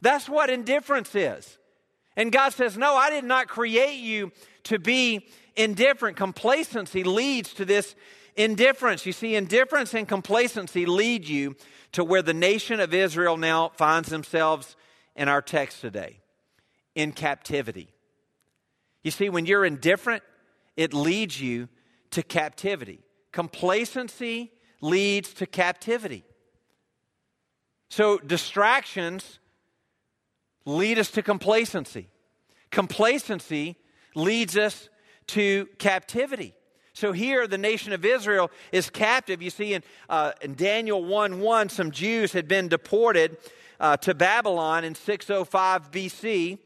That's 0.00 0.28
what 0.28 0.50
indifference 0.50 1.14
is. 1.14 1.58
And 2.16 2.32
God 2.32 2.50
says, 2.50 2.76
No, 2.76 2.96
I 2.96 3.10
did 3.10 3.24
not 3.24 3.48
create 3.48 3.98
you 3.98 4.32
to 4.64 4.78
be 4.78 5.26
indifferent. 5.56 6.16
Complacency 6.16 7.04
leads 7.04 7.54
to 7.54 7.64
this 7.64 7.94
indifference. 8.36 9.06
You 9.06 9.12
see, 9.12 9.34
indifference 9.34 9.94
and 9.94 10.08
complacency 10.08 10.86
lead 10.86 11.28
you 11.28 11.56
to 11.92 12.04
where 12.04 12.22
the 12.22 12.34
nation 12.34 12.80
of 12.80 12.94
Israel 12.94 13.36
now 13.36 13.70
finds 13.76 14.08
themselves 14.08 14.76
in 15.16 15.28
our 15.28 15.42
text 15.42 15.80
today 15.80 16.20
in 16.94 17.12
captivity. 17.12 17.88
You 19.02 19.10
see, 19.10 19.28
when 19.28 19.46
you're 19.46 19.64
indifferent, 19.64 20.22
it 20.76 20.92
leads 20.92 21.40
you 21.40 21.68
to 22.10 22.22
captivity. 22.22 23.00
Complacency 23.32 24.52
leads 24.80 25.32
to 25.34 25.46
captivity. 25.46 26.24
So, 27.88 28.18
distractions 28.18 29.40
lead 30.64 30.98
us 30.98 31.10
to 31.12 31.22
complacency. 31.22 32.08
Complacency 32.70 33.76
leads 34.14 34.56
us 34.56 34.88
to 35.28 35.66
captivity. 35.78 36.54
So 36.92 37.12
here, 37.12 37.46
the 37.46 37.58
nation 37.58 37.92
of 37.92 38.04
Israel 38.04 38.50
is 38.72 38.90
captive. 38.90 39.40
You 39.40 39.50
see, 39.50 39.74
in, 39.74 39.82
uh, 40.08 40.32
in 40.42 40.54
Daniel 40.54 41.04
1 41.04 41.40
1, 41.40 41.68
some 41.68 41.90
Jews 41.90 42.32
had 42.32 42.48
been 42.48 42.68
deported 42.68 43.36
uh, 43.78 43.96
to 43.98 44.14
Babylon 44.14 44.84
in 44.84 44.94
605 44.94 45.90
BC. 45.90 46.58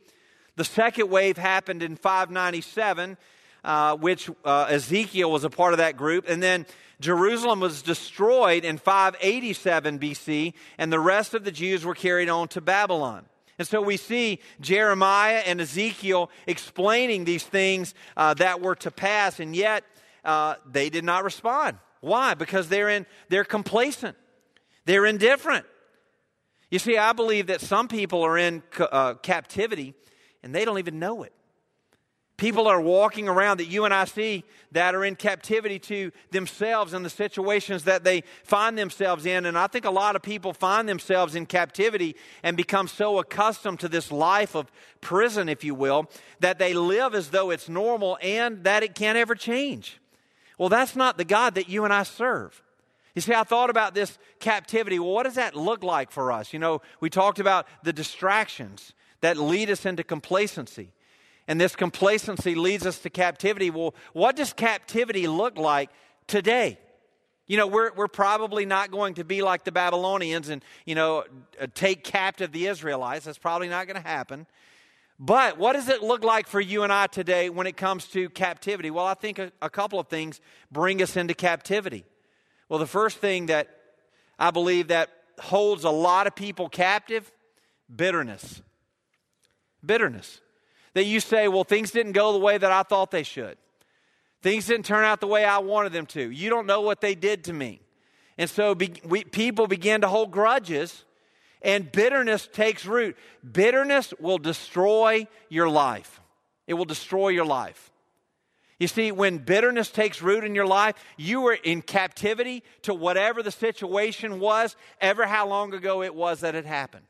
The 0.57 0.65
second 0.65 1.11
wave 1.11 1.37
happened 1.37 1.83
in 1.83 1.97
597, 1.97 3.17
uh, 3.65 3.97
which 3.97 4.31
uh, 4.45 4.67
Ezekiel 4.69 5.31
was 5.31 5.45
a 5.45 5.51
part 5.51 5.73
of 5.75 5.79
that 5.79 5.97
group. 5.97 6.29
And 6.29 6.43
then 6.43 6.67
Jerusalem 7.01 7.61
was 7.61 7.83
destroyed 7.83 8.65
in 8.65 8.79
587 8.79 9.99
BC, 9.99 10.55
and 10.79 10.93
the 10.93 11.01
rest 11.01 11.35
of 11.35 11.45
the 11.45 11.51
Jews 11.51 11.85
were 11.85 11.95
carried 11.95 12.29
on 12.29 12.49
to 12.49 12.61
Babylon. 12.61 13.25
And 13.59 13.67
so 13.67 13.81
we 13.81 13.97
see 13.97 14.41
Jeremiah 14.61 15.43
and 15.47 15.61
Ezekiel 15.61 16.31
explaining 16.47 17.25
these 17.25 17.45
things 17.45 17.95
uh, 18.17 18.35
that 18.35 18.61
were 18.61 18.75
to 18.77 18.91
pass, 18.91 19.41
and 19.41 19.55
yet 19.55 19.85
uh, 20.25 20.55
they 20.71 20.91
did 20.91 21.05
not 21.05 21.25
respond. 21.25 21.79
Why? 22.01 22.35
Because 22.35 22.69
they're 22.69 22.89
in 22.89 23.07
they're 23.29 23.45
complacent. 23.45 24.17
They're 24.87 25.07
indifferent. 25.07 25.67
You 26.71 26.79
see, 26.79 26.99
I 26.99 27.13
believe 27.13 27.47
that 27.47 27.61
some 27.61 27.87
people 27.89 28.23
are 28.23 28.37
in 28.37 28.63
uh, 28.79 29.15
captivity 29.15 29.95
and 30.45 30.55
they 30.55 30.65
don't 30.65 30.79
even 30.79 30.99
know 31.01 31.25
it. 31.25 31.33
People 32.37 32.67
are 32.67 32.81
walking 32.81 33.29
around 33.29 33.59
that 33.59 33.67
you 33.67 33.85
and 33.85 33.95
I 33.95 34.05
see 34.05 34.45
that 34.73 34.95
are 34.95 35.05
in 35.05 35.15
captivity 35.15 35.79
to 35.79 36.11
themselves 36.33 36.93
and 36.93 37.05
the 37.05 37.11
situations 37.11 37.85
that 37.85 38.03
they 38.03 38.25
find 38.43 38.77
themselves 38.77 39.25
in. 39.25 39.47
And 39.47 39.57
I 39.57 39.69
think 39.69 39.85
a 39.85 39.91
lot 39.91 40.17
of 40.17 40.23
people 40.23 40.53
find 40.53 40.89
themselves 40.89 41.37
in 41.37 41.47
captivity 41.47 42.17
and 42.43 42.57
become 42.57 42.89
so 42.89 43.21
accustomed 43.21 43.81
to 43.81 43.89
this 43.89 44.11
life 44.11 44.57
of 44.57 44.71
prison, 45.01 45.49
if 45.49 45.63
you 45.63 45.77
will, 45.77 46.11
that 46.41 46.59
they 46.59 46.75
live 46.75 47.15
as 47.15 47.31
though 47.31 47.51
it's 47.51 47.69
normal 47.69 48.19
and 48.21 48.65
that 48.65 48.83
it 48.83 48.97
can't 48.97 49.17
ever 49.17 49.37
change. 49.37 50.01
Well, 50.59 50.69
that's 50.69 50.97
not 50.97 51.17
the 51.17 51.25
God 51.25 51.55
that 51.55 51.69
you 51.69 51.85
and 51.85 51.95
I 51.95 52.03
serve. 52.03 52.63
You 53.15 53.23
see, 53.23 53.33
I 53.33 53.45
thought 53.45 53.71
about 53.71 53.95
this 53.95 54.19
captivity. 54.41 54.99
Well, 54.99 55.13
what 55.13 55.23
does 55.23 55.37
that 55.37 55.55
look 55.55 55.85
like 55.85 56.11
for 56.11 56.33
us? 56.33 56.53
You 56.53 56.59
know, 56.59 56.83
we 57.01 57.11
talked 57.11 57.39
about 57.39 57.69
the 57.85 57.93
distractions 57.93 58.93
that 59.25 59.37
lead 59.37 59.71
us 59.71 59.85
into 59.87 60.05
complacency 60.05 60.93
and 61.47 61.61
this 61.61 61.77
complacency 61.77 62.55
leads 62.55 62.87
us 62.87 62.99
to 63.01 63.11
captivity. 63.11 63.71
Well, 63.71 63.95
what 64.13 64.37
does 64.37 64.53
captivity 64.53 65.27
look 65.27 65.59
like 65.59 65.91
today? 66.27 66.79
You 67.47 67.59
know, 67.59 67.67
we're, 67.67 67.93
we're 67.93 68.09
probably 68.09 68.65
not 68.65 68.91
going 68.91 69.15
to 69.15 69.25
be 69.25 69.43
like 69.43 69.65
the 69.65 69.73
Babylonians 69.73 70.49
and, 70.49 70.65
you 70.87 70.95
know, 70.95 71.25
uh, 71.61 71.67
take 71.75 72.03
captive 72.03 72.53
the 72.53 72.67
Israelites. 72.67 73.27
That's 73.27 73.37
probably 73.37 73.69
not 73.69 73.87
going 73.87 74.01
to 74.01 74.09
happen. 74.09 74.47
But 75.19 75.59
what 75.59 75.75
does 75.75 75.91
it 75.91 76.03
look 76.03 76.25
like 76.25 76.47
for 76.47 76.61
you 76.61 76.83
and 76.83 76.93
I 76.93 77.07
today 77.07 77.51
when 77.51 77.67
it 77.67 77.77
comes 77.77 78.07
to 78.07 78.31
captivity? 78.31 78.91
Well, 78.91 79.05
I 79.05 79.15
think 79.15 79.39
a, 79.39 79.53
a 79.61 79.69
couple 79.69 80.01
of 80.01 80.09
things 80.09 80.41
bring 80.73 81.03
us 81.03 81.17
into 81.17 81.35
captivity. 81.35 82.07
Well, 82.71 82.79
the 82.79 82.87
first 82.87 83.19
thing 83.19 83.47
that 83.47 83.69
I 84.39 84.51
believe 84.51 84.89
that 84.89 85.11
holds 85.39 85.85
a 85.85 85.91
lot 85.91 86.27
of 86.27 86.35
people 86.35 86.71
captive 86.71 87.31
bitterness. 87.95 88.63
Bitterness 89.87 90.41
that 90.95 91.05
you 91.05 91.21
say, 91.21 91.49
well, 91.49 91.65
things 91.65 91.91
didn't 91.91 92.13
go 92.13 92.33
the 92.33 92.39
way 92.39 92.57
that 92.57 92.73
I 92.73 92.83
thought 92.83 93.11
they 93.11 93.23
should. 93.23 93.57
Things 94.43 94.67
didn't 94.67 94.87
turn 94.87 95.05
out 95.05 95.21
the 95.21 95.27
way 95.27 95.45
I 95.45 95.59
wanted 95.59 95.93
them 95.93 96.07
to. 96.07 96.31
You 96.31 96.51
don't 96.51 96.67
know 96.67 96.81
what 96.81 97.01
they 97.01 97.15
did 97.15 97.45
to 97.45 97.53
me. 97.53 97.81
And 98.39 98.49
so 98.51 98.75
be, 98.75 98.95
we, 99.05 99.25
people 99.25 99.67
begin 99.67 100.01
to 100.03 100.09
hold 100.09 100.31
grudges, 100.31 101.05
and 101.63 101.91
bitterness 101.91 102.49
takes 102.53 102.85
root. 102.85 103.17
Bitterness 103.53 104.13
will 104.21 104.39
destroy 104.39 105.27
your 105.49 105.69
life, 105.69 106.21
it 106.67 106.75
will 106.75 106.85
destroy 106.85 107.29
your 107.29 107.47
life. 107.47 107.91
You 108.81 108.89
see, 108.89 109.13
when 109.13 109.39
bitterness 109.39 109.89
takes 109.91 110.21
root 110.21 110.43
in 110.43 110.55
your 110.57 110.67
life, 110.67 110.97
you 111.17 111.43
were 111.43 111.55
in 111.55 111.81
captivity 111.81 112.65
to 112.83 112.93
whatever 112.93 113.41
the 113.41 113.53
situation 113.53 114.41
was, 114.41 114.75
ever 115.01 115.27
how 115.27 115.49
long 115.49 115.73
ago 115.73 116.03
it 116.03 116.15
was 116.15 116.41
that 116.41 116.57
it 116.57 116.67
happened. 116.67 117.05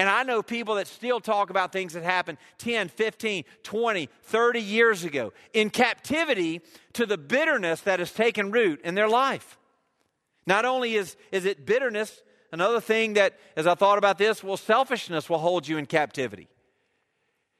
And 0.00 0.08
I 0.08 0.22
know 0.22 0.42
people 0.42 0.76
that 0.76 0.86
still 0.86 1.20
talk 1.20 1.50
about 1.50 1.74
things 1.74 1.92
that 1.92 2.02
happened 2.02 2.38
10, 2.56 2.88
15, 2.88 3.44
20, 3.62 4.08
30 4.22 4.58
years 4.58 5.04
ago 5.04 5.34
in 5.52 5.68
captivity 5.68 6.62
to 6.94 7.04
the 7.04 7.18
bitterness 7.18 7.82
that 7.82 7.98
has 7.98 8.10
taken 8.10 8.50
root 8.50 8.80
in 8.82 8.94
their 8.94 9.10
life. 9.10 9.58
Not 10.46 10.64
only 10.64 10.94
is, 10.94 11.18
is 11.32 11.44
it 11.44 11.66
bitterness, 11.66 12.22
another 12.50 12.80
thing 12.80 13.12
that, 13.12 13.34
as 13.56 13.66
I 13.66 13.74
thought 13.74 13.98
about 13.98 14.16
this, 14.16 14.42
well, 14.42 14.56
selfishness 14.56 15.28
will 15.28 15.36
hold 15.36 15.68
you 15.68 15.76
in 15.76 15.84
captivity. 15.84 16.48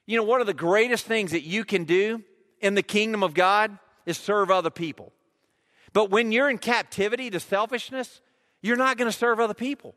You 0.07 0.17
know, 0.17 0.25
one 0.25 0.41
of 0.41 0.47
the 0.47 0.55
greatest 0.55 1.05
things 1.05 1.33
that 1.33 1.43
you 1.43 1.63
can 1.63 1.85
do 1.85 2.23
in 2.63 2.75
the 2.75 2.83
kingdom 2.83 3.23
of 3.23 3.35
God 3.35 3.79
is 4.07 4.17
serve 4.17 4.51
other 4.51 4.71
people. 4.71 5.13
But 5.93 6.09
when 6.09 6.33
you're 6.33 6.49
in 6.49 6.57
captivity 6.57 7.29
to 7.29 7.39
selfishness, 7.39 8.23
you're 8.63 8.79
not 8.79 8.97
going 8.97 9.11
to 9.11 9.17
serve 9.17 9.41
other 9.41 9.53
people. 9.53 9.95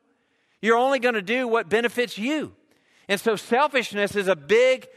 You're 0.64 0.78
only 0.78 1.00
going 1.00 1.16
to 1.16 1.22
do 1.22 1.46
what 1.46 1.68
benefits 1.68 2.18
you. 2.18 2.54
And 3.10 3.20
so 3.20 3.36
selfishness 3.36 4.16
is 4.16 4.30
a 4.30 4.36
big, 4.36 4.88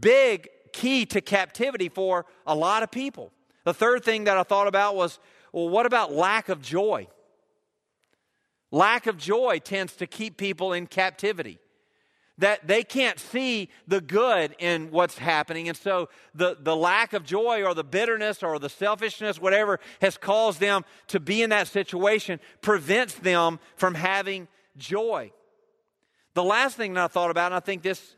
big 0.00 0.48
key 0.72 1.04
to 1.06 1.20
captivity 1.20 1.88
for 1.88 2.24
a 2.46 2.54
lot 2.54 2.84
of 2.84 2.92
people. 2.92 3.32
The 3.64 3.74
third 3.74 4.04
thing 4.04 4.24
that 4.24 4.38
I 4.38 4.44
thought 4.44 4.68
about 4.68 4.94
was 4.94 5.18
well, 5.52 5.68
what 5.68 5.86
about 5.86 6.12
lack 6.12 6.48
of 6.48 6.62
joy? 6.62 7.08
Lack 8.70 9.08
of 9.08 9.18
joy 9.18 9.58
tends 9.58 9.96
to 9.96 10.06
keep 10.06 10.36
people 10.36 10.72
in 10.72 10.86
captivity. 10.86 11.58
that 12.38 12.66
they 12.66 12.82
can't 12.82 13.18
see 13.18 13.68
the 13.86 14.00
good 14.00 14.54
in 14.58 14.90
what's 14.90 15.18
happening. 15.18 15.68
And 15.68 15.76
so 15.76 16.08
the, 16.34 16.56
the 16.58 16.74
lack 16.74 17.12
of 17.12 17.24
joy 17.24 17.62
or 17.62 17.74
the 17.74 17.84
bitterness 17.84 18.42
or 18.42 18.58
the 18.58 18.68
selfishness, 18.68 19.40
whatever 19.40 19.78
has 20.00 20.16
caused 20.16 20.58
them 20.58 20.84
to 21.08 21.20
be 21.20 21.42
in 21.42 21.50
that 21.50 21.68
situation, 21.68 22.40
prevents 22.60 23.14
them 23.14 23.60
from 23.76 23.94
having 23.94 24.48
joy. 24.76 25.32
The 26.34 26.44
last 26.44 26.76
thing 26.76 26.94
that 26.94 27.04
I 27.04 27.06
thought 27.08 27.30
about, 27.30 27.46
and 27.46 27.54
I 27.54 27.60
think 27.60 27.82
this 27.82 28.16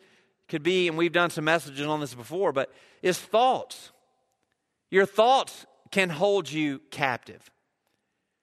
could 0.48 0.62
be, 0.62 0.88
and 0.88 0.96
we've 0.96 1.12
done 1.12 1.30
some 1.30 1.44
messages 1.44 1.86
on 1.86 2.00
this 2.00 2.14
before, 2.14 2.52
but 2.52 2.72
is 3.02 3.18
thoughts. 3.18 3.92
Your 4.90 5.06
thoughts 5.06 5.66
can 5.90 6.10
hold 6.10 6.50
you 6.50 6.80
captive, 6.90 7.50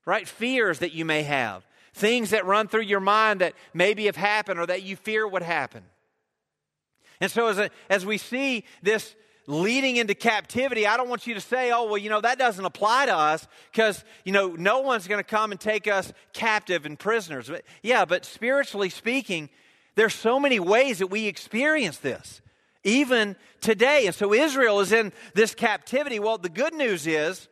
right? 0.06 0.28
Fears 0.28 0.80
that 0.80 0.94
you 0.94 1.06
may 1.06 1.24
have 1.24 1.66
things 1.94 2.30
that 2.30 2.46
run 2.46 2.68
through 2.68 2.82
your 2.82 3.00
mind 3.00 3.42
that 3.42 3.54
maybe 3.74 4.06
have 4.06 4.16
happened 4.16 4.60
or 4.60 4.66
that 4.66 4.84
you 4.84 4.96
fear 4.96 5.28
would 5.28 5.42
happen. 5.42 5.84
And 7.20 7.30
so, 7.30 7.48
as, 7.48 7.60
a, 7.60 7.70
as 7.90 8.06
we 8.06 8.18
see 8.18 8.64
this 8.82 9.16
leading 9.48 9.98
into 9.98 10.14
captivity, 10.14 10.86
I 10.86 10.98
don't 10.98 11.10
want 11.10 11.28
you 11.28 11.34
to 11.34 11.42
say, 11.42 11.72
oh, 11.72 11.86
well, 11.86 11.98
you 11.98 12.10
know, 12.10 12.22
that 12.22 12.38
doesn't 12.38 12.64
apply 12.64 13.08
to 13.08 13.16
us 13.16 13.48
because, 13.72 14.04
you 14.24 14.32
know, 14.32 14.50
no 14.50 14.80
one's 14.80 15.08
going 15.08 15.20
to 15.20 15.30
come 15.30 15.52
and 15.52 15.60
take 15.60 15.88
us 15.88 16.14
captive 16.34 16.86
and 16.86 16.98
prisoners. 16.98 17.50
But, 17.50 17.64
yeah, 17.82 18.06
but 18.06 18.26
spiritually 18.26 18.90
speaking, 18.90 19.50
there's 19.96 20.16
so 20.16 20.40
many 20.40 20.60
ways 20.60 21.00
that 21.00 21.08
we 21.08 21.28
experience 21.28 21.98
this, 21.98 22.42
even 22.84 23.36
today. 23.60 24.06
And 24.06 24.16
so 24.16 24.34
Israel 24.34 24.80
is 24.80 24.92
in 24.92 25.12
this 25.34 25.54
captivity. 25.56 26.20
Well, 26.20 26.38
the 26.38 26.50
good 26.50 26.74
news 26.74 27.08
is, 27.08 27.48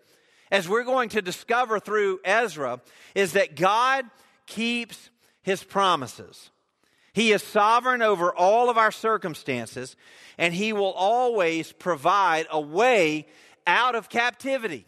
as 0.52 0.70
we're 0.70 0.84
going 0.84 1.10
to 1.10 1.22
discover 1.22 1.80
through 1.80 2.20
Ezra, 2.24 2.82
is 3.14 3.34
that 3.34 3.56
God 3.56 4.06
keeps 4.46 5.10
his 5.42 5.64
promises. 5.64 6.50
He 7.20 7.34
is 7.34 7.44
sovereign 7.44 8.02
over 8.02 8.34
all 8.34 8.70
of 8.70 8.78
our 8.78 8.94
circumstances, 8.94 9.98
and 10.38 10.54
he 10.54 10.72
will 10.72 10.94
always 10.94 11.74
provide 11.74 12.48
a 12.50 12.62
way 12.62 13.28
out 13.68 13.94
of 13.96 14.08
captivity. 14.08 14.86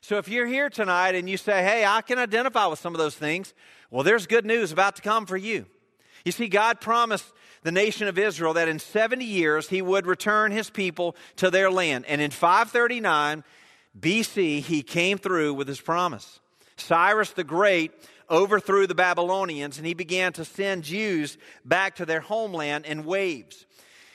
So 0.00 0.16
if 0.16 0.30
you're 0.30 0.46
here 0.46 0.70
tonight 0.70 1.14
and 1.14 1.28
you 1.28 1.36
say, 1.36 1.62
hey, 1.62 1.84
I 1.84 2.00
can 2.00 2.18
identify 2.18 2.64
with 2.68 2.78
some 2.78 2.94
of 2.94 2.98
those 2.98 3.16
things, 3.16 3.52
well, 3.90 4.02
there's 4.02 4.26
good 4.26 4.46
news 4.46 4.72
about 4.72 4.96
to 4.96 5.02
come 5.02 5.26
for 5.26 5.36
you. 5.36 5.66
You 6.24 6.32
see, 6.32 6.48
God 6.48 6.80
promised 6.80 7.30
the 7.64 7.70
nation 7.70 8.08
of 8.08 8.16
Israel 8.16 8.54
that 8.54 8.68
in 8.68 8.78
70 8.78 9.22
years 9.22 9.68
he 9.68 9.82
would 9.82 10.06
return 10.06 10.52
his 10.52 10.70
people 10.70 11.16
to 11.36 11.50
their 11.50 11.70
land. 11.70 12.06
And 12.06 12.22
in 12.22 12.30
539 12.30 13.44
BC, 14.00 14.60
he 14.60 14.82
came 14.82 15.18
through 15.18 15.52
with 15.52 15.68
his 15.68 15.82
promise. 15.82 16.40
Cyrus 16.78 17.32
the 17.32 17.44
Great 17.44 17.92
overthrew 18.30 18.86
the 18.86 18.94
Babylonians 18.94 19.78
and 19.78 19.86
he 19.86 19.94
began 19.94 20.32
to 20.34 20.44
send 20.44 20.84
Jews 20.84 21.38
back 21.64 21.96
to 21.96 22.06
their 22.06 22.20
homeland 22.20 22.86
in 22.86 23.04
waves. 23.04 23.66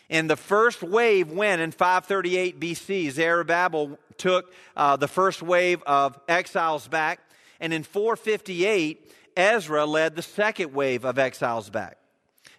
And 0.10 0.30
the 0.30 0.36
first 0.36 0.84
wave 0.84 1.32
went 1.32 1.62
in 1.62 1.72
538 1.72 2.60
BC. 2.60 3.12
Zerubbabel 3.12 3.98
took 4.18 4.54
uh, 4.76 4.96
the 4.98 5.08
first 5.08 5.42
wave 5.42 5.82
of 5.84 6.20
exiles 6.28 6.88
back. 6.88 7.20
And 7.60 7.74
in 7.74 7.84
458, 7.84 9.12
Ezra 9.36 9.86
led 9.86 10.16
the 10.16 10.22
second 10.22 10.74
wave 10.74 11.06
of 11.06 11.18
exiles 11.18 11.70
back. 11.70 11.98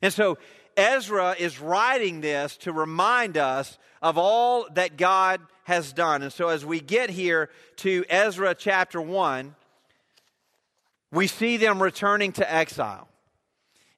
And 0.02 0.12
so 0.12 0.38
Ezra 0.76 1.36
is 1.38 1.60
writing 1.60 2.20
this 2.20 2.56
to 2.58 2.72
remind 2.72 3.36
us 3.36 3.78
of 4.02 4.18
all 4.18 4.66
that 4.72 4.96
God 4.96 5.40
has 5.64 5.92
done. 5.92 6.22
And 6.22 6.32
so 6.32 6.48
as 6.48 6.64
we 6.64 6.80
get 6.80 7.10
here 7.10 7.50
to 7.76 8.04
Ezra 8.08 8.54
chapter 8.54 9.00
1, 9.00 9.54
we 11.14 11.27
see 11.27 11.57
them 11.57 11.83
returning 11.83 12.33
to 12.33 12.53
exile. 12.53 13.09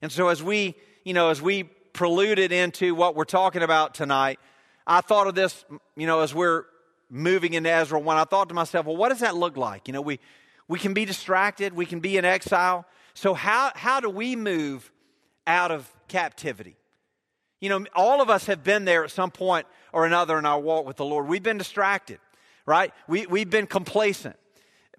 And 0.01 0.11
so 0.11 0.29
as 0.29 0.43
we, 0.43 0.75
you 1.03 1.13
know, 1.13 1.29
as 1.29 1.41
we 1.41 1.63
preluded 1.63 2.51
into 2.51 2.93
what 2.93 3.15
we're 3.15 3.25
talking 3.25 3.63
about 3.63 3.95
tonight, 3.95 4.39
I 4.85 5.01
thought 5.01 5.27
of 5.27 5.35
this, 5.35 5.65
you 5.95 6.05
know, 6.05 6.21
as 6.21 6.33
we're 6.33 6.65
moving 7.09 7.53
into 7.53 7.71
Ezra 7.71 7.99
1, 7.99 8.17
I 8.17 8.23
thought 8.25 8.49
to 8.49 8.55
myself, 8.55 8.85
well, 8.85 8.95
what 8.95 9.09
does 9.09 9.19
that 9.19 9.35
look 9.35 9.57
like? 9.57 9.87
You 9.87 9.93
know, 9.93 10.01
we, 10.01 10.19
we 10.67 10.77
can 10.77 10.93
be 10.93 11.05
distracted, 11.05 11.73
we 11.73 11.85
can 11.85 11.99
be 11.99 12.17
in 12.17 12.25
exile. 12.25 12.85
So 13.15 13.33
how, 13.33 13.71
how 13.75 13.99
do 13.99 14.09
we 14.09 14.35
move 14.35 14.91
out 15.47 15.71
of 15.71 15.91
captivity? 16.07 16.75
You 17.59 17.69
know, 17.69 17.85
all 17.95 18.21
of 18.21 18.29
us 18.29 18.45
have 18.45 18.63
been 18.63 18.85
there 18.85 19.03
at 19.03 19.09
some 19.09 19.31
point 19.31 19.65
or 19.91 20.05
another 20.05 20.37
in 20.37 20.45
our 20.45 20.59
walk 20.59 20.85
with 20.85 20.97
the 20.97 21.05
Lord. 21.05 21.27
We've 21.27 21.41
been 21.41 21.57
distracted, 21.57 22.19
right? 22.67 22.93
We, 23.07 23.25
we've 23.25 23.49
been 23.49 23.65
complacent. 23.65 24.35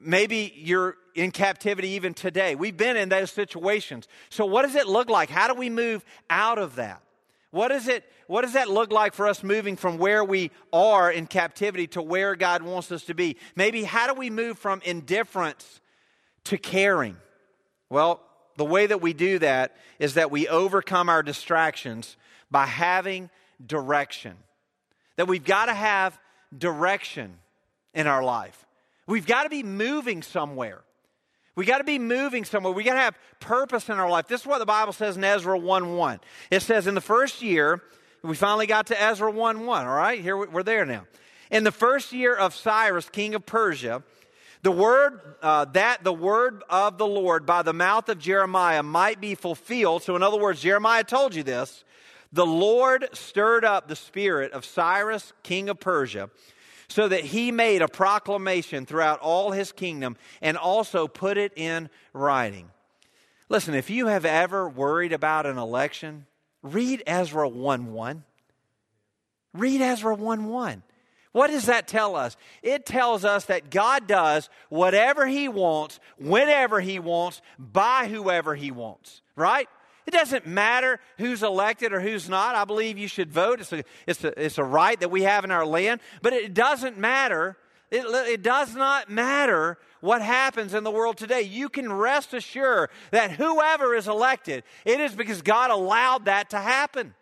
Maybe 0.01 0.53
you're 0.57 0.97
in 1.15 1.33
captivity 1.33 1.91
even 1.91 2.15
today. 2.15 2.55
We've 2.55 2.77
been 2.77 2.97
in 2.97 3.09
those 3.09 3.31
situations. 3.33 4.07
So, 4.31 4.47
what 4.47 4.63
does 4.63 4.77
it 4.77 4.87
look 4.87 5.11
like? 5.11 5.31
How 5.31 5.49
do 5.49 5.55
we 5.55 5.71
move 5.71 6.05
out 6.31 6.59
of 6.59 6.77
that? 6.77 7.03
What, 7.51 7.73
is 7.73 7.89
it, 7.89 8.05
what 8.27 8.43
does 8.43 8.53
that 8.53 8.69
look 8.69 8.93
like 8.93 9.15
for 9.15 9.27
us 9.27 9.43
moving 9.43 9.77
from 9.77 9.99
where 9.99 10.23
we 10.23 10.51
are 10.73 11.11
in 11.11 11.27
captivity 11.27 11.87
to 11.89 12.03
where 12.03 12.37
God 12.37 12.63
wants 12.63 12.93
us 12.93 13.05
to 13.05 13.15
be? 13.15 13.37
Maybe 13.57 13.85
how 13.85 14.07
do 14.07 14.19
we 14.19 14.31
move 14.31 14.59
from 14.59 14.83
indifference 14.85 15.81
to 16.45 16.59
caring? 16.59 17.17
Well, 17.89 18.21
the 18.57 18.67
way 18.67 18.87
that 18.87 19.01
we 19.01 19.15
do 19.15 19.39
that 19.39 19.77
is 19.99 20.15
that 20.15 20.31
we 20.31 20.47
overcome 20.47 21.09
our 21.09 21.23
distractions 21.23 22.17
by 22.51 22.67
having 22.67 23.31
direction. 23.65 24.37
That 25.17 25.27
we've 25.27 25.45
got 25.45 25.67
to 25.67 25.75
have 25.75 26.19
direction 26.57 27.39
in 27.95 28.07
our 28.07 28.23
life. 28.23 28.67
We've 29.09 29.27
got 29.27 29.45
to 29.45 29.49
be 29.49 29.63
moving 29.63 30.23
somewhere. 30.23 30.83
We 31.57 31.65
got 31.65 31.79
to 31.79 31.85
be 31.85 31.99
moving 31.99 32.45
somewhere. 32.45 32.73
We 32.73 32.85
got 32.85 32.93
to 32.93 33.01
have 33.01 33.19
purpose 33.41 33.89
in 33.89 33.99
our 33.99 34.09
life. 34.09 34.29
This 34.29 34.43
is 34.43 34.47
what 34.47 34.59
the 34.59 34.67
Bible 34.67 34.93
says 34.93 35.17
in 35.17 35.25
Ezra 35.25 35.59
1 35.59 35.97
1. 35.97 36.21
It 36.51 36.61
says, 36.61 36.87
In 36.87 36.95
the 36.95 37.01
first 37.01 37.43
year, 37.43 37.83
we 38.23 38.37
finally 38.37 38.67
got 38.67 38.89
to 38.89 39.03
Ezra 39.03 39.31
1 39.31 39.65
1, 39.65 39.87
all 39.87 39.93
right? 39.93 40.21
Here 40.21 40.37
we're 40.37 40.63
there 40.63 40.85
now. 40.85 41.07
In 41.51 41.65
the 41.65 41.73
first 41.73 42.13
year 42.13 42.37
of 42.37 42.55
Cyrus, 42.55 43.09
king 43.09 43.35
of 43.35 43.47
Persia, 43.47 44.03
the 44.63 44.71
word 44.71 45.21
uh, 45.41 45.65
that 45.67 46.05
the 46.05 46.13
word 46.13 46.63
of 46.69 46.99
the 46.99 47.07
Lord 47.07 47.47
by 47.47 47.63
the 47.63 47.73
mouth 47.73 48.11
of 48.11 48.19
Jeremiah 48.19 48.83
might 48.83 49.23
be 49.23 49.35
fulfilled. 49.35 50.03
So, 50.03 50.17
in 50.17 50.23
other 50.23 50.39
words, 50.39 50.61
Jeremiah 50.61 51.03
told 51.03 51.35
you 51.35 51.43
this. 51.43 51.83
The 52.31 52.47
Lord 52.47 53.09
stirred 53.15 53.65
up 53.65 53.89
the 53.89 53.97
spirit 53.97 54.53
of 54.53 54.67
Cyrus, 54.67 55.33
king 55.43 55.71
of 55.71 55.81
Persia 55.81 56.29
so 56.89 57.09
that 57.09 57.25
he 57.25 57.53
made 57.53 57.83
a 57.83 57.89
proclamation 57.89 58.87
throughout 58.87 59.21
all 59.21 59.51
his 59.51 59.73
kingdom 59.73 60.17
and 60.41 60.57
also 60.57 61.07
put 61.07 61.37
it 61.37 61.53
in 61.57 61.91
writing. 62.13 62.71
Listen, 63.49 63.75
if 63.75 63.91
you 63.91 64.07
have 64.07 64.25
ever 64.25 64.69
worried 64.69 65.13
about 65.13 65.47
an 65.47 65.59
election, 65.59 66.27
read 66.63 67.03
Ezra 67.07 67.49
1 67.49 67.93
1. 67.93 68.25
Read 69.55 69.81
Ezra 69.81 70.15
1 70.15 70.47
1. 70.47 70.83
What 71.33 71.49
does 71.49 71.67
that 71.67 71.87
tell 71.87 72.17
us? 72.17 72.37
It 72.63 72.87
tells 72.87 73.25
us 73.25 73.45
that 73.47 73.71
God 73.71 74.07
does 74.07 74.49
whatever 74.71 75.27
He 75.27 75.49
wants, 75.49 76.01
whenever 76.19 76.81
He 76.81 76.99
wants, 76.99 77.43
by 77.59 78.09
whoever 78.09 78.55
He 78.55 78.71
wants, 78.71 79.23
right? 79.37 79.69
It 80.09 80.13
doesn't 80.13 80.47
matter 80.47 81.01
who's 81.19 81.43
elected 81.43 81.93
or 81.93 82.01
who's 82.01 82.31
not. 82.31 82.55
I 82.55 82.65
believe 82.65 82.97
you 82.97 83.09
should 83.09 83.31
vote. 83.31 83.61
It's 83.61 83.75
a, 83.75 83.85
it's 84.07 84.25
a, 84.25 84.43
it's 84.43 84.57
a 84.57 84.65
right 84.65 84.99
that 85.01 85.11
we 85.11 85.25
have 85.25 85.45
in 85.45 85.51
our 85.51 85.67
land. 85.67 86.01
But 86.23 86.33
it 86.33 86.55
doesn't 86.55 86.97
matter. 86.97 87.59
It, 87.91 88.07
it 88.07 88.43
does 88.43 88.75
not 88.75 89.11
matter 89.11 89.77
what 90.01 90.23
happens 90.23 90.73
in 90.73 90.83
the 90.83 90.91
world 90.91 91.19
today. 91.19 91.43
You 91.43 91.69
can 91.69 91.93
rest 91.93 92.33
assured 92.33 92.89
that 93.11 93.33
whoever 93.33 93.95
is 93.95 94.09
elected, 94.09 94.65
it 94.87 94.99
is 94.99 95.15
because 95.15 95.43
God 95.43 95.71
allowed 95.71 96.25
that 96.25 96.49
to 96.51 96.59
happen. 96.59 97.15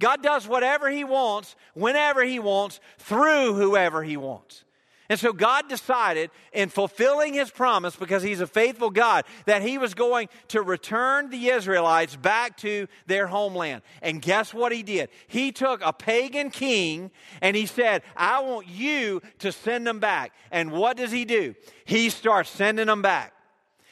God 0.00 0.20
does 0.20 0.48
whatever 0.48 0.90
He 0.90 1.04
wants, 1.04 1.54
whenever 1.74 2.24
He 2.24 2.40
wants, 2.40 2.80
through 2.98 3.54
whoever 3.54 4.02
He 4.02 4.16
wants. 4.16 4.64
And 5.10 5.18
so 5.18 5.32
God 5.32 5.70
decided, 5.70 6.30
in 6.52 6.68
fulfilling 6.68 7.32
his 7.32 7.50
promise, 7.50 7.96
because 7.96 8.22
he's 8.22 8.42
a 8.42 8.46
faithful 8.46 8.90
God, 8.90 9.24
that 9.46 9.62
he 9.62 9.78
was 9.78 9.94
going 9.94 10.28
to 10.48 10.60
return 10.60 11.30
the 11.30 11.48
Israelites 11.48 12.14
back 12.14 12.58
to 12.58 12.88
their 13.06 13.26
homeland. 13.26 13.80
And 14.02 14.20
guess 14.20 14.52
what 14.52 14.70
he 14.70 14.82
did? 14.82 15.08
He 15.26 15.50
took 15.50 15.80
a 15.82 15.94
pagan 15.94 16.50
king 16.50 17.10
and 17.40 17.56
he 17.56 17.64
said, 17.64 18.02
I 18.16 18.40
want 18.40 18.68
you 18.68 19.22
to 19.38 19.50
send 19.50 19.86
them 19.86 19.98
back. 19.98 20.32
And 20.50 20.72
what 20.72 20.98
does 20.98 21.10
he 21.10 21.24
do? 21.24 21.54
He 21.86 22.10
starts 22.10 22.50
sending 22.50 22.86
them 22.86 23.00
back. 23.00 23.32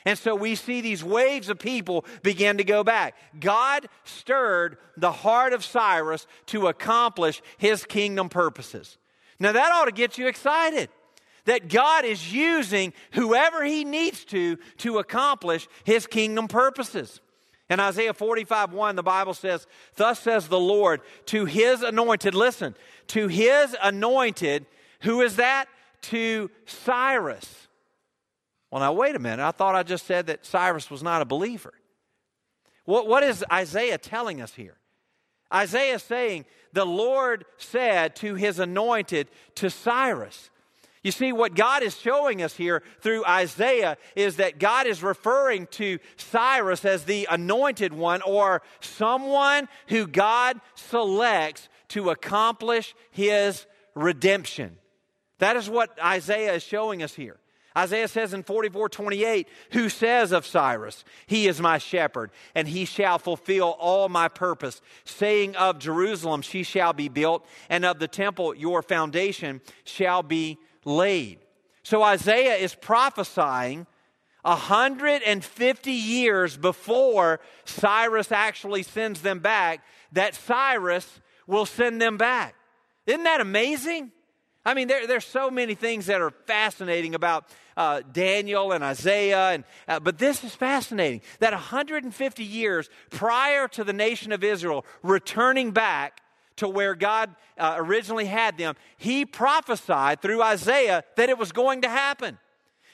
And 0.04 0.18
so 0.18 0.36
we 0.36 0.54
see 0.54 0.82
these 0.82 1.02
waves 1.02 1.48
of 1.48 1.58
people 1.58 2.04
begin 2.22 2.58
to 2.58 2.64
go 2.64 2.84
back. 2.84 3.16
God 3.40 3.88
stirred 4.04 4.76
the 4.98 5.10
heart 5.10 5.54
of 5.54 5.64
Cyrus 5.64 6.26
to 6.46 6.68
accomplish 6.68 7.40
his 7.56 7.86
kingdom 7.86 8.28
purposes. 8.28 8.98
Now 9.40 9.52
that 9.52 9.72
ought 9.72 9.86
to 9.86 9.92
get 9.92 10.18
you 10.18 10.28
excited 10.28 10.90
that 11.46 11.68
God 11.68 12.04
is 12.04 12.32
using 12.32 12.92
whoever 13.12 13.64
He 13.64 13.84
needs 13.84 14.24
to 14.26 14.56
to 14.78 14.98
accomplish 14.98 15.66
His 15.84 16.06
kingdom 16.06 16.46
purposes. 16.46 17.20
In 17.68 17.80
Isaiah 17.80 18.14
45 18.14 18.72
1, 18.72 18.96
the 18.96 19.02
Bible 19.02 19.34
says, 19.34 19.66
Thus 19.96 20.20
says 20.20 20.48
the 20.48 20.60
Lord 20.60 21.00
to 21.26 21.46
His 21.46 21.82
anointed, 21.82 22.34
listen, 22.34 22.76
to 23.08 23.26
His 23.28 23.74
anointed, 23.82 24.66
who 25.00 25.22
is 25.22 25.36
that? 25.36 25.66
To 26.02 26.50
Cyrus. 26.66 27.66
Well, 28.70 28.80
now, 28.80 28.92
wait 28.92 29.16
a 29.16 29.18
minute. 29.18 29.42
I 29.42 29.52
thought 29.52 29.74
I 29.74 29.82
just 29.82 30.06
said 30.06 30.26
that 30.26 30.44
Cyrus 30.44 30.90
was 30.90 31.02
not 31.02 31.22
a 31.22 31.24
believer. 31.24 31.72
What, 32.84 33.08
what 33.08 33.22
is 33.22 33.44
Isaiah 33.52 33.98
telling 33.98 34.40
us 34.40 34.54
here? 34.54 34.76
Isaiah 35.52 35.94
is 35.94 36.02
saying, 36.02 36.44
The 36.72 36.84
Lord 36.84 37.44
said 37.58 38.16
to 38.16 38.34
his 38.34 38.58
anointed, 38.58 39.28
to 39.56 39.70
Cyrus. 39.70 40.50
You 41.06 41.12
see, 41.12 41.32
what 41.32 41.54
God 41.54 41.84
is 41.84 41.96
showing 41.96 42.42
us 42.42 42.56
here 42.56 42.82
through 42.98 43.24
Isaiah 43.24 43.96
is 44.16 44.38
that 44.38 44.58
God 44.58 44.88
is 44.88 45.04
referring 45.04 45.68
to 45.68 46.00
Cyrus 46.16 46.84
as 46.84 47.04
the 47.04 47.28
anointed 47.30 47.92
one 47.92 48.22
or 48.22 48.60
someone 48.80 49.68
who 49.86 50.08
God 50.08 50.60
selects 50.74 51.68
to 51.90 52.10
accomplish 52.10 52.92
his 53.12 53.66
redemption. 53.94 54.78
That 55.38 55.54
is 55.54 55.70
what 55.70 55.96
Isaiah 56.02 56.54
is 56.54 56.64
showing 56.64 57.04
us 57.04 57.14
here. 57.14 57.38
Isaiah 57.78 58.08
says 58.08 58.34
in 58.34 58.42
44 58.42 58.88
28, 58.88 59.46
Who 59.74 59.88
says 59.88 60.32
of 60.32 60.44
Cyrus, 60.44 61.04
He 61.28 61.46
is 61.46 61.60
my 61.60 61.78
shepherd, 61.78 62.32
and 62.52 62.66
he 62.66 62.84
shall 62.84 63.20
fulfill 63.20 63.76
all 63.78 64.08
my 64.08 64.26
purpose, 64.26 64.80
saying 65.04 65.54
of 65.54 65.78
Jerusalem, 65.78 66.42
She 66.42 66.64
shall 66.64 66.92
be 66.92 67.08
built, 67.08 67.46
and 67.68 67.84
of 67.84 68.00
the 68.00 68.08
temple, 68.08 68.56
your 68.56 68.82
foundation 68.82 69.60
shall 69.84 70.24
be 70.24 70.58
laid. 70.86 71.40
So 71.82 72.02
Isaiah 72.02 72.54
is 72.54 72.74
prophesying 72.74 73.86
150 74.42 75.90
years 75.90 76.56
before 76.56 77.40
Cyrus 77.64 78.32
actually 78.32 78.84
sends 78.84 79.20
them 79.20 79.40
back 79.40 79.84
that 80.12 80.34
Cyrus 80.34 81.20
will 81.46 81.66
send 81.66 82.00
them 82.00 82.16
back. 82.16 82.54
Isn't 83.06 83.24
that 83.24 83.40
amazing? 83.40 84.12
I 84.64 84.74
mean, 84.74 84.88
there, 84.88 85.06
there's 85.06 85.24
so 85.24 85.50
many 85.50 85.74
things 85.74 86.06
that 86.06 86.20
are 86.20 86.30
fascinating 86.30 87.14
about 87.14 87.44
uh, 87.76 88.02
Daniel 88.12 88.72
and 88.72 88.82
Isaiah, 88.82 89.50
and, 89.50 89.64
uh, 89.86 90.00
but 90.00 90.18
this 90.18 90.42
is 90.42 90.54
fascinating 90.54 91.20
that 91.40 91.52
150 91.52 92.42
years 92.42 92.88
prior 93.10 93.68
to 93.68 93.84
the 93.84 93.92
nation 93.92 94.32
of 94.32 94.42
Israel 94.42 94.84
returning 95.02 95.72
back 95.72 96.20
to 96.56 96.68
where 96.68 96.94
God 96.94 97.34
uh, 97.58 97.74
originally 97.76 98.26
had 98.26 98.58
them, 98.58 98.74
he 98.96 99.24
prophesied 99.24 100.20
through 100.22 100.42
Isaiah 100.42 101.04
that 101.16 101.28
it 101.28 101.38
was 101.38 101.52
going 101.52 101.82
to 101.82 101.88
happen. 101.88 102.38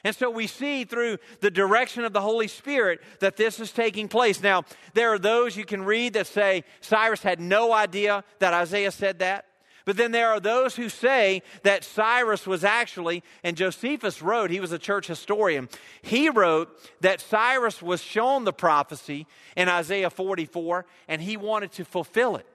And 0.05 0.17
so 0.17 0.31
we 0.31 0.49
see 0.49 0.85
through 0.85 1.19
the 1.41 1.51
direction 1.51 2.05
of 2.05 2.13
the 2.13 2.21
Holy 2.21 2.49
Spirit 2.49 3.01
that 3.21 3.37
this 3.37 3.61
is 3.61 3.71
taking 3.71 4.09
place. 4.09 4.43
Now, 4.43 4.65
there 4.95 5.13
are 5.13 5.19
those 5.19 5.57
you 5.57 5.65
can 5.65 5.85
read 5.85 6.15
that 6.15 6.27
say 6.27 6.65
Cyrus 6.81 7.23
had 7.23 7.41
no 7.41 7.73
idea 7.73 8.25
that 8.41 8.53
Isaiah 8.53 8.91
said 8.91 9.21
that. 9.21 9.47
But 9.85 9.97
then 9.97 10.13
there 10.13 10.31
are 10.31 10.41
those 10.41 10.77
who 10.77 10.89
say 10.89 11.43
that 11.65 11.85
Cyrus 11.85 12.47
was 12.47 12.63
actually, 12.63 13.23
and 13.43 13.57
Josephus 13.57 14.23
wrote, 14.23 14.51
he 14.51 14.61
was 14.61 14.73
a 14.73 14.79
church 14.79 15.09
historian, 15.09 15.69
he 16.03 16.29
wrote 16.29 16.71
that 17.01 17.21
Cyrus 17.21 17.83
was 17.83 18.01
shown 18.01 18.45
the 18.45 18.53
prophecy 18.53 19.27
in 19.57 19.69
Isaiah 19.69 20.11
44 20.11 20.87
and 21.09 21.21
he 21.21 21.37
wanted 21.37 21.73
to 21.73 21.85
fulfill 21.85 22.37
it. 22.37 22.47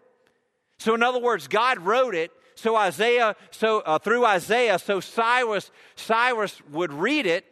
So, 0.79 0.93
in 0.95 1.03
other 1.03 1.19
words, 1.19 1.47
God 1.47 1.79
wrote 1.79 2.15
it 2.15 2.31
so 2.55 2.75
Isaiah, 2.75 3.35
so 3.51 3.81
uh, 3.81 3.99
through 3.99 4.25
Isaiah, 4.25 4.79
so 4.79 4.99
Cyrus, 4.99 5.69
Cyrus 5.95 6.59
would 6.71 6.91
read 6.91 7.27
it 7.27 7.45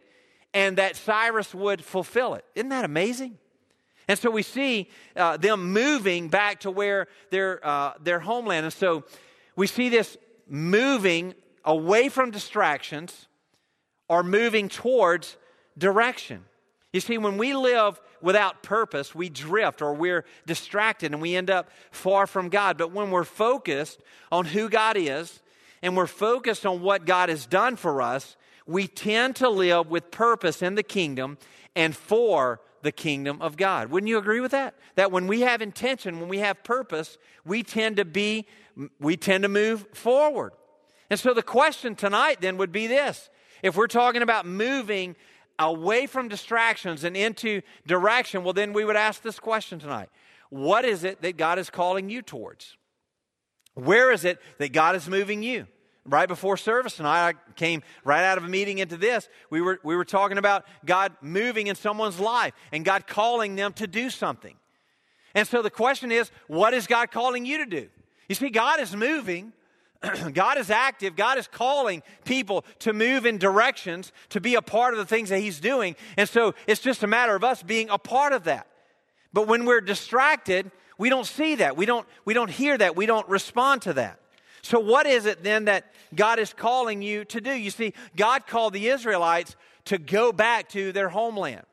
and 0.54 0.78
that 0.78 0.96
Cyrus 0.96 1.54
would 1.54 1.84
fulfill 1.84 2.34
it. 2.34 2.46
Isn't 2.56 2.70
that 2.70 2.86
amazing? 2.86 3.38
And 4.08 4.18
so 4.18 4.32
we 4.32 4.42
see 4.42 4.90
uh, 5.16 5.38
them 5.38 5.72
moving 5.74 6.30
back 6.30 6.62
to 6.62 6.72
where 6.72 7.08
their, 7.30 7.66
uh, 7.66 7.94
their 8.02 8.20
homeland. 8.20 8.66
And 8.66 8.74
so 8.74 9.04
we 9.56 9.68
see 9.68 9.90
this 9.90 10.18
moving 10.48 11.34
away 11.64 12.10
from 12.10 12.32
distractions 12.32 13.28
or 14.08 14.24
moving 14.24 14.70
towards 14.70 15.38
direction. 15.78 16.46
You 16.94 17.02
see, 17.02 17.18
when 17.18 17.38
we 17.38 17.54
live 17.54 18.00
without 18.22 18.64
purpose, 18.64 19.14
we 19.14 19.30
drift 19.30 19.82
or 19.82 19.94
we're 19.94 20.26
distracted 20.46 21.12
and 21.12 21.22
we 21.22 21.36
end 21.36 21.50
up 21.50 21.70
far 21.92 22.28
from 22.28 22.50
God. 22.50 22.78
But 22.78 22.92
when 22.92 23.12
we're 23.12 23.24
focused 23.24 24.02
on 24.32 24.46
who 24.46 24.70
God 24.70 24.98
is 24.98 25.42
and 25.82 25.96
we're 25.96 26.08
focused 26.08 26.66
on 26.66 26.82
what 26.82 27.06
God 27.06 27.30
has 27.30 27.46
done 27.46 27.76
for 27.76 28.02
us, 28.02 28.36
we 28.66 28.88
tend 28.88 29.36
to 29.38 29.50
live 29.50 29.90
with 29.90 30.12
purpose 30.12 30.62
in 30.62 30.76
the 30.76 30.84
kingdom 30.84 31.38
and 31.76 31.96
for 31.96 32.62
the 32.82 32.92
kingdom 32.92 33.42
of 33.42 33.58
God. 33.58 33.90
Wouldn't 33.90 34.08
you 34.08 34.18
agree 34.18 34.40
with 34.40 34.52
that? 34.52 34.76
That 34.96 35.12
when 35.12 35.28
we 35.28 35.42
have 35.42 35.62
intention, 35.62 36.20
when 36.20 36.30
we 36.30 36.40
have 36.40 36.64
purpose, 36.64 37.18
we 37.44 37.64
tend 37.64 37.98
to 37.98 38.06
be, 38.06 38.48
we 39.00 39.18
tend 39.18 39.44
to 39.44 39.50
move 39.50 39.86
forward. 39.94 40.54
And 41.10 41.20
so 41.20 41.34
the 41.34 41.44
question 41.44 41.96
tonight 41.96 42.42
then 42.42 42.58
would 42.58 42.72
be 42.72 42.88
this 42.88 43.30
if 43.62 43.76
we're 43.76 43.88
talking 43.88 44.22
about 44.22 44.46
moving 44.46 45.16
away 45.60 46.08
from 46.08 46.28
distractions 46.28 47.04
and 47.04 47.16
into 47.16 47.62
direction, 47.88 48.44
well, 48.44 48.54
then 48.54 48.74
we 48.74 48.86
would 48.86 48.96
ask 48.96 49.22
this 49.22 49.40
question 49.40 49.80
tonight 49.80 50.10
What 50.50 50.86
is 50.86 51.04
it 51.04 51.22
that 51.22 51.38
God 51.38 51.60
is 51.60 51.70
calling 51.70 52.10
you 52.10 52.22
towards? 52.22 52.78
Where 53.74 54.12
is 54.12 54.24
it 54.24 54.40
that 54.58 54.72
God 54.72 54.96
is 54.96 55.10
moving 55.10 55.44
you? 55.44 55.68
right 56.06 56.28
before 56.28 56.58
service 56.58 56.98
tonight, 56.98 57.30
I 57.30 57.34
came 57.56 57.84
right 58.04 58.24
out 58.24 58.38
of 58.38 58.44
a 58.44 58.48
meeting 58.48 58.78
into 58.78 58.98
this. 58.98 59.28
We 59.50 59.62
were, 59.62 59.80
we 59.84 59.96
were 59.96 60.06
talking 60.06 60.38
about 60.38 60.66
God 60.86 61.14
moving 61.22 61.68
in 61.68 61.76
someone's 61.76 62.20
life 62.20 62.54
and 62.72 62.86
God 62.86 63.08
calling 63.08 63.56
them 63.56 63.74
to 63.74 63.88
do 63.88 64.10
something. 64.10 64.56
And 65.34 65.48
so 65.48 65.62
the 65.62 65.70
question 65.70 66.12
is, 66.12 66.32
what 66.48 66.74
is 66.74 66.88
God 66.88 67.12
calling 67.12 67.46
you 67.46 67.58
to 67.58 67.66
do? 67.66 67.90
You 68.30 68.36
see, 68.36 68.50
God 68.50 68.80
is 68.80 68.96
moving. 68.96 69.52
God 70.34 70.58
is 70.58 70.70
active. 70.70 71.16
God 71.16 71.38
is 71.38 71.48
calling 71.48 72.04
people 72.24 72.66
to 72.80 72.94
move 72.94 73.26
in 73.26 73.38
directions, 73.38 74.12
to 74.30 74.42
be 74.42 74.56
a 74.56 74.62
part 74.62 74.94
of 74.94 74.98
the 74.98 75.06
things 75.06 75.30
that 75.30 75.40
He's 75.40 75.60
doing. 75.60 75.96
And 76.18 76.28
so 76.28 76.54
it's 76.68 76.82
just 76.82 77.04
a 77.04 77.08
matter 77.08 77.36
of 77.36 77.44
us 77.44 77.64
being 77.64 77.90
a 77.90 77.98
part 77.98 78.34
of 78.34 78.46
that. 78.46 78.68
But 79.34 79.48
when 79.48 79.66
we're 79.66 79.82
distracted, 79.82 80.72
we 80.98 81.10
don't 81.10 81.28
see 81.28 81.56
that. 81.56 81.76
We 81.76 81.86
don't, 81.86 82.08
we 82.24 82.34
don't 82.34 82.50
hear 82.50 82.78
that. 82.78 82.96
We 82.96 83.06
don't 83.06 83.28
respond 83.28 83.82
to 83.84 83.94
that. 83.94 84.20
So, 84.62 84.80
what 84.80 85.06
is 85.06 85.28
it 85.28 85.44
then 85.44 85.66
that 85.66 85.92
God 86.16 86.40
is 86.40 86.52
calling 86.52 87.04
you 87.04 87.24
to 87.26 87.40
do? 87.40 87.52
You 87.52 87.70
see, 87.70 87.94
God 88.16 88.48
called 88.48 88.74
the 88.74 88.88
Israelites 88.88 89.56
to 89.86 90.00
go 90.00 90.32
back 90.32 90.70
to 90.70 90.92
their 90.92 91.10
homeland. 91.10 91.66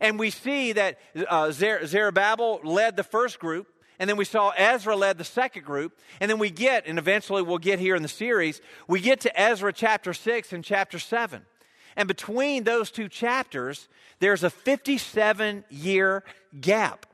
And 0.00 0.18
we 0.18 0.30
see 0.30 0.72
that 0.72 0.98
uh, 1.28 1.50
Zerubbabel 1.50 2.60
led 2.62 2.96
the 2.96 3.02
first 3.02 3.38
group, 3.40 3.66
and 4.00 4.08
then 4.08 4.16
we 4.16 4.24
saw 4.24 4.48
Ezra 4.56 4.96
led 4.96 5.18
the 5.18 5.24
second 5.24 5.64
group, 5.64 5.96
and 6.20 6.30
then 6.30 6.38
we 6.38 6.48
get, 6.48 6.86
and 6.86 6.98
eventually 6.98 7.42
we'll 7.42 7.58
get 7.58 7.78
here 7.78 7.94
in 7.94 8.02
the 8.02 8.08
series, 8.08 8.62
we 8.88 8.98
get 8.98 9.20
to 9.20 9.40
Ezra 9.40 9.74
chapter 9.74 10.14
6 10.14 10.54
and 10.54 10.64
chapter 10.64 10.98
7. 10.98 11.42
And 11.96 12.08
between 12.08 12.64
those 12.64 12.90
two 12.90 13.10
chapters, 13.10 13.88
there's 14.18 14.42
a 14.42 14.48
57 14.48 15.64
year 15.68 16.24
gap. 16.58 17.04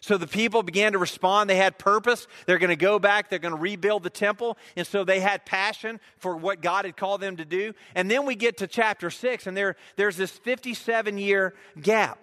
So 0.00 0.18
the 0.18 0.26
people 0.26 0.64
began 0.64 0.92
to 0.92 0.98
respond. 0.98 1.48
They 1.48 1.56
had 1.56 1.78
purpose. 1.78 2.26
They're 2.46 2.58
going 2.58 2.68
to 2.68 2.76
go 2.76 2.98
back. 2.98 3.30
They're 3.30 3.38
going 3.38 3.54
to 3.54 3.60
rebuild 3.60 4.02
the 4.02 4.10
temple. 4.10 4.58
And 4.76 4.86
so 4.86 5.04
they 5.04 5.20
had 5.20 5.46
passion 5.46 6.00
for 6.18 6.36
what 6.36 6.60
God 6.60 6.84
had 6.84 6.96
called 6.96 7.20
them 7.20 7.36
to 7.36 7.44
do. 7.44 7.74
And 7.94 8.10
then 8.10 8.26
we 8.26 8.34
get 8.34 8.58
to 8.58 8.66
chapter 8.66 9.08
six, 9.08 9.46
and 9.46 9.56
there, 9.56 9.76
there's 9.94 10.16
this 10.16 10.32
57 10.32 11.16
year 11.16 11.54
gap. 11.80 12.18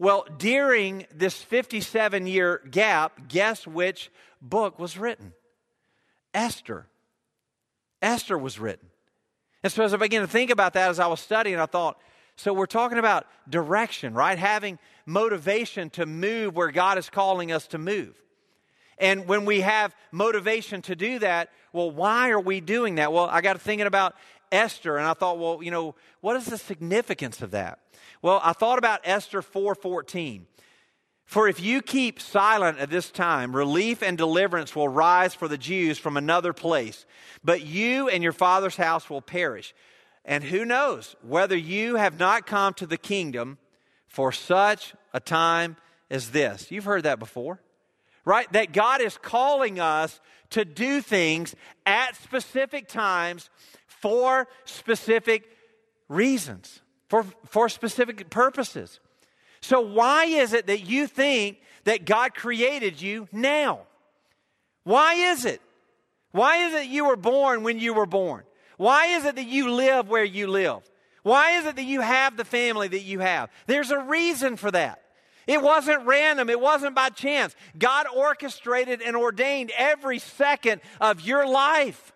Well, 0.00 0.24
during 0.38 1.06
this 1.14 1.42
57 1.42 2.26
year 2.26 2.62
gap, 2.70 3.28
guess 3.28 3.66
which 3.66 4.10
book 4.40 4.78
was 4.78 4.96
written? 4.96 5.34
Esther. 6.32 6.86
Esther 8.00 8.38
was 8.38 8.58
written. 8.58 8.88
And 9.62 9.70
so 9.70 9.84
as 9.84 9.92
I 9.92 9.98
began 9.98 10.22
to 10.22 10.26
think 10.26 10.50
about 10.50 10.72
that 10.72 10.88
as 10.88 11.00
I 11.00 11.06
was 11.06 11.20
studying, 11.20 11.58
I 11.58 11.66
thought, 11.66 12.00
so 12.36 12.54
we're 12.54 12.64
talking 12.64 12.96
about 12.96 13.26
direction, 13.46 14.14
right? 14.14 14.38
Having 14.38 14.78
motivation 15.04 15.90
to 15.90 16.06
move 16.06 16.56
where 16.56 16.70
God 16.70 16.96
is 16.96 17.10
calling 17.10 17.52
us 17.52 17.66
to 17.66 17.76
move. 17.76 18.16
And 18.96 19.28
when 19.28 19.44
we 19.44 19.60
have 19.60 19.94
motivation 20.12 20.80
to 20.82 20.96
do 20.96 21.18
that, 21.18 21.50
well, 21.74 21.90
why 21.90 22.30
are 22.30 22.40
we 22.40 22.62
doing 22.62 22.94
that? 22.94 23.12
Well, 23.12 23.26
I 23.26 23.42
got 23.42 23.60
thinking 23.60 23.86
about 23.86 24.14
Esther 24.50 24.96
and 24.96 25.06
I 25.06 25.12
thought, 25.12 25.38
well, 25.38 25.62
you 25.62 25.70
know, 25.70 25.94
what 26.22 26.36
is 26.36 26.46
the 26.46 26.56
significance 26.56 27.42
of 27.42 27.50
that? 27.50 27.80
Well, 28.22 28.40
I 28.42 28.52
thought 28.52 28.78
about 28.78 29.00
Esther 29.04 29.42
4:14. 29.42 30.46
For 31.24 31.46
if 31.46 31.60
you 31.60 31.80
keep 31.80 32.20
silent 32.20 32.78
at 32.80 32.90
this 32.90 33.10
time, 33.10 33.54
relief 33.54 34.02
and 34.02 34.18
deliverance 34.18 34.74
will 34.74 34.88
rise 34.88 35.32
for 35.32 35.46
the 35.46 35.56
Jews 35.56 35.96
from 35.96 36.16
another 36.16 36.52
place, 36.52 37.06
but 37.44 37.62
you 37.62 38.08
and 38.08 38.20
your 38.20 38.32
father's 38.32 38.76
house 38.76 39.08
will 39.08 39.22
perish. 39.22 39.72
And 40.24 40.42
who 40.42 40.64
knows 40.64 41.14
whether 41.22 41.56
you 41.56 41.94
have 41.94 42.18
not 42.18 42.46
come 42.46 42.74
to 42.74 42.86
the 42.86 42.98
kingdom 42.98 43.58
for 44.08 44.32
such 44.32 44.92
a 45.14 45.20
time 45.20 45.76
as 46.10 46.32
this. 46.32 46.72
You've 46.72 46.84
heard 46.84 47.04
that 47.04 47.20
before, 47.20 47.60
right? 48.24 48.52
That 48.52 48.72
God 48.72 49.00
is 49.00 49.16
calling 49.16 49.78
us 49.78 50.20
to 50.50 50.64
do 50.64 51.00
things 51.00 51.54
at 51.86 52.16
specific 52.16 52.88
times 52.88 53.50
for 53.86 54.48
specific 54.64 55.44
reasons, 56.08 56.82
for, 57.10 57.24
for 57.46 57.68
specific 57.68 58.30
purposes. 58.30 59.00
So, 59.60 59.80
why 59.80 60.24
is 60.24 60.54
it 60.54 60.68
that 60.68 60.88
you 60.88 61.06
think 61.06 61.58
that 61.84 62.06
God 62.06 62.34
created 62.34 63.02
you 63.02 63.28
now? 63.32 63.80
Why 64.84 65.14
is 65.14 65.44
it? 65.44 65.60
Why 66.30 66.68
is 66.68 66.74
it 66.74 66.86
you 66.86 67.06
were 67.06 67.16
born 67.16 67.64
when 67.64 67.78
you 67.78 67.92
were 67.92 68.06
born? 68.06 68.44
Why 68.78 69.06
is 69.16 69.24
it 69.24 69.34
that 69.34 69.46
you 69.46 69.72
live 69.72 70.08
where 70.08 70.24
you 70.24 70.46
live? 70.46 70.88
Why 71.22 71.58
is 71.58 71.66
it 71.66 71.76
that 71.76 71.84
you 71.84 72.00
have 72.00 72.36
the 72.36 72.44
family 72.44 72.88
that 72.88 73.02
you 73.02 73.18
have? 73.18 73.50
There's 73.66 73.90
a 73.90 73.98
reason 73.98 74.56
for 74.56 74.70
that. 74.70 75.02
It 75.46 75.60
wasn't 75.60 76.06
random. 76.06 76.48
It 76.48 76.60
wasn't 76.60 76.94
by 76.94 77.08
chance. 77.08 77.56
God 77.76 78.06
orchestrated 78.14 79.02
and 79.02 79.16
ordained 79.16 79.72
every 79.76 80.20
second 80.20 80.80
of 81.00 81.20
your 81.20 81.46
life. 81.46 82.12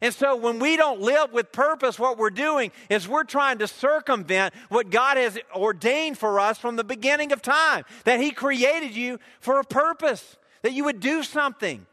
And 0.00 0.14
so 0.14 0.36
when 0.36 0.58
we 0.58 0.76
don't 0.76 1.00
live 1.00 1.32
with 1.32 1.52
purpose, 1.52 1.98
what 1.98 2.18
we're 2.18 2.30
doing 2.30 2.70
is 2.88 3.08
we're 3.08 3.24
trying 3.24 3.58
to 3.58 3.66
circumvent 3.66 4.54
what 4.68 4.90
God 4.90 5.16
has 5.16 5.38
ordained 5.54 6.18
for 6.18 6.38
us 6.38 6.58
from 6.58 6.76
the 6.76 6.84
beginning 6.84 7.32
of 7.32 7.42
time. 7.42 7.84
That 8.04 8.20
He 8.20 8.30
created 8.30 8.94
you 8.94 9.18
for 9.40 9.58
a 9.58 9.64
purpose, 9.64 10.36
that 10.62 10.72
you 10.72 10.84
would 10.84 11.00
do 11.00 11.22
something 11.22 11.86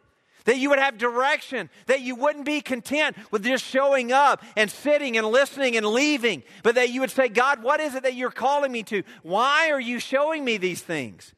that 0.45 0.58
you 0.58 0.70
would 0.70 0.80
have 0.80 0.97
direction, 0.97 1.70
that 1.88 2.01
you 2.01 2.16
wouldn't 2.16 2.45
be 2.45 2.62
content 2.62 3.18
with 3.32 3.43
just 3.43 3.66
showing 3.66 4.12
up 4.12 4.43
and 4.56 4.72
sitting 4.72 5.18
and 5.18 5.28
listening 5.28 5.76
and 5.76 5.86
leaving, 5.86 6.43
but 6.64 6.76
that 6.76 6.89
you 6.89 7.01
would 7.01 7.12
say, 7.12 7.28
God, 7.28 7.62
what 7.62 7.80
is 7.80 7.95
it 7.95 8.03
that 8.03 8.14
you're 8.14 8.32
calling 8.32 8.72
me 8.72 8.84
to? 8.84 9.03
Why 9.24 9.72
are 9.72 9.80
you 9.80 9.99
showing 9.99 10.45
me 10.45 10.58
these 10.58 10.82
things? 10.82 11.34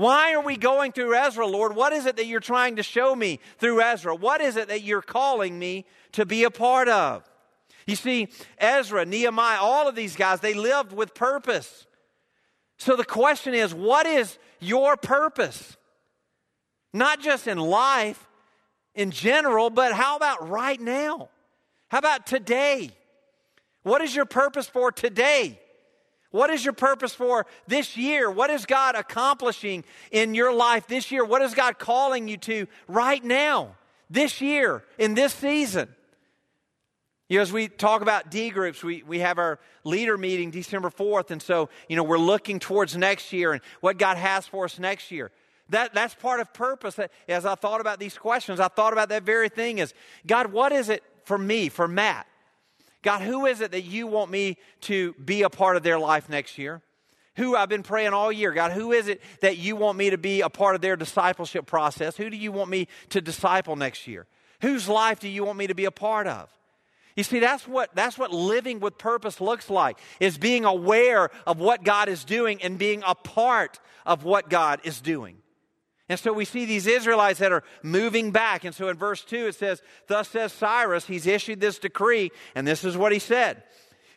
Why 0.00 0.32
are 0.32 0.40
we 0.40 0.56
going 0.56 0.92
through 0.92 1.14
Ezra, 1.14 1.46
Lord? 1.46 1.76
What 1.76 1.92
is 1.92 2.06
it 2.06 2.16
that 2.16 2.24
you're 2.24 2.40
trying 2.40 2.76
to 2.76 2.82
show 2.82 3.14
me 3.14 3.38
through 3.58 3.82
Ezra? 3.82 4.14
What 4.14 4.40
is 4.40 4.56
it 4.56 4.68
that 4.68 4.80
you're 4.82 5.02
calling 5.02 5.58
me 5.58 5.84
to 6.12 6.24
be 6.24 6.44
a 6.44 6.50
part 6.50 6.88
of? 6.88 7.22
You 7.86 7.96
see, 7.96 8.28
Ezra, 8.56 9.04
Nehemiah, 9.04 9.58
all 9.60 9.86
of 9.88 9.94
these 9.94 10.16
guys, 10.16 10.40
they 10.40 10.54
lived 10.54 10.94
with 10.94 11.12
purpose. 11.12 11.86
So 12.78 12.96
the 12.96 13.04
question 13.04 13.52
is, 13.52 13.74
what 13.74 14.06
is 14.06 14.38
your 14.58 14.96
purpose? 14.96 15.76
Not 16.94 17.20
just 17.20 17.46
in 17.46 17.58
life, 17.58 18.26
in 18.94 19.10
general, 19.10 19.68
but 19.68 19.92
how 19.92 20.16
about 20.16 20.48
right 20.48 20.80
now? 20.80 21.28
How 21.88 21.98
about 21.98 22.26
today? 22.26 22.88
What 23.82 24.00
is 24.00 24.16
your 24.16 24.24
purpose 24.24 24.66
for 24.66 24.92
today? 24.92 25.59
What 26.30 26.50
is 26.50 26.64
your 26.64 26.74
purpose 26.74 27.12
for 27.12 27.46
this 27.66 27.96
year? 27.96 28.30
What 28.30 28.50
is 28.50 28.64
God 28.64 28.94
accomplishing 28.94 29.84
in 30.12 30.34
your 30.34 30.54
life 30.54 30.86
this 30.86 31.10
year? 31.10 31.24
What 31.24 31.42
is 31.42 31.54
God 31.54 31.78
calling 31.78 32.28
you 32.28 32.36
to 32.38 32.66
right 32.86 33.22
now, 33.22 33.76
this 34.08 34.40
year, 34.40 34.84
in 34.96 35.14
this 35.14 35.32
season? 35.34 35.88
You 37.28 37.38
know, 37.38 37.42
as 37.42 37.52
we 37.52 37.68
talk 37.68 38.02
about 38.02 38.30
D 38.30 38.50
groups, 38.50 38.82
we, 38.82 39.02
we 39.04 39.20
have 39.20 39.38
our 39.38 39.58
leader 39.84 40.16
meeting 40.18 40.50
December 40.50 40.90
4th. 40.90 41.30
And 41.30 41.40
so, 41.40 41.68
you 41.88 41.96
know, 41.96 42.02
we're 42.02 42.18
looking 42.18 42.58
towards 42.58 42.96
next 42.96 43.32
year 43.32 43.52
and 43.52 43.62
what 43.80 43.98
God 43.98 44.16
has 44.16 44.46
for 44.46 44.64
us 44.64 44.78
next 44.78 45.10
year. 45.10 45.30
That, 45.68 45.94
that's 45.94 46.14
part 46.14 46.40
of 46.40 46.52
purpose. 46.52 46.98
As 47.28 47.46
I 47.46 47.54
thought 47.54 47.80
about 47.80 48.00
these 48.00 48.18
questions, 48.18 48.58
I 48.58 48.68
thought 48.68 48.92
about 48.92 49.08
that 49.10 49.22
very 49.22 49.48
thing 49.48 49.78
is 49.78 49.94
God, 50.26 50.52
what 50.52 50.72
is 50.72 50.88
it 50.88 51.02
for 51.24 51.38
me, 51.38 51.68
for 51.68 51.86
Matt? 51.86 52.26
God, 53.02 53.22
who 53.22 53.46
is 53.46 53.60
it 53.60 53.72
that 53.72 53.84
you 53.84 54.06
want 54.06 54.30
me 54.30 54.58
to 54.82 55.14
be 55.14 55.42
a 55.42 55.50
part 55.50 55.76
of 55.76 55.82
their 55.82 55.98
life 55.98 56.28
next 56.28 56.58
year? 56.58 56.82
Who 57.36 57.56
I've 57.56 57.68
been 57.68 57.82
praying 57.82 58.12
all 58.12 58.30
year. 58.30 58.52
God, 58.52 58.72
who 58.72 58.92
is 58.92 59.08
it 59.08 59.22
that 59.40 59.56
you 59.56 59.76
want 59.76 59.96
me 59.96 60.10
to 60.10 60.18
be 60.18 60.42
a 60.42 60.50
part 60.50 60.74
of 60.74 60.80
their 60.80 60.96
discipleship 60.96 61.64
process? 61.64 62.16
Who 62.16 62.28
do 62.28 62.36
you 62.36 62.52
want 62.52 62.70
me 62.70 62.88
to 63.10 63.20
disciple 63.20 63.76
next 63.76 64.06
year? 64.06 64.26
Whose 64.60 64.88
life 64.88 65.20
do 65.20 65.28
you 65.28 65.44
want 65.44 65.56
me 65.56 65.66
to 65.68 65.74
be 65.74 65.86
a 65.86 65.90
part 65.90 66.26
of? 66.26 66.50
You 67.16 67.24
see, 67.24 67.38
that's 67.38 67.66
what, 67.66 67.94
that's 67.94 68.18
what 68.18 68.32
living 68.32 68.80
with 68.80 68.98
purpose 68.98 69.40
looks 69.40 69.70
like, 69.70 69.98
is 70.20 70.38
being 70.38 70.64
aware 70.64 71.30
of 71.46 71.58
what 71.58 71.82
God 71.82 72.08
is 72.08 72.24
doing 72.24 72.62
and 72.62 72.78
being 72.78 73.02
a 73.06 73.14
part 73.14 73.80
of 74.06 74.24
what 74.24 74.50
God 74.50 74.80
is 74.84 75.00
doing. 75.00 75.36
And 76.10 76.18
so 76.18 76.32
we 76.32 76.44
see 76.44 76.64
these 76.64 76.88
Israelites 76.88 77.38
that 77.38 77.52
are 77.52 77.62
moving 77.84 78.32
back. 78.32 78.64
And 78.64 78.74
so 78.74 78.88
in 78.88 78.96
verse 78.96 79.22
2 79.22 79.46
it 79.46 79.54
says, 79.54 79.80
Thus 80.08 80.28
says 80.28 80.52
Cyrus, 80.52 81.06
he's 81.06 81.24
issued 81.24 81.60
this 81.60 81.78
decree, 81.78 82.32
and 82.56 82.66
this 82.66 82.82
is 82.82 82.96
what 82.96 83.12
he 83.12 83.20
said. 83.20 83.62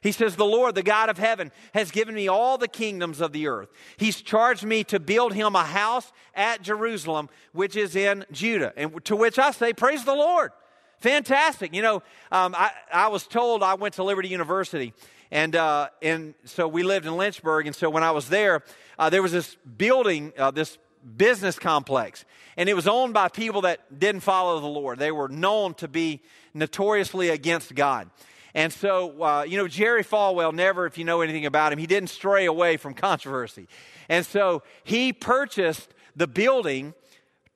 He 0.01 0.11
says, 0.11 0.35
The 0.35 0.43
Lord, 0.43 0.73
the 0.73 0.81
God 0.81 1.09
of 1.09 1.19
heaven, 1.19 1.51
has 1.75 1.91
given 1.91 2.15
me 2.15 2.27
all 2.27 2.57
the 2.57 2.67
kingdoms 2.67 3.21
of 3.21 3.31
the 3.31 3.45
earth. 3.45 3.69
He's 3.97 4.23
charged 4.23 4.63
me 4.63 4.83
to 4.85 4.99
build 4.99 5.35
him 5.35 5.55
a 5.55 5.63
house 5.63 6.11
at 6.33 6.63
Jerusalem, 6.63 7.29
which 7.51 7.75
is 7.75 7.95
in 7.95 8.25
Judah. 8.31 8.73
And 8.75 9.05
to 9.05 9.15
which 9.15 9.37
I 9.37 9.51
say, 9.51 9.71
Praise 9.71 10.03
the 10.03 10.15
Lord. 10.15 10.51
Fantastic. 10.97 11.75
You 11.75 11.83
know, 11.83 11.95
um, 12.31 12.55
I, 12.57 12.71
I 12.91 13.09
was 13.09 13.27
told 13.27 13.61
I 13.61 13.75
went 13.75 13.93
to 13.95 14.03
Liberty 14.03 14.29
University. 14.29 14.93
And, 15.29 15.55
uh, 15.55 15.89
and 16.01 16.33
so 16.45 16.67
we 16.67 16.81
lived 16.81 17.05
in 17.05 17.17
Lynchburg. 17.17 17.67
And 17.67 17.75
so 17.75 17.89
when 17.89 18.03
I 18.03 18.11
was 18.11 18.29
there, 18.29 18.63
uh, 18.97 19.09
there 19.09 19.21
was 19.21 19.31
this 19.31 19.55
building, 19.77 20.33
uh, 20.37 20.51
this 20.51 20.77
business 21.17 21.59
complex. 21.59 22.25
And 22.57 22.69
it 22.69 22.75
was 22.75 22.87
owned 22.87 23.13
by 23.13 23.29
people 23.29 23.61
that 23.61 23.99
didn't 23.99 24.21
follow 24.21 24.59
the 24.59 24.67
Lord. 24.67 24.99
They 24.99 25.11
were 25.11 25.27
known 25.27 25.73
to 25.75 25.87
be 25.87 26.21
notoriously 26.53 27.29
against 27.29 27.73
God. 27.75 28.09
And 28.55 28.71
so, 28.71 29.23
uh, 29.23 29.43
you 29.47 29.57
know, 29.57 29.67
Jerry 29.67 30.03
Falwell 30.03 30.53
never, 30.53 30.85
if 30.85 30.97
you 30.97 31.05
know 31.05 31.21
anything 31.21 31.45
about 31.45 31.73
him, 31.73 31.79
he 31.79 31.87
didn't 31.87 32.09
stray 32.09 32.45
away 32.45 32.77
from 32.77 32.93
controversy. 32.93 33.67
And 34.09 34.25
so 34.25 34.61
he 34.83 35.11
purchased 35.11 35.93
the 36.15 36.27
building 36.27 36.93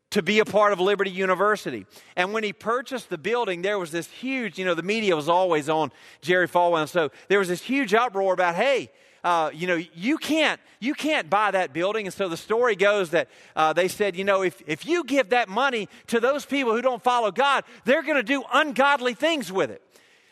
to 0.10 0.24
be 0.24 0.40
a 0.40 0.46
part 0.46 0.74
of 0.74 0.80
Liberty 0.80 1.12
University. 1.12 1.86
And 2.16 2.34
when 2.34 2.44
he 2.44 2.54
purchased 2.54 3.10
the 3.10 3.18
building, 3.18 3.62
there 3.62 3.78
was 3.78 3.92
this 3.92 4.08
huge, 4.08 4.58
you 4.58 4.66
know, 4.66 4.74
the 4.74 4.82
media 4.82 5.16
was 5.16 5.30
always 5.30 5.70
on 5.70 5.92
Jerry 6.22 6.48
Falwell. 6.48 6.82
And 6.82 6.90
so 6.90 7.12
there 7.28 7.40
was 7.40 7.50
this 7.50 7.62
huge 7.62 7.94
uproar 7.94 8.34
about, 8.34 8.56
hey, 8.56 8.90
uh, 9.28 9.50
you 9.54 9.68
know, 9.68 9.76
you 9.94 10.18
can't, 10.18 10.58
you 10.80 10.94
can't 10.94 11.30
buy 11.30 11.52
that 11.52 11.74
building. 11.74 12.08
And 12.08 12.14
so 12.14 12.30
the 12.30 12.38
story 12.38 12.78
goes 12.78 13.10
that 13.10 13.28
uh, 13.58 13.74
they 13.74 13.90
said, 13.90 14.16
you 14.16 14.24
know, 14.24 14.42
if, 14.42 14.62
if 14.66 14.86
you 14.86 15.04
give 15.04 15.32
that 15.32 15.50
money 15.50 15.90
to 16.08 16.22
those 16.22 16.46
people 16.46 16.74
who 16.74 16.82
don't 16.82 17.04
follow 17.04 17.30
God, 17.30 17.66
they're 17.84 18.04
going 18.04 18.16
to 18.16 18.24
do 18.24 18.46
ungodly 18.54 19.14
things 19.14 19.52
with 19.52 19.70
it. 19.70 19.82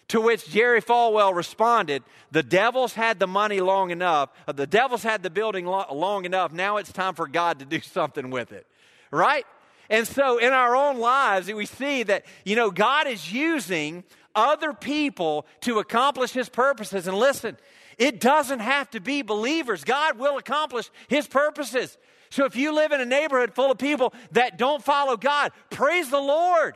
To 0.10 0.22
which 0.22 0.48
Jerry 0.48 0.82
Falwell 0.82 1.36
responded, 1.36 2.04
The 2.32 2.42
devil's 2.42 2.94
had 2.94 3.20
the 3.20 3.28
money 3.28 3.60
long 3.60 3.92
enough, 3.92 4.30
uh, 4.48 4.54
the 4.54 4.68
devil's 4.68 5.04
had 5.04 5.24
the 5.24 5.30
building 5.30 5.66
lo- 5.66 5.88
long 5.92 6.24
enough, 6.24 6.54
now 6.54 6.78
it's 6.78 6.94
time 6.94 7.16
for 7.16 7.28
God 7.28 7.60
to 7.60 7.66
do 7.66 7.82
something 7.82 8.30
with 8.30 8.54
it. 8.54 8.66
Right? 9.12 9.46
And 9.90 10.08
so 10.08 10.38
in 10.38 10.54
our 10.54 10.74
own 10.74 11.00
lives, 11.00 11.52
we 11.52 11.66
see 11.66 12.04
that, 12.04 12.26
you 12.46 12.56
know, 12.56 12.72
God 12.72 13.08
is 13.08 13.34
using 13.34 14.06
other 14.36 14.72
people 14.72 15.46
to 15.62 15.80
accomplish 15.80 16.32
his 16.32 16.48
purposes. 16.48 17.08
And 17.08 17.18
listen, 17.18 17.58
it 17.98 18.20
doesn't 18.20 18.60
have 18.60 18.90
to 18.92 19.00
be 19.00 19.22
believers. 19.22 19.84
God 19.84 20.18
will 20.18 20.38
accomplish 20.38 20.90
His 21.08 21.28
purposes. 21.28 21.98
So 22.30 22.46
if 22.46 22.56
you 22.56 22.74
live 22.74 22.92
in 22.92 23.02
a 23.02 23.06
neighborhood 23.06 23.54
full 23.54 23.72
of 23.72 23.78
people 23.78 24.14
that 24.32 24.58
don't 24.58 24.84
follow 24.84 25.18
God, 25.18 25.52
praise 25.70 26.10
the 26.10 26.20
Lord. 26.20 26.76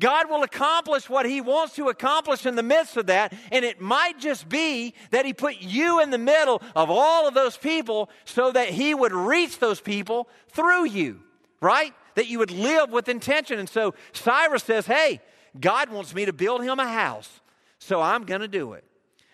God 0.00 0.30
will 0.30 0.42
accomplish 0.42 1.08
what 1.08 1.26
He 1.26 1.40
wants 1.40 1.74
to 1.76 1.88
accomplish 1.88 2.46
in 2.46 2.56
the 2.56 2.62
midst 2.62 2.96
of 2.96 3.06
that. 3.06 3.34
And 3.52 3.64
it 3.64 3.80
might 3.80 4.18
just 4.18 4.48
be 4.48 4.94
that 5.10 5.26
He 5.26 5.32
put 5.32 5.60
you 5.60 6.00
in 6.00 6.10
the 6.10 6.18
middle 6.18 6.62
of 6.74 6.90
all 6.90 7.28
of 7.28 7.34
those 7.34 7.56
people 7.56 8.10
so 8.24 8.50
that 8.52 8.70
He 8.70 8.94
would 8.94 9.12
reach 9.12 9.58
those 9.58 9.80
people 9.80 10.28
through 10.48 10.86
you, 10.86 11.20
right? 11.60 11.94
That 12.14 12.28
you 12.28 12.38
would 12.38 12.50
live 12.50 12.90
with 12.90 13.08
intention. 13.08 13.58
And 13.58 13.68
so 13.68 13.94
Cyrus 14.12 14.64
says, 14.64 14.86
Hey, 14.86 15.20
God 15.58 15.90
wants 15.90 16.14
me 16.14 16.24
to 16.26 16.32
build 16.32 16.62
him 16.62 16.78
a 16.78 16.86
house, 16.86 17.40
so 17.78 18.00
I'm 18.00 18.24
going 18.24 18.40
to 18.40 18.48
do 18.48 18.74
it. 18.74 18.84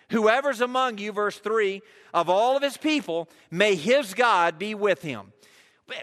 Whoever's 0.09 0.61
among 0.61 0.99
you, 0.99 1.11
verse 1.11 1.37
3, 1.37 1.81
of 2.13 2.29
all 2.29 2.55
of 2.55 2.63
his 2.63 2.77
people, 2.77 3.29
may 3.51 3.75
his 3.75 4.13
God 4.13 4.57
be 4.57 4.73
with 4.73 5.01
him. 5.01 5.33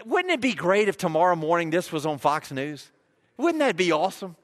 Wouldn't 0.05 0.33
it 0.33 0.41
be 0.41 0.53
great 0.53 0.87
if 0.87 0.97
tomorrow 0.97 1.35
morning 1.35 1.69
this 1.69 1.91
was 1.91 2.05
on 2.05 2.17
Fox 2.17 2.51
News? 2.51 2.91
Wouldn't 3.37 3.59
that 3.59 3.75
be 3.75 3.91
awesome? 3.91 4.35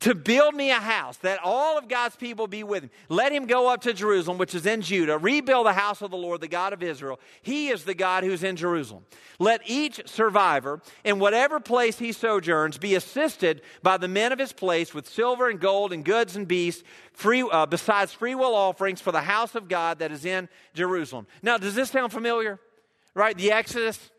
To 0.00 0.14
build 0.14 0.54
me 0.54 0.70
a 0.70 0.80
house 0.80 1.16
that 1.18 1.38
all 1.42 1.78
of 1.78 1.88
God's 1.88 2.16
people 2.16 2.46
be 2.46 2.64
with 2.64 2.84
him. 2.84 2.90
Let 3.08 3.32
him 3.32 3.46
go 3.46 3.68
up 3.68 3.82
to 3.82 3.92
Jerusalem, 3.92 4.38
which 4.38 4.54
is 4.54 4.66
in 4.66 4.80
Judah, 4.80 5.18
rebuild 5.18 5.66
the 5.66 5.72
house 5.72 6.02
of 6.02 6.10
the 6.10 6.16
Lord, 6.16 6.40
the 6.40 6.48
God 6.48 6.72
of 6.72 6.82
Israel. 6.82 7.20
He 7.42 7.68
is 7.68 7.84
the 7.84 7.94
God 7.94 8.24
who's 8.24 8.42
in 8.42 8.56
Jerusalem. 8.56 9.04
Let 9.38 9.60
each 9.66 10.00
survivor, 10.06 10.80
in 11.04 11.18
whatever 11.18 11.60
place 11.60 11.98
he 11.98 12.12
sojourns, 12.12 12.78
be 12.78 12.94
assisted 12.94 13.62
by 13.82 13.96
the 13.96 14.08
men 14.08 14.32
of 14.32 14.38
his 14.38 14.52
place 14.52 14.94
with 14.94 15.08
silver 15.08 15.48
and 15.48 15.60
gold 15.60 15.92
and 15.92 16.04
goods 16.04 16.36
and 16.36 16.48
beasts, 16.48 16.82
free, 17.12 17.42
uh, 17.42 17.66
besides 17.66 18.12
freewill 18.12 18.54
offerings 18.54 19.00
for 19.00 19.12
the 19.12 19.22
house 19.22 19.54
of 19.54 19.68
God 19.68 19.98
that 20.00 20.12
is 20.12 20.24
in 20.24 20.48
Jerusalem. 20.74 21.26
Now, 21.42 21.58
does 21.58 21.74
this 21.74 21.90
sound 21.90 22.12
familiar? 22.12 22.58
Right? 23.14 23.36
The 23.36 23.52
Exodus. 23.52 24.10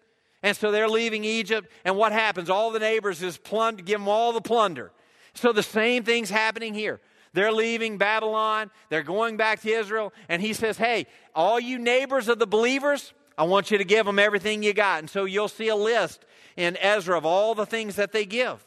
And 0.44 0.56
so 0.56 0.72
they're 0.72 0.88
leaving 0.88 1.24
Egypt, 1.24 1.72
and 1.84 1.98
what 1.98 2.12
happens? 2.12 2.52
All 2.52 2.70
the 2.70 2.80
neighbors 2.80 3.24
is 3.24 3.36
plunder, 3.36 3.82
give 3.82 4.00
them 4.00 4.08
all 4.08 4.32
the 4.32 4.42
plunder. 4.42 4.92
So 5.36 5.54
the 5.54 5.64
same 5.64 6.04
thing's 6.04 6.30
happening 6.30 6.74
here. 6.74 7.00
They're 7.34 7.52
leaving 7.52 7.98
Babylon, 7.98 8.72
they're 8.90 9.04
going 9.04 9.36
back 9.36 9.62
to 9.62 9.70
Israel, 9.70 10.14
and 10.30 10.42
he 10.42 10.54
says, 10.54 10.78
Hey, 10.78 11.06
all 11.36 11.60
you 11.60 11.78
neighbors 11.78 12.30
of 12.30 12.40
the 12.40 12.48
believers, 12.48 13.14
I 13.38 13.44
want 13.44 13.72
you 13.72 13.78
to 13.78 13.84
give 13.84 14.06
them 14.06 14.20
everything 14.20 14.64
you 14.64 14.74
got. 14.74 15.00
And 15.00 15.10
so 15.10 15.26
you'll 15.26 15.50
see 15.50 15.68
a 15.68 15.76
list 15.76 16.26
in 16.56 16.78
Ezra 16.78 17.18
of 17.18 17.26
all 17.26 17.54
the 17.54 17.66
things 17.66 17.98
that 17.98 18.14
they 18.14 18.26
give. 18.26 18.66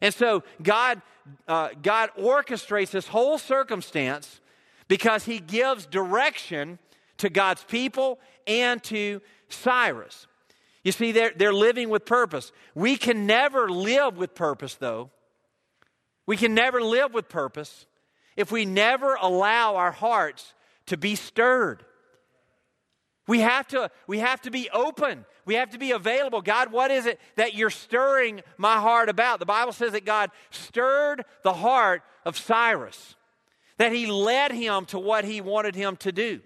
And 0.00 0.14
so 0.14 0.44
God, 0.62 1.02
uh, 1.48 1.70
God 1.82 2.10
orchestrates 2.16 2.90
this 2.90 3.08
whole 3.08 3.38
circumstance 3.38 4.40
because 4.86 5.24
he 5.24 5.40
gives 5.40 5.86
direction 5.86 6.78
to 7.18 7.28
God's 7.28 7.64
people 7.64 8.20
and 8.46 8.82
to 8.84 9.20
Cyrus. 9.48 10.26
You 10.84 10.92
see, 10.92 11.10
they're, 11.10 11.32
they're 11.34 11.52
living 11.52 11.88
with 11.88 12.04
purpose. 12.04 12.52
We 12.74 12.96
can 12.96 13.26
never 13.26 13.68
live 13.68 14.16
with 14.16 14.36
purpose, 14.36 14.74
though, 14.74 15.10
we 16.26 16.36
can 16.36 16.54
never 16.54 16.82
live 16.82 17.14
with 17.14 17.28
purpose 17.28 17.86
if 18.36 18.52
we 18.52 18.64
never 18.64 19.16
allow 19.20 19.76
our 19.76 19.92
hearts 19.92 20.52
to 20.86 20.96
be 20.96 21.14
stirred. 21.14 21.84
We 23.26 23.40
have 23.40 23.66
to, 23.68 23.90
we 24.06 24.18
have 24.18 24.40
to 24.42 24.50
be 24.50 24.68
open. 24.70 25.24
We 25.44 25.54
have 25.54 25.70
to 25.70 25.78
be 25.78 25.92
available. 25.92 26.42
God, 26.42 26.72
what 26.72 26.90
is 26.90 27.06
it 27.06 27.20
that 27.36 27.54
you're 27.54 27.70
stirring 27.70 28.42
my 28.56 28.76
heart 28.76 29.08
about? 29.08 29.38
The 29.38 29.46
Bible 29.46 29.72
says 29.72 29.92
that 29.92 30.04
God 30.04 30.30
stirred 30.50 31.24
the 31.42 31.54
heart 31.54 32.02
of 32.24 32.36
Cyrus, 32.36 33.14
that 33.78 33.92
he 33.92 34.06
led 34.06 34.52
him 34.52 34.84
to 34.86 34.98
what 34.98 35.24
he 35.24 35.40
wanted 35.40 35.74
him 35.74 35.96
to 35.98 36.12
do. 36.12 36.40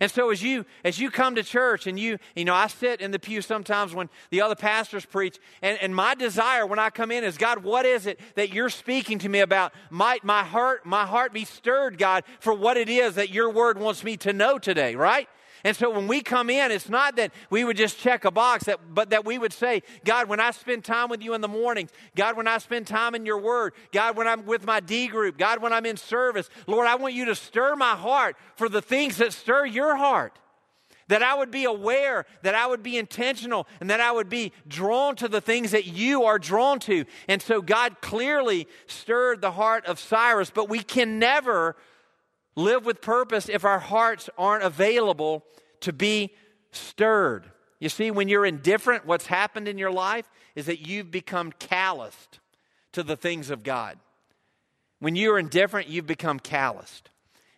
And 0.00 0.10
so 0.10 0.30
as 0.30 0.42
you 0.42 0.64
as 0.84 0.98
you 0.98 1.10
come 1.10 1.34
to 1.34 1.42
church 1.42 1.86
and 1.86 1.98
you 1.98 2.18
you 2.36 2.44
know 2.44 2.54
I 2.54 2.66
sit 2.66 3.00
in 3.00 3.10
the 3.10 3.18
pew 3.18 3.42
sometimes 3.42 3.94
when 3.94 4.08
the 4.30 4.40
other 4.40 4.54
pastors 4.54 5.04
preach 5.04 5.38
and, 5.62 5.78
and 5.80 5.94
my 5.94 6.14
desire 6.14 6.66
when 6.66 6.78
I 6.78 6.90
come 6.90 7.10
in 7.10 7.24
is 7.24 7.38
God 7.38 7.62
what 7.64 7.84
is 7.84 8.06
it 8.06 8.20
that 8.34 8.52
you're 8.52 8.70
speaking 8.70 9.18
to 9.20 9.28
me 9.28 9.40
about? 9.40 9.72
Might 9.90 10.24
my 10.24 10.42
heart 10.44 10.86
my 10.86 11.06
heart 11.06 11.32
be 11.32 11.44
stirred 11.44 11.98
God 11.98 12.24
for 12.40 12.52
what 12.52 12.76
it 12.76 12.88
is 12.88 13.16
that 13.16 13.30
your 13.30 13.50
word 13.50 13.78
wants 13.78 14.04
me 14.04 14.16
to 14.18 14.32
know 14.32 14.58
today 14.58 14.94
right 14.94 15.28
and 15.64 15.76
so 15.76 15.90
when 15.90 16.06
we 16.06 16.20
come 16.20 16.50
in, 16.50 16.70
it's 16.70 16.88
not 16.88 17.16
that 17.16 17.32
we 17.50 17.64
would 17.64 17.76
just 17.76 17.98
check 17.98 18.24
a 18.24 18.30
box, 18.30 18.64
that, 18.64 18.80
but 18.94 19.10
that 19.10 19.24
we 19.24 19.38
would 19.38 19.52
say, 19.52 19.82
God, 20.04 20.28
when 20.28 20.40
I 20.40 20.52
spend 20.52 20.84
time 20.84 21.08
with 21.08 21.22
you 21.22 21.34
in 21.34 21.40
the 21.40 21.48
mornings, 21.48 21.90
God, 22.14 22.36
when 22.36 22.46
I 22.46 22.58
spend 22.58 22.86
time 22.86 23.14
in 23.14 23.26
your 23.26 23.38
word, 23.38 23.74
God, 23.92 24.16
when 24.16 24.28
I'm 24.28 24.46
with 24.46 24.64
my 24.64 24.80
D 24.80 25.08
group, 25.08 25.36
God, 25.36 25.60
when 25.60 25.72
I'm 25.72 25.86
in 25.86 25.96
service, 25.96 26.48
Lord, 26.66 26.86
I 26.86 26.94
want 26.94 27.14
you 27.14 27.24
to 27.26 27.34
stir 27.34 27.76
my 27.76 27.96
heart 27.96 28.36
for 28.56 28.68
the 28.68 28.82
things 28.82 29.16
that 29.18 29.32
stir 29.32 29.66
your 29.66 29.96
heart. 29.96 30.38
That 31.08 31.22
I 31.22 31.34
would 31.34 31.50
be 31.50 31.64
aware, 31.64 32.26
that 32.42 32.54
I 32.54 32.66
would 32.66 32.82
be 32.82 32.98
intentional, 32.98 33.66
and 33.80 33.88
that 33.88 33.98
I 33.98 34.12
would 34.12 34.28
be 34.28 34.52
drawn 34.68 35.16
to 35.16 35.28
the 35.28 35.40
things 35.40 35.70
that 35.70 35.86
you 35.86 36.24
are 36.24 36.38
drawn 36.38 36.80
to. 36.80 37.06
And 37.28 37.40
so 37.40 37.62
God 37.62 38.02
clearly 38.02 38.68
stirred 38.86 39.40
the 39.40 39.52
heart 39.52 39.86
of 39.86 39.98
Cyrus, 39.98 40.50
but 40.50 40.68
we 40.68 40.80
can 40.80 41.18
never 41.18 41.76
live 42.58 42.84
with 42.84 43.00
purpose 43.00 43.48
if 43.48 43.64
our 43.64 43.78
hearts 43.78 44.28
aren't 44.36 44.64
available 44.64 45.44
to 45.80 45.92
be 45.92 46.34
stirred. 46.72 47.50
You 47.78 47.88
see, 47.88 48.10
when 48.10 48.28
you're 48.28 48.44
indifferent, 48.44 49.06
what's 49.06 49.26
happened 49.26 49.68
in 49.68 49.78
your 49.78 49.92
life 49.92 50.28
is 50.54 50.66
that 50.66 50.86
you've 50.86 51.10
become 51.10 51.52
calloused 51.52 52.40
to 52.92 53.02
the 53.02 53.16
things 53.16 53.50
of 53.50 53.62
God. 53.62 53.98
When 54.98 55.14
you're 55.14 55.38
indifferent, 55.38 55.88
you've 55.88 56.06
become 56.06 56.40
calloused. 56.40 57.10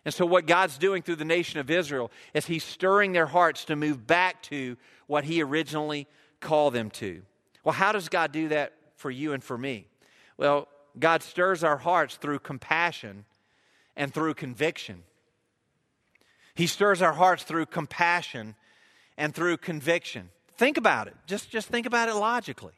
And 0.05 0.13
so, 0.13 0.25
what 0.25 0.45
God's 0.45 0.77
doing 0.77 1.01
through 1.01 1.17
the 1.17 1.25
nation 1.25 1.59
of 1.59 1.69
Israel 1.69 2.11
is 2.33 2.45
He's 2.45 2.63
stirring 2.63 3.11
their 3.11 3.25
hearts 3.27 3.65
to 3.65 3.75
move 3.75 4.05
back 4.05 4.41
to 4.43 4.77
what 5.07 5.23
He 5.23 5.41
originally 5.41 6.07
called 6.39 6.73
them 6.73 6.89
to. 6.91 7.21
Well, 7.63 7.73
how 7.73 7.91
does 7.91 8.09
God 8.09 8.31
do 8.31 8.49
that 8.49 8.73
for 8.95 9.11
you 9.11 9.33
and 9.33 9.43
for 9.43 9.57
me? 9.57 9.87
Well, 10.37 10.67
God 10.97 11.23
stirs 11.23 11.63
our 11.63 11.77
hearts 11.77 12.15
through 12.15 12.39
compassion 12.39 13.25
and 13.95 14.13
through 14.13 14.33
conviction. 14.33 15.03
He 16.53 16.67
stirs 16.67 17.01
our 17.01 17.13
hearts 17.13 17.43
through 17.43 17.67
compassion 17.67 18.55
and 19.17 19.33
through 19.33 19.57
conviction. 19.57 20.29
Think 20.57 20.77
about 20.77 21.07
it. 21.07 21.15
Just, 21.25 21.49
just 21.49 21.67
think 21.67 21.85
about 21.85 22.09
it 22.09 22.15
logically. 22.15 22.73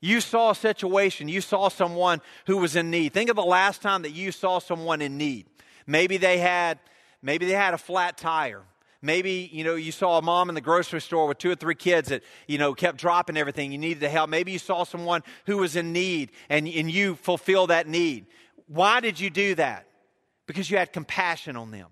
You 0.00 0.20
saw 0.20 0.50
a 0.50 0.54
situation, 0.54 1.28
you 1.28 1.40
saw 1.40 1.68
someone 1.68 2.20
who 2.46 2.58
was 2.58 2.76
in 2.76 2.90
need. 2.90 3.12
Think 3.12 3.30
of 3.30 3.36
the 3.36 3.42
last 3.42 3.82
time 3.82 4.02
that 4.02 4.12
you 4.12 4.30
saw 4.30 4.58
someone 4.58 5.00
in 5.00 5.16
need. 5.16 5.46
Maybe 5.86 6.16
they 6.16 6.38
had 6.38 6.78
maybe 7.22 7.46
they 7.46 7.52
had 7.52 7.74
a 7.74 7.78
flat 7.78 8.18
tire. 8.18 8.62
Maybe, 9.02 9.48
you 9.52 9.62
know, 9.62 9.74
you 9.74 9.92
saw 9.92 10.18
a 10.18 10.22
mom 10.22 10.48
in 10.48 10.54
the 10.54 10.60
grocery 10.60 11.00
store 11.00 11.28
with 11.28 11.38
two 11.38 11.50
or 11.50 11.54
three 11.54 11.74
kids 11.74 12.08
that, 12.08 12.22
you 12.46 12.58
know, 12.58 12.74
kept 12.74 12.98
dropping 12.98 13.36
everything. 13.36 13.70
You 13.70 13.78
needed 13.78 14.00
to 14.00 14.08
help. 14.08 14.28
Maybe 14.30 14.52
you 14.52 14.58
saw 14.58 14.84
someone 14.84 15.22
who 15.44 15.58
was 15.58 15.76
in 15.76 15.92
need 15.92 16.32
and, 16.48 16.66
and 16.66 16.90
you 16.90 17.14
fulfill 17.16 17.68
that 17.68 17.86
need. 17.86 18.26
Why 18.66 19.00
did 19.00 19.20
you 19.20 19.30
do 19.30 19.54
that? 19.56 19.86
Because 20.46 20.70
you 20.70 20.78
had 20.78 20.92
compassion 20.92 21.56
on 21.56 21.70
them. 21.70 21.88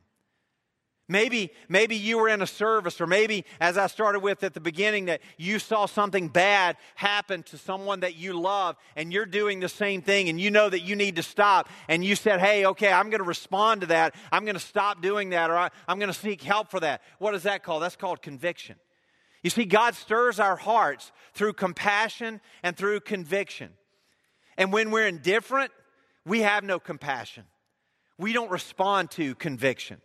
Maybe, 1.07 1.51
maybe 1.69 1.97
you 1.97 2.17
were 2.17 2.31
in 2.31 2.41
a 2.41 2.47
service, 2.47 2.99
or 2.99 3.07
maybe, 3.07 3.45
as 3.61 3.77
I 3.77 3.89
started 3.89 4.21
with 4.21 4.43
at 4.43 4.55
the 4.55 4.61
beginning, 4.61 5.05
that 5.07 5.21
you 5.37 5.59
saw 5.59 5.85
something 5.85 6.29
bad 6.29 6.79
happen 6.95 7.43
to 7.45 7.59
someone 7.59 8.01
that 8.01 8.17
you 8.17 8.41
love, 8.41 8.77
and 8.97 9.13
you're 9.13 9.27
doing 9.27 9.61
the 9.61 9.69
same 9.69 10.01
thing, 10.01 10.31
and 10.31 10.41
you 10.41 10.51
know 10.51 10.71
that 10.71 10.81
you 10.81 10.97
need 10.97 11.17
to 11.17 11.23
stop, 11.23 11.69
and 11.89 12.03
you 12.03 12.17
said, 12.17 12.41
Hey, 12.41 12.65
okay, 12.65 12.91
I'm 12.91 13.11
going 13.11 13.21
to 13.21 13.29
respond 13.29 13.83
to 13.83 13.89
that. 13.89 14.15
I'm 14.33 14.47
going 14.47 14.55
to 14.55 14.61
stop 14.61 15.03
doing 15.03 15.31
that, 15.31 15.51
or 15.51 15.59
I'm 15.87 15.99
going 15.99 16.13
to 16.13 16.19
seek 16.19 16.41
help 16.41 16.71
for 16.71 16.81
that. 16.81 17.03
What 17.19 17.35
is 17.35 17.43
that 17.43 17.63
called? 17.63 17.83
That's 17.83 17.97
called 17.97 18.23
conviction. 18.23 18.77
You 19.43 19.51
see, 19.51 19.67
God 19.67 19.95
stirs 19.95 20.41
our 20.41 20.57
hearts 20.57 21.13
through 21.35 21.53
compassion 21.53 22.41
and 22.63 22.75
through 22.75 23.01
conviction. 23.01 23.73
And 24.57 24.73
when 24.73 24.91
we're 24.91 25.07
indifferent, 25.07 25.71
we 26.25 26.41
have 26.41 26.65
no 26.65 26.79
compassion 26.79 27.45
we 28.19 28.33
don't 28.33 28.51
respond 28.51 29.11
to 29.13 29.35
conviction. 29.35 30.01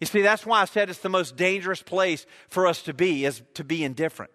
You 0.00 0.06
see, 0.06 0.22
that's 0.22 0.46
why 0.46 0.62
I 0.62 0.64
said 0.64 0.90
it's 0.90 1.00
the 1.00 1.08
most 1.08 1.36
dangerous 1.36 1.82
place 1.82 2.26
for 2.48 2.66
us 2.66 2.82
to 2.82 2.94
be, 2.94 3.24
is 3.24 3.42
to 3.54 3.64
be 3.64 3.84
indifferent. 3.84 4.30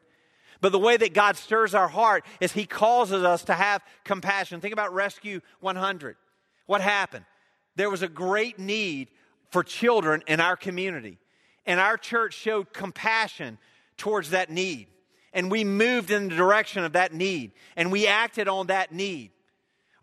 But 0.62 0.72
the 0.72 0.80
way 0.80 0.95
that 0.97 1.14
God 1.14 1.36
stirs 1.36 1.76
our 1.76 1.88
heart 1.88 2.26
is 2.39 2.54
He 2.54 2.66
causes 2.66 3.24
us 3.24 3.43
to 3.45 3.54
have 3.54 3.84
compassion. 4.04 4.62
Think 4.62 4.74
about 4.74 4.93
Rescue 4.93 5.41
100. 5.60 6.16
What 6.66 6.82
happened? 6.82 7.26
There 7.76 7.89
was 7.89 8.01
a 8.01 8.08
great 8.08 8.60
need 8.60 9.10
for 9.51 9.64
children 9.64 10.24
in 10.28 10.39
our 10.39 10.56
community, 10.56 11.18
and 11.66 11.80
our 11.80 11.97
church 11.97 12.34
showed 12.34 12.74
compassion 12.74 13.58
towards 13.97 14.32
that 14.32 14.49
need. 14.49 14.88
And 15.34 15.49
we 15.49 15.64
moved 15.64 16.12
in 16.12 16.30
the 16.30 16.36
direction 16.36 16.84
of 16.84 16.93
that 16.93 17.14
need, 17.14 17.51
and 17.76 17.91
we 17.91 18.08
acted 18.08 18.47
on 18.47 18.68
that 18.68 18.91
need. 18.91 19.32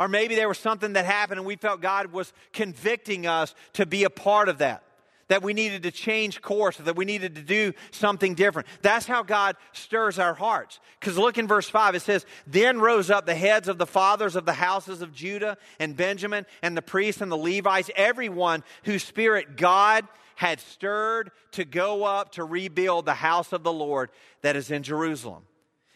Or 0.00 0.08
maybe 0.08 0.34
there 0.34 0.48
was 0.48 0.58
something 0.58 0.94
that 0.94 1.04
happened 1.04 1.40
and 1.40 1.46
we 1.46 1.56
felt 1.56 1.82
God 1.82 2.10
was 2.10 2.32
convicting 2.54 3.26
us 3.26 3.54
to 3.74 3.84
be 3.84 4.04
a 4.04 4.10
part 4.10 4.48
of 4.48 4.58
that. 4.58 4.82
That 5.28 5.42
we 5.42 5.52
needed 5.52 5.82
to 5.82 5.90
change 5.90 6.40
course, 6.40 6.78
that 6.78 6.96
we 6.96 7.04
needed 7.04 7.34
to 7.34 7.42
do 7.42 7.74
something 7.90 8.34
different. 8.34 8.66
That's 8.80 9.04
how 9.04 9.22
God 9.22 9.56
stirs 9.72 10.18
our 10.18 10.32
hearts. 10.32 10.80
Because 10.98 11.18
look 11.18 11.36
in 11.36 11.46
verse 11.46 11.68
5, 11.68 11.94
it 11.94 12.00
says, 12.00 12.24
Then 12.46 12.80
rose 12.80 13.10
up 13.10 13.26
the 13.26 13.34
heads 13.34 13.68
of 13.68 13.76
the 13.76 13.86
fathers 13.86 14.36
of 14.36 14.46
the 14.46 14.54
houses 14.54 15.02
of 15.02 15.12
Judah 15.12 15.58
and 15.78 15.94
Benjamin, 15.96 16.46
and 16.62 16.76
the 16.76 16.82
priests 16.82 17.20
and 17.20 17.30
the 17.30 17.36
Levites, 17.36 17.90
everyone 17.94 18.64
whose 18.84 19.04
spirit 19.04 19.56
God 19.56 20.08
had 20.34 20.58
stirred 20.58 21.30
to 21.52 21.64
go 21.64 22.04
up 22.04 22.32
to 22.32 22.42
rebuild 22.44 23.04
the 23.04 23.14
house 23.14 23.52
of 23.52 23.62
the 23.62 23.72
Lord 23.72 24.10
that 24.40 24.56
is 24.56 24.70
in 24.70 24.82
Jerusalem. 24.82 25.44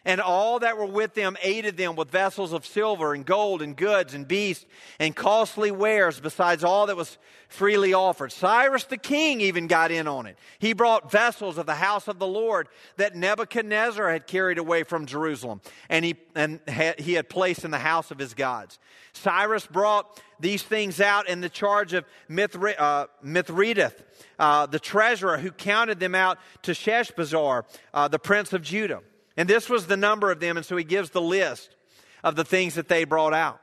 And 0.05 0.21
all 0.21 0.59
that 0.59 0.77
were 0.77 0.85
with 0.87 1.15
them 1.15 1.37
aided 1.43 1.77
them 1.79 1.97
with 1.97 2.11
vessels 2.11 2.53
of 2.53 2.67
silver 2.67 3.15
and 3.15 3.25
gold 3.25 3.63
and 3.63 3.75
goods 3.75 4.13
and 4.13 4.29
beasts 4.29 4.67
and 4.99 5.17
costly 5.17 5.71
wares, 5.71 6.21
besides 6.21 6.63
all 6.63 6.87
that 6.87 6.97
was 6.97 7.17
freely 7.49 7.95
offered. 7.95 8.31
Cyrus 8.33 8.85
the 8.85 8.99
king 8.99 9.41
even 9.41 9.67
got 9.67 9.91
in 9.91 10.07
on 10.07 10.27
it. 10.27 10.37
He 10.59 10.73
brought 10.73 11.11
vessels 11.11 11.57
of 11.57 11.67
the 11.67 11.75
house 11.75 12.07
of 12.09 12.19
the 12.19 12.27
Lord 12.27 12.69
that 12.97 13.15
Nebuchadnezzar 13.15 14.11
had 14.11 14.27
carried 14.27 14.59
away 14.59 14.83
from 14.83 15.07
Jerusalem, 15.07 15.63
and 15.89 16.05
he, 16.05 16.17
and 16.35 16.61
he 16.99 17.15
had 17.15 17.31
placed 17.31 17.65
in 17.65 17.71
the 17.71 17.79
house 17.79 18.11
of 18.11 18.19
his 18.19 18.35
gods. 18.35 18.79
Cyrus 19.13 19.67
brought 19.67 20.21
these 20.41 20.63
things 20.63 21.01
out 21.01 21.29
in 21.29 21.41
the 21.41 21.49
charge 21.49 21.95
of 21.95 22.05
Mithri, 22.29 22.75
uh, 22.77 23.07
Mithredath, 23.25 23.95
uh, 24.39 24.67
the 24.67 24.81
treasurer, 24.81 25.39
who 25.39 25.51
counted 25.51 26.01
them 26.01 26.15
out 26.15 26.39
to 26.63 26.73
Sheshbazzar, 26.73 27.65
uh, 27.95 28.09
the 28.09 28.19
prince 28.19 28.53
of 28.53 28.61
Judah. 28.61 29.01
And 29.37 29.49
this 29.49 29.69
was 29.69 29.87
the 29.87 29.97
number 29.97 30.31
of 30.31 30.41
them, 30.41 30.57
and 30.57 30.65
so 30.65 30.77
he 30.77 30.85
gives 30.85 31.11
the 31.11 31.21
list 31.21 31.75
of 32.23 32.37
the 32.37 32.45
things 32.45 32.75
that 32.75 32.89
they 32.89 33.05
brought 33.05 33.35
out. 33.35 33.61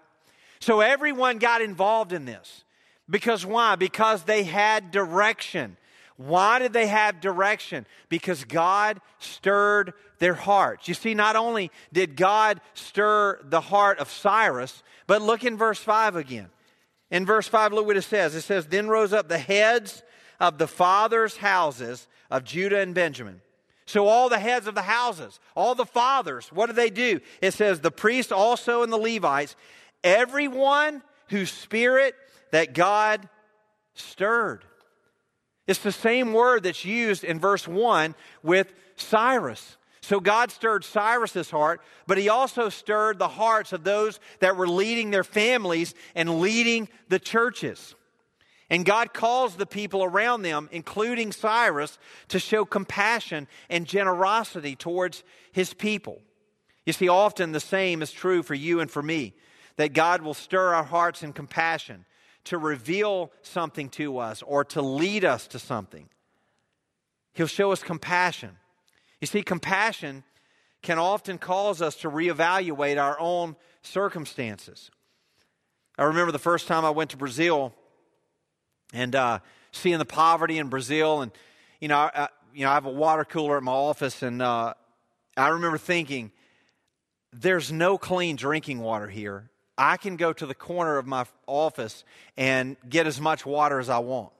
So 0.59 0.81
everyone 0.81 1.39
got 1.39 1.61
involved 1.61 2.13
in 2.13 2.25
this. 2.25 2.63
Because 3.09 3.45
why? 3.45 3.75
Because 3.75 4.23
they 4.23 4.43
had 4.43 4.91
direction. 4.91 5.77
Why 6.17 6.59
did 6.59 6.71
they 6.71 6.87
have 6.87 7.19
direction? 7.19 7.85
Because 8.09 8.43
God 8.43 9.01
stirred 9.17 9.93
their 10.19 10.35
hearts. 10.35 10.87
You 10.87 10.93
see, 10.93 11.13
not 11.13 11.35
only 11.35 11.71
did 11.91 12.15
God 12.15 12.61
stir 12.73 13.39
the 13.43 13.61
heart 13.61 13.99
of 13.99 14.09
Cyrus, 14.09 14.83
but 15.07 15.21
look 15.21 15.43
in 15.43 15.57
verse 15.57 15.79
5 15.79 16.15
again. 16.15 16.49
In 17.09 17.25
verse 17.25 17.47
5, 17.47 17.73
look 17.73 17.87
what 17.87 17.97
it 17.97 18.03
says. 18.03 18.35
It 18.35 18.41
says, 18.41 18.67
Then 18.67 18.87
rose 18.87 19.13
up 19.13 19.27
the 19.27 19.39
heads 19.39 20.03
of 20.39 20.57
the 20.57 20.67
fathers' 20.67 21.37
houses 21.37 22.07
of 22.29 22.43
Judah 22.43 22.79
and 22.79 22.93
Benjamin 22.93 23.41
so, 23.91 24.07
all 24.07 24.29
the 24.29 24.39
heads 24.39 24.67
of 24.67 24.75
the 24.75 24.81
houses, 24.81 25.37
all 25.53 25.75
the 25.75 25.85
fathers, 25.85 26.47
what 26.47 26.67
do 26.67 26.73
they 26.73 26.89
do? 26.89 27.19
It 27.41 27.51
says, 27.51 27.81
the 27.81 27.91
priests 27.91 28.31
also 28.31 28.83
and 28.83 28.93
the 28.93 28.97
Levites, 28.97 29.57
everyone 30.01 31.03
whose 31.27 31.51
spirit 31.51 32.15
that 32.51 32.73
God 32.73 33.27
stirred. 33.93 34.63
It's 35.67 35.79
the 35.79 35.91
same 35.91 36.31
word 36.31 36.63
that's 36.63 36.85
used 36.85 37.25
in 37.25 37.37
verse 37.37 37.67
1 37.67 38.15
with 38.43 38.73
Cyrus. 38.95 39.75
So 40.01 40.21
God 40.21 40.51
stirred 40.51 40.85
Cyrus's 40.85 41.51
heart, 41.51 41.81
but 42.07 42.17
he 42.17 42.29
also 42.29 42.69
stirred 42.69 43.19
the 43.19 43.27
hearts 43.27 43.73
of 43.73 43.83
those 43.83 44.21
that 44.39 44.55
were 44.55 44.69
leading 44.69 45.11
their 45.11 45.25
families 45.25 45.95
and 46.15 46.39
leading 46.39 46.87
the 47.09 47.19
churches. 47.19 47.93
And 48.71 48.85
God 48.85 49.13
calls 49.13 49.57
the 49.57 49.65
people 49.65 50.01
around 50.01 50.43
them, 50.43 50.69
including 50.71 51.33
Cyrus, 51.33 51.99
to 52.29 52.39
show 52.39 52.63
compassion 52.63 53.49
and 53.69 53.85
generosity 53.85 54.77
towards 54.77 55.25
his 55.51 55.73
people. 55.73 56.21
You 56.85 56.93
see, 56.93 57.09
often 57.09 57.51
the 57.51 57.59
same 57.59 58.01
is 58.01 58.13
true 58.13 58.41
for 58.41 58.55
you 58.55 58.79
and 58.79 58.89
for 58.89 59.03
me 59.03 59.33
that 59.75 59.91
God 59.91 60.21
will 60.21 60.33
stir 60.33 60.73
our 60.73 60.85
hearts 60.85 61.21
in 61.21 61.33
compassion 61.33 62.05
to 62.45 62.57
reveal 62.57 63.33
something 63.41 63.89
to 63.89 64.19
us 64.19 64.41
or 64.41 64.63
to 64.63 64.81
lead 64.81 65.25
us 65.25 65.47
to 65.47 65.59
something. 65.59 66.07
He'll 67.33 67.47
show 67.47 67.73
us 67.73 67.83
compassion. 67.83 68.51
You 69.19 69.27
see, 69.27 69.43
compassion 69.43 70.23
can 70.81 70.97
often 70.97 71.37
cause 71.37 71.81
us 71.81 71.95
to 71.97 72.09
reevaluate 72.09 73.01
our 73.01 73.19
own 73.19 73.57
circumstances. 73.81 74.89
I 75.97 76.05
remember 76.05 76.31
the 76.31 76.39
first 76.39 76.67
time 76.67 76.85
I 76.85 76.89
went 76.89 77.09
to 77.09 77.17
Brazil 77.17 77.73
and 78.93 79.15
uh, 79.15 79.39
seeing 79.71 79.97
the 79.97 80.05
poverty 80.05 80.57
in 80.57 80.69
Brazil, 80.69 81.21
and 81.21 81.31
you 81.79 81.87
know, 81.87 81.97
I, 81.97 82.27
you 82.53 82.65
know, 82.65 82.71
I 82.71 82.73
have 82.75 82.85
a 82.85 82.91
water 82.91 83.25
cooler 83.25 83.57
at 83.57 83.63
my 83.63 83.71
office, 83.71 84.21
and 84.21 84.41
uh, 84.41 84.73
I 85.37 85.47
remember 85.49 85.77
thinking, 85.77 86.31
"There's 87.33 87.71
no 87.71 87.97
clean 87.97 88.35
drinking 88.35 88.79
water 88.79 89.07
here. 89.07 89.49
I 89.77 89.97
can 89.97 90.15
go 90.17 90.33
to 90.33 90.45
the 90.45 90.53
corner 90.53 90.97
of 90.97 91.07
my 91.07 91.25
office 91.47 92.03
and 92.37 92.77
get 92.87 93.07
as 93.07 93.19
much 93.19 93.45
water 93.45 93.79
as 93.79 93.89
I 93.89 93.99
want." 93.99 94.31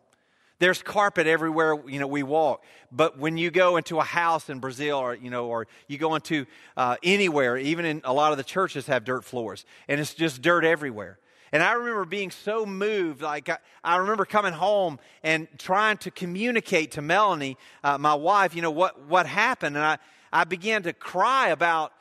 There's 0.61 0.83
carpet 0.83 1.25
everywhere, 1.25 1.75
you 1.87 1.97
know, 1.97 2.05
we 2.05 2.21
walk. 2.21 2.63
But 2.91 3.17
when 3.17 3.35
you 3.35 3.49
go 3.49 3.77
into 3.77 3.97
a 3.97 4.03
house 4.03 4.47
in 4.47 4.59
Brazil 4.59 4.97
or, 4.97 5.15
you 5.15 5.31
know, 5.31 5.47
or 5.47 5.65
you 5.87 5.97
go 5.97 6.13
into 6.13 6.45
uh, 6.77 6.97
anywhere, 7.01 7.57
even 7.57 7.83
in 7.83 8.01
a 8.03 8.13
lot 8.13 8.31
of 8.31 8.37
the 8.37 8.43
churches 8.43 8.85
have 8.85 9.03
dirt 9.03 9.25
floors, 9.25 9.65
and 9.87 9.99
it's 9.99 10.13
just 10.13 10.43
dirt 10.43 10.63
everywhere. 10.63 11.17
And 11.51 11.61
I 11.61 11.73
remember 11.73 12.05
being 12.05 12.31
so 12.31 12.65
moved. 12.65 13.21
Like, 13.21 13.49
I, 13.49 13.57
I 13.83 13.97
remember 13.97 14.25
coming 14.25 14.53
home 14.53 14.99
and 15.21 15.47
trying 15.57 15.97
to 15.99 16.11
communicate 16.11 16.91
to 16.91 17.01
Melanie, 17.01 17.57
uh, 17.83 17.97
my 17.97 18.13
wife, 18.13 18.55
you 18.55 18.61
know, 18.61 18.71
what, 18.71 19.07
what 19.07 19.25
happened. 19.25 19.75
And 19.75 19.85
I, 19.85 19.97
I 20.31 20.45
began 20.45 20.83
to 20.83 20.93
cry 20.93 21.49
about 21.49 21.91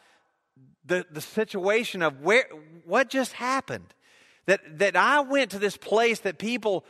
the, 0.85 1.05
the 1.11 1.21
situation 1.21 2.03
of 2.03 2.21
where, 2.21 2.47
what 2.85 3.09
just 3.11 3.33
happened. 3.33 3.95
That, 4.47 4.79
that 4.79 4.97
I 4.97 5.21
went 5.21 5.51
to 5.53 5.59
this 5.59 5.77
place 5.77 6.21
that 6.21 6.39
people 6.39 6.85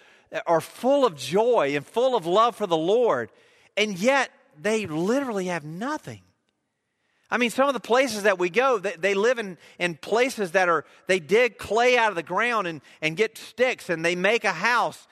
are 0.47 0.61
full 0.61 1.05
of 1.05 1.17
joy 1.17 1.73
and 1.75 1.85
full 1.85 2.17
of 2.17 2.25
love 2.25 2.57
for 2.57 2.67
the 2.67 2.77
Lord, 2.77 3.31
and 3.77 3.99
yet 3.99 4.31
they 4.59 4.87
literally 4.87 5.47
have 5.47 5.65
nothing. 5.65 6.23
I 7.31 7.39
mean, 7.39 7.51
some 7.51 7.69
of 7.69 7.75
the 7.75 7.81
places 7.81 8.25
that 8.25 8.39
we 8.39 8.51
go, 8.51 8.79
they, 8.79 8.97
they, 8.97 9.15
live 9.15 9.39
in, 9.39 9.57
in 9.79 9.95
places 9.95 10.53
that 10.53 10.69
are, 10.69 10.85
they 11.07 11.21
dig 11.21 11.59
clay 11.59 11.97
out 11.97 12.11
of 12.11 12.17
the 12.17 12.23
ground 12.23 12.67
and, 12.67 12.81
and 13.01 13.17
get 13.17 13.39
sticks 13.39 13.89
and 13.89 14.05
they 14.05 14.17
make 14.17 14.45
a 14.45 14.53
house 14.53 15.07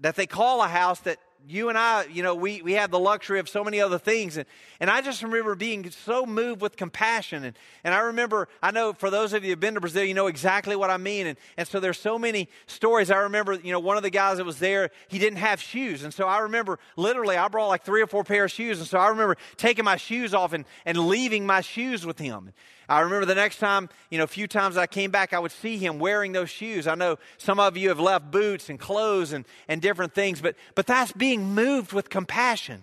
that 0.00 0.16
they 0.16 0.26
call 0.26 0.62
a 0.62 0.68
house 0.68 1.00
that 1.00 1.18
you 1.48 1.68
and 1.68 1.76
I, 1.76 2.04
you 2.04 2.22
know, 2.22 2.34
we, 2.34 2.62
we 2.62 2.74
have 2.74 2.90
the 2.90 2.98
luxury 2.98 3.40
of 3.40 3.48
so 3.48 3.64
many 3.64 3.80
other 3.80 3.98
things. 3.98 4.36
And, 4.36 4.46
and 4.78 4.90
I 4.90 5.00
just 5.00 5.22
remember 5.22 5.54
being 5.54 5.90
so 5.90 6.24
moved 6.26 6.60
with 6.60 6.76
compassion. 6.76 7.44
And, 7.44 7.56
and 7.84 7.94
I 7.94 8.00
remember, 8.00 8.48
I 8.62 8.70
know 8.70 8.92
for 8.92 9.10
those 9.10 9.32
of 9.32 9.42
you 9.42 9.48
who 9.48 9.52
have 9.52 9.60
been 9.60 9.74
to 9.74 9.80
Brazil, 9.80 10.04
you 10.04 10.14
know 10.14 10.26
exactly 10.26 10.76
what 10.76 10.90
I 10.90 10.96
mean. 10.96 11.26
And, 11.26 11.38
and 11.56 11.66
so 11.66 11.80
there's 11.80 11.98
so 11.98 12.18
many 12.18 12.48
stories. 12.66 13.10
I 13.10 13.18
remember, 13.18 13.54
you 13.54 13.72
know, 13.72 13.80
one 13.80 13.96
of 13.96 14.02
the 14.02 14.10
guys 14.10 14.36
that 14.38 14.46
was 14.46 14.58
there, 14.58 14.90
he 15.08 15.18
didn't 15.18 15.38
have 15.38 15.60
shoes. 15.60 16.04
And 16.04 16.14
so 16.14 16.26
I 16.26 16.38
remember 16.38 16.78
literally, 16.96 17.36
I 17.36 17.48
brought 17.48 17.68
like 17.68 17.84
three 17.84 18.02
or 18.02 18.06
four 18.06 18.24
pair 18.24 18.44
of 18.44 18.50
shoes. 18.50 18.78
And 18.78 18.86
so 18.86 18.98
I 18.98 19.08
remember 19.08 19.36
taking 19.56 19.84
my 19.84 19.96
shoes 19.96 20.34
off 20.34 20.52
and, 20.52 20.64
and 20.84 20.98
leaving 21.06 21.46
my 21.46 21.60
shoes 21.60 22.06
with 22.06 22.18
him. 22.18 22.52
I 22.90 23.00
remember 23.00 23.24
the 23.24 23.36
next 23.36 23.58
time, 23.58 23.88
you 24.10 24.18
know, 24.18 24.24
a 24.24 24.26
few 24.26 24.48
times 24.48 24.76
I 24.76 24.88
came 24.88 25.12
back, 25.12 25.32
I 25.32 25.38
would 25.38 25.52
see 25.52 25.78
him 25.78 26.00
wearing 26.00 26.32
those 26.32 26.50
shoes. 26.50 26.88
I 26.88 26.96
know 26.96 27.18
some 27.38 27.60
of 27.60 27.76
you 27.76 27.88
have 27.88 28.00
left 28.00 28.32
boots 28.32 28.68
and 28.68 28.80
clothes 28.80 29.32
and, 29.32 29.44
and 29.68 29.80
different 29.80 30.12
things, 30.12 30.40
but, 30.40 30.56
but 30.74 30.88
that's 30.88 31.12
being 31.12 31.54
moved 31.54 31.92
with 31.92 32.10
compassion. 32.10 32.82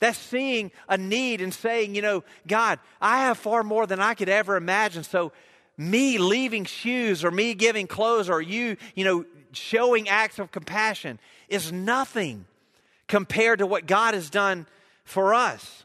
That's 0.00 0.18
seeing 0.18 0.70
a 0.86 0.98
need 0.98 1.40
and 1.40 1.52
saying, 1.52 1.94
you 1.94 2.02
know, 2.02 2.24
God, 2.46 2.78
I 3.00 3.20
have 3.20 3.38
far 3.38 3.64
more 3.64 3.86
than 3.86 4.00
I 4.00 4.12
could 4.12 4.28
ever 4.28 4.54
imagine. 4.54 5.02
So, 5.02 5.32
me 5.78 6.18
leaving 6.18 6.64
shoes 6.64 7.24
or 7.24 7.30
me 7.30 7.54
giving 7.54 7.86
clothes 7.86 8.28
or 8.28 8.42
you, 8.42 8.76
you 8.94 9.04
know, 9.04 9.24
showing 9.52 10.08
acts 10.08 10.38
of 10.38 10.50
compassion 10.52 11.18
is 11.48 11.72
nothing 11.72 12.44
compared 13.06 13.60
to 13.60 13.66
what 13.66 13.86
God 13.86 14.12
has 14.12 14.28
done 14.28 14.66
for 15.04 15.32
us. 15.32 15.84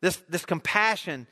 This, 0.00 0.16
this 0.28 0.44
compassion 0.44 1.26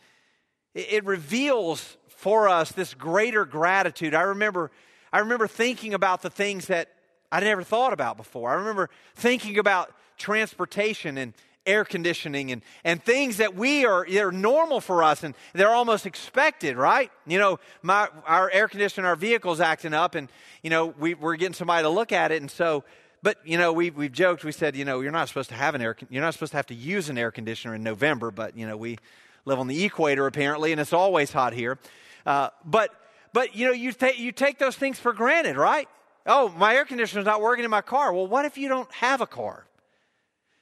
it 0.74 1.04
reveals 1.04 1.96
for 2.08 2.48
us 2.48 2.72
this 2.72 2.94
greater 2.94 3.44
gratitude. 3.44 4.14
I 4.14 4.22
remember, 4.22 4.70
I 5.12 5.18
remember 5.18 5.46
thinking 5.46 5.94
about 5.94 6.22
the 6.22 6.30
things 6.30 6.66
that 6.66 6.88
I'd 7.30 7.42
never 7.42 7.62
thought 7.62 7.92
about 7.92 8.16
before. 8.16 8.50
I 8.50 8.54
remember 8.54 8.90
thinking 9.14 9.58
about 9.58 9.92
transportation 10.18 11.18
and 11.18 11.34
air 11.64 11.84
conditioning 11.84 12.50
and, 12.50 12.62
and 12.84 13.02
things 13.02 13.36
that 13.36 13.54
we 13.54 13.84
are 13.84 14.06
they're 14.08 14.32
normal 14.32 14.80
for 14.80 15.02
us 15.02 15.22
and 15.22 15.34
they're 15.52 15.70
almost 15.70 16.06
expected, 16.06 16.76
right? 16.76 17.10
You 17.26 17.38
know, 17.38 17.60
my, 17.82 18.08
our 18.26 18.50
air 18.50 18.68
conditioner, 18.68 19.08
our 19.08 19.16
vehicle's 19.16 19.60
acting 19.60 19.94
up 19.94 20.14
and, 20.14 20.28
you 20.62 20.70
know, 20.70 20.86
we, 20.98 21.14
we're 21.14 21.36
getting 21.36 21.54
somebody 21.54 21.84
to 21.84 21.88
look 21.88 22.12
at 22.12 22.32
it. 22.32 22.40
And 22.40 22.50
so, 22.50 22.84
but, 23.22 23.38
you 23.44 23.56
know, 23.56 23.72
we, 23.72 23.90
we've 23.90 24.12
joked, 24.12 24.44
we 24.44 24.52
said, 24.52 24.74
you 24.74 24.84
know, 24.84 25.00
you're 25.00 25.12
not 25.12 25.28
supposed 25.28 25.48
to 25.50 25.54
have 25.54 25.74
an 25.74 25.82
air, 25.82 25.96
you're 26.10 26.22
not 26.22 26.34
supposed 26.34 26.52
to 26.52 26.56
have 26.56 26.66
to 26.66 26.74
use 26.74 27.08
an 27.08 27.16
air 27.16 27.30
conditioner 27.30 27.74
in 27.74 27.82
November, 27.82 28.32
but, 28.32 28.56
you 28.56 28.66
know, 28.66 28.76
we, 28.76 28.98
live 29.44 29.58
on 29.58 29.66
the 29.66 29.84
equator 29.84 30.26
apparently, 30.26 30.72
and 30.72 30.80
it's 30.80 30.92
always 30.92 31.32
hot 31.32 31.52
here. 31.52 31.78
Uh, 32.24 32.50
but 32.64 32.90
but 33.32 33.56
you 33.56 33.66
know 33.66 33.72
you 33.72 33.92
take 33.92 34.18
you 34.18 34.32
take 34.32 34.58
those 34.58 34.76
things 34.76 34.98
for 34.98 35.12
granted, 35.12 35.56
right? 35.56 35.88
Oh, 36.26 36.50
my 36.50 36.74
air 36.74 36.84
conditioner's 36.84 37.24
not 37.24 37.40
working 37.40 37.64
in 37.64 37.70
my 37.70 37.80
car. 37.80 38.12
Well, 38.12 38.26
what 38.26 38.44
if 38.44 38.56
you 38.56 38.68
don't 38.68 38.90
have 38.92 39.20
a 39.20 39.26
car? 39.26 39.66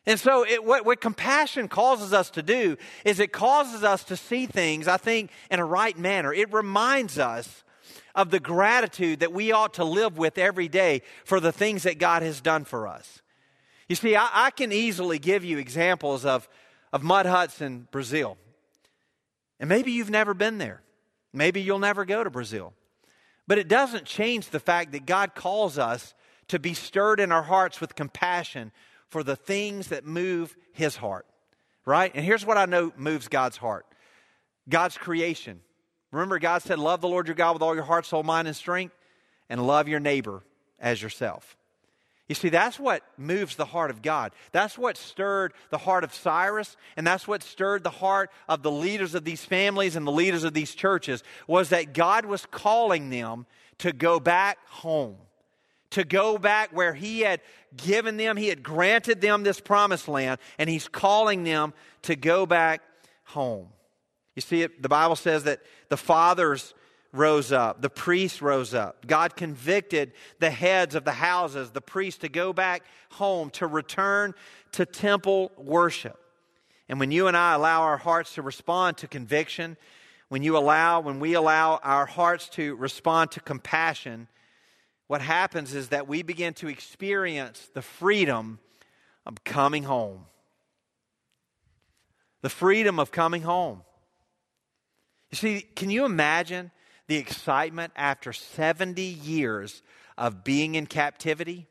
And 0.06 0.18
so, 0.18 0.46
it, 0.46 0.64
what, 0.64 0.86
what 0.86 1.00
compassion 1.00 1.68
causes 1.68 2.14
us 2.14 2.30
to 2.30 2.42
do 2.42 2.78
is 3.04 3.20
it 3.20 3.32
causes 3.32 3.84
us 3.84 4.02
to 4.04 4.16
see 4.16 4.46
things, 4.46 4.88
I 4.88 4.96
think, 4.96 5.30
in 5.50 5.60
a 5.60 5.64
right 5.64 5.96
manner. 5.98 6.32
It 6.32 6.52
reminds 6.52 7.18
us 7.18 7.64
of 8.14 8.30
the 8.30 8.40
gratitude 8.40 9.20
that 9.20 9.32
we 9.32 9.52
ought 9.52 9.74
to 9.74 9.84
live 9.84 10.16
with 10.16 10.38
every 10.38 10.68
day 10.68 11.02
for 11.24 11.38
the 11.38 11.52
things 11.52 11.82
that 11.82 11.98
God 11.98 12.22
has 12.22 12.40
done 12.40 12.64
for 12.64 12.88
us. 12.88 13.20
You 13.88 13.96
see, 13.96 14.16
I, 14.16 14.28
I 14.32 14.50
can 14.50 14.72
easily 14.72 15.18
give 15.18 15.44
you 15.44 15.58
examples 15.58 16.24
of, 16.24 16.48
of 16.92 17.02
mud 17.02 17.26
huts 17.26 17.60
in 17.60 17.86
Brazil. 17.90 18.38
And 19.60 19.68
maybe 19.68 19.92
you've 19.92 20.10
never 20.10 20.34
been 20.34 20.58
there. 20.58 20.82
Maybe 21.32 21.60
you'll 21.60 21.78
never 21.78 22.04
go 22.04 22.24
to 22.24 22.30
Brazil. 22.30 22.72
But 23.46 23.58
it 23.58 23.68
doesn't 23.68 24.06
change 24.06 24.48
the 24.48 24.58
fact 24.58 24.92
that 24.92 25.06
God 25.06 25.34
calls 25.34 25.78
us 25.78 26.14
to 26.48 26.58
be 26.58 26.74
stirred 26.74 27.20
in 27.20 27.30
our 27.30 27.42
hearts 27.42 27.80
with 27.80 27.94
compassion 27.94 28.72
for 29.08 29.22
the 29.22 29.36
things 29.36 29.88
that 29.88 30.04
move 30.04 30.56
His 30.72 30.96
heart, 30.96 31.26
right? 31.84 32.10
And 32.14 32.24
here's 32.24 32.46
what 32.46 32.58
I 32.58 32.64
know 32.64 32.92
moves 32.96 33.28
God's 33.28 33.56
heart 33.56 33.86
God's 34.68 34.96
creation. 34.96 35.60
Remember, 36.10 36.38
God 36.38 36.62
said, 36.62 36.78
Love 36.78 37.00
the 37.00 37.08
Lord 37.08 37.28
your 37.28 37.36
God 37.36 37.52
with 37.52 37.62
all 37.62 37.74
your 37.74 37.84
heart, 37.84 38.06
soul, 38.06 38.22
mind, 38.22 38.48
and 38.48 38.56
strength, 38.56 38.96
and 39.48 39.64
love 39.64 39.88
your 39.88 40.00
neighbor 40.00 40.42
as 40.78 41.00
yourself. 41.00 41.56
You 42.30 42.36
see, 42.36 42.48
that's 42.48 42.78
what 42.78 43.02
moves 43.18 43.56
the 43.56 43.64
heart 43.64 43.90
of 43.90 44.02
God. 44.02 44.30
That's 44.52 44.78
what 44.78 44.96
stirred 44.96 45.52
the 45.70 45.78
heart 45.78 46.04
of 46.04 46.14
Cyrus, 46.14 46.76
and 46.96 47.04
that's 47.04 47.26
what 47.26 47.42
stirred 47.42 47.82
the 47.82 47.90
heart 47.90 48.30
of 48.48 48.62
the 48.62 48.70
leaders 48.70 49.16
of 49.16 49.24
these 49.24 49.44
families 49.44 49.96
and 49.96 50.06
the 50.06 50.12
leaders 50.12 50.44
of 50.44 50.54
these 50.54 50.72
churches, 50.72 51.24
was 51.48 51.70
that 51.70 51.92
God 51.92 52.24
was 52.24 52.46
calling 52.46 53.10
them 53.10 53.46
to 53.78 53.92
go 53.92 54.20
back 54.20 54.58
home, 54.68 55.16
to 55.90 56.04
go 56.04 56.38
back 56.38 56.70
where 56.72 56.94
He 56.94 57.22
had 57.22 57.40
given 57.76 58.16
them, 58.16 58.36
He 58.36 58.46
had 58.46 58.62
granted 58.62 59.20
them 59.20 59.42
this 59.42 59.58
promised 59.58 60.06
land, 60.06 60.38
and 60.56 60.70
He's 60.70 60.86
calling 60.86 61.42
them 61.42 61.74
to 62.02 62.14
go 62.14 62.46
back 62.46 62.80
home. 63.24 63.66
You 64.36 64.42
see, 64.42 64.64
the 64.66 64.88
Bible 64.88 65.16
says 65.16 65.42
that 65.42 65.62
the 65.88 65.96
fathers 65.96 66.74
rose 67.12 67.52
up. 67.52 67.82
The 67.82 67.90
priests 67.90 68.40
rose 68.40 68.74
up. 68.74 69.06
God 69.06 69.36
convicted 69.36 70.12
the 70.38 70.50
heads 70.50 70.94
of 70.94 71.04
the 71.04 71.12
houses, 71.12 71.70
the 71.70 71.80
priests, 71.80 72.20
to 72.20 72.28
go 72.28 72.52
back 72.52 72.82
home, 73.10 73.50
to 73.50 73.66
return 73.66 74.34
to 74.72 74.86
temple 74.86 75.50
worship. 75.56 76.18
And 76.88 76.98
when 76.98 77.10
you 77.10 77.26
and 77.26 77.36
I 77.36 77.54
allow 77.54 77.82
our 77.82 77.96
hearts 77.96 78.34
to 78.34 78.42
respond 78.42 78.98
to 78.98 79.08
conviction, 79.08 79.76
when 80.28 80.42
you 80.42 80.56
allow, 80.56 81.00
when 81.00 81.20
we 81.20 81.34
allow 81.34 81.80
our 81.82 82.06
hearts 82.06 82.48
to 82.50 82.76
respond 82.76 83.32
to 83.32 83.40
compassion, 83.40 84.28
what 85.08 85.20
happens 85.20 85.74
is 85.74 85.88
that 85.88 86.06
we 86.06 86.22
begin 86.22 86.54
to 86.54 86.68
experience 86.68 87.68
the 87.74 87.82
freedom 87.82 88.60
of 89.26 89.42
coming 89.42 89.82
home. 89.82 90.26
The 92.42 92.48
freedom 92.48 92.98
of 92.98 93.10
coming 93.10 93.42
home. 93.42 93.82
You 95.30 95.36
see, 95.36 95.60
can 95.60 95.90
you 95.90 96.04
imagine 96.04 96.70
the 97.10 97.16
excitement 97.16 97.92
after 97.96 98.32
70 98.32 99.02
years 99.02 99.82
of 100.16 100.44
being 100.44 100.76
in 100.76 100.86
captivity? 100.86 101.66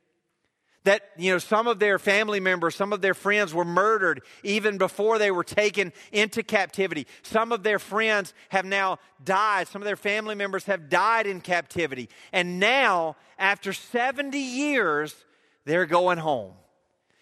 That, 0.83 1.01
you 1.17 1.31
know, 1.31 1.37
some 1.37 1.65
of 1.65 1.79
their 1.79 1.97
family 1.97 2.41
members, 2.41 2.75
some 2.75 2.91
of 2.91 3.01
their 3.01 3.13
friends 3.13 3.53
were 3.53 3.63
murdered 3.63 4.21
even 4.43 4.77
before 4.77 5.17
they 5.17 5.31
were 5.31 5.45
taken 5.45 5.93
into 6.11 6.43
captivity. 6.43 7.07
Some 7.21 7.53
of 7.53 7.63
their 7.63 7.79
friends 7.79 8.33
have 8.49 8.65
now 8.65 8.99
died. 9.23 9.69
Some 9.69 9.81
of 9.81 9.85
their 9.85 9.95
family 9.95 10.35
members 10.35 10.65
have 10.65 10.89
died 10.89 11.25
in 11.25 11.39
captivity. 11.39 12.09
And 12.33 12.59
now, 12.59 13.15
after 13.37 13.71
70 13.71 14.37
years, 14.37 15.15
they're 15.63 15.85
going 15.85 16.17
home. 16.17 16.51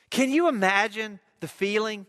Can 0.09 0.31
you 0.31 0.47
imagine 0.47 1.19
the 1.39 1.47
feeling? 1.47 2.07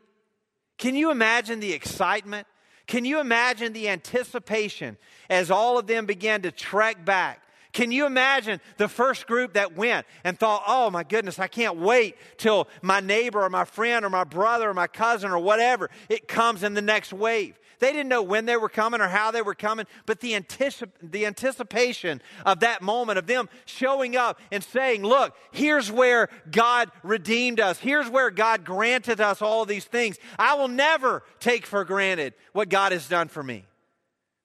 Can 0.79 0.95
you 0.95 1.11
imagine 1.11 1.61
the 1.61 1.75
excitement? 1.75 2.47
Can 2.89 3.05
you 3.05 3.21
imagine 3.21 3.73
the 3.75 3.91
anticipation 3.91 4.97
as 5.31 5.51
all 5.51 5.79
of 5.79 5.87
them 5.87 6.07
began 6.07 6.43
to 6.43 6.51
trek 6.51 7.05
back? 7.05 7.43
Can 7.73 7.93
you 7.93 8.07
imagine 8.07 8.61
the 8.79 8.89
first 8.89 9.27
group 9.27 9.53
that 9.53 9.77
went 9.77 10.07
and 10.25 10.39
thought, 10.39 10.63
oh 10.67 10.91
my 10.91 11.05
goodness, 11.05 11.39
I 11.39 11.49
can't 11.49 11.77
wait 11.77 12.17
till 12.39 12.67
my 12.81 13.01
neighbor 13.01 13.43
or 13.43 13.51
my 13.51 13.67
friend 13.67 14.07
or 14.07 14.11
my 14.11 14.25
brother 14.25 14.71
or 14.71 14.75
my 14.75 14.87
cousin 14.87 15.31
or 15.31 15.39
whatever, 15.39 15.91
it 16.09 16.27
comes 16.27 16.63
in 16.63 16.73
the 16.73 16.83
next 16.83 17.13
wave. 17.13 17.59
They 17.79 17.93
didn't 17.93 18.09
know 18.09 18.23
when 18.23 18.47
they 18.47 18.57
were 18.57 18.69
coming 18.69 19.01
or 19.01 19.09
how 19.09 19.31
they 19.31 19.43
were 19.43 19.55
coming, 19.55 19.87
but 20.07 20.21
the, 20.21 20.33
anticip- 20.33 20.91
the 21.03 21.27
anticipation 21.27 22.21
of 22.45 22.61
that 22.61 22.83
moment, 22.83 23.19
of 23.19 23.27
them 23.27 23.49
showing 23.67 24.17
up 24.17 24.41
and 24.51 24.63
saying, 24.63 25.03
Look, 25.03 25.35
here's 25.53 25.91
where 25.91 26.29
God 26.51 26.91
redeemed 27.03 27.61
us. 27.61 27.79
Here's 27.79 28.09
where 28.09 28.31
God 28.31 28.65
granted 28.65 29.21
us 29.21 29.41
all 29.43 29.65
these 29.65 29.85
things. 29.85 30.19
I 30.39 30.55
will 30.55 30.69
never 30.69 31.23
take 31.41 31.67
for 31.67 31.85
granted 31.85 32.35
what 32.53 32.69
God 32.69 32.93
has 32.93 33.09
done 33.09 33.29
for 33.29 33.43
me. 33.43 33.65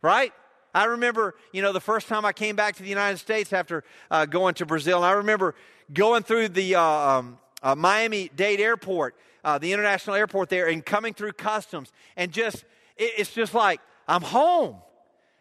Right? 0.02 0.34
I 0.74 0.86
remember, 0.86 1.36
you 1.52 1.62
know, 1.62 1.72
the 1.72 1.80
first 1.80 2.08
time 2.08 2.26
I 2.26 2.34
came 2.34 2.56
back 2.56 2.76
to 2.78 2.84
the 2.84 2.90
United 2.90 3.18
States 3.18 3.54
after 3.54 3.84
uh, 4.10 4.26
going 4.26 4.56
to 4.56 4.66
Brazil, 4.66 4.98
and 4.98 5.06
I 5.06 5.12
remember 5.12 5.54
going 5.94 6.24
through 6.24 6.50
the 6.50 6.76
uh, 6.76 6.82
um, 6.82 7.38
uh, 7.62 7.76
Miami 7.76 8.30
Dade 8.36 8.60
Airport, 8.60 9.16
uh, 9.44 9.58
the 9.60 9.72
international 9.72 10.16
airport 10.16 10.50
there, 10.50 10.68
and 10.68 10.84
coming 10.84 11.14
through 11.14 11.34
customs, 11.34 11.92
and 12.18 12.32
just, 12.32 12.66
it's 12.98 13.34
just 13.34 13.54
like, 13.54 13.82
I'm 14.08 14.22
home. 14.22 14.78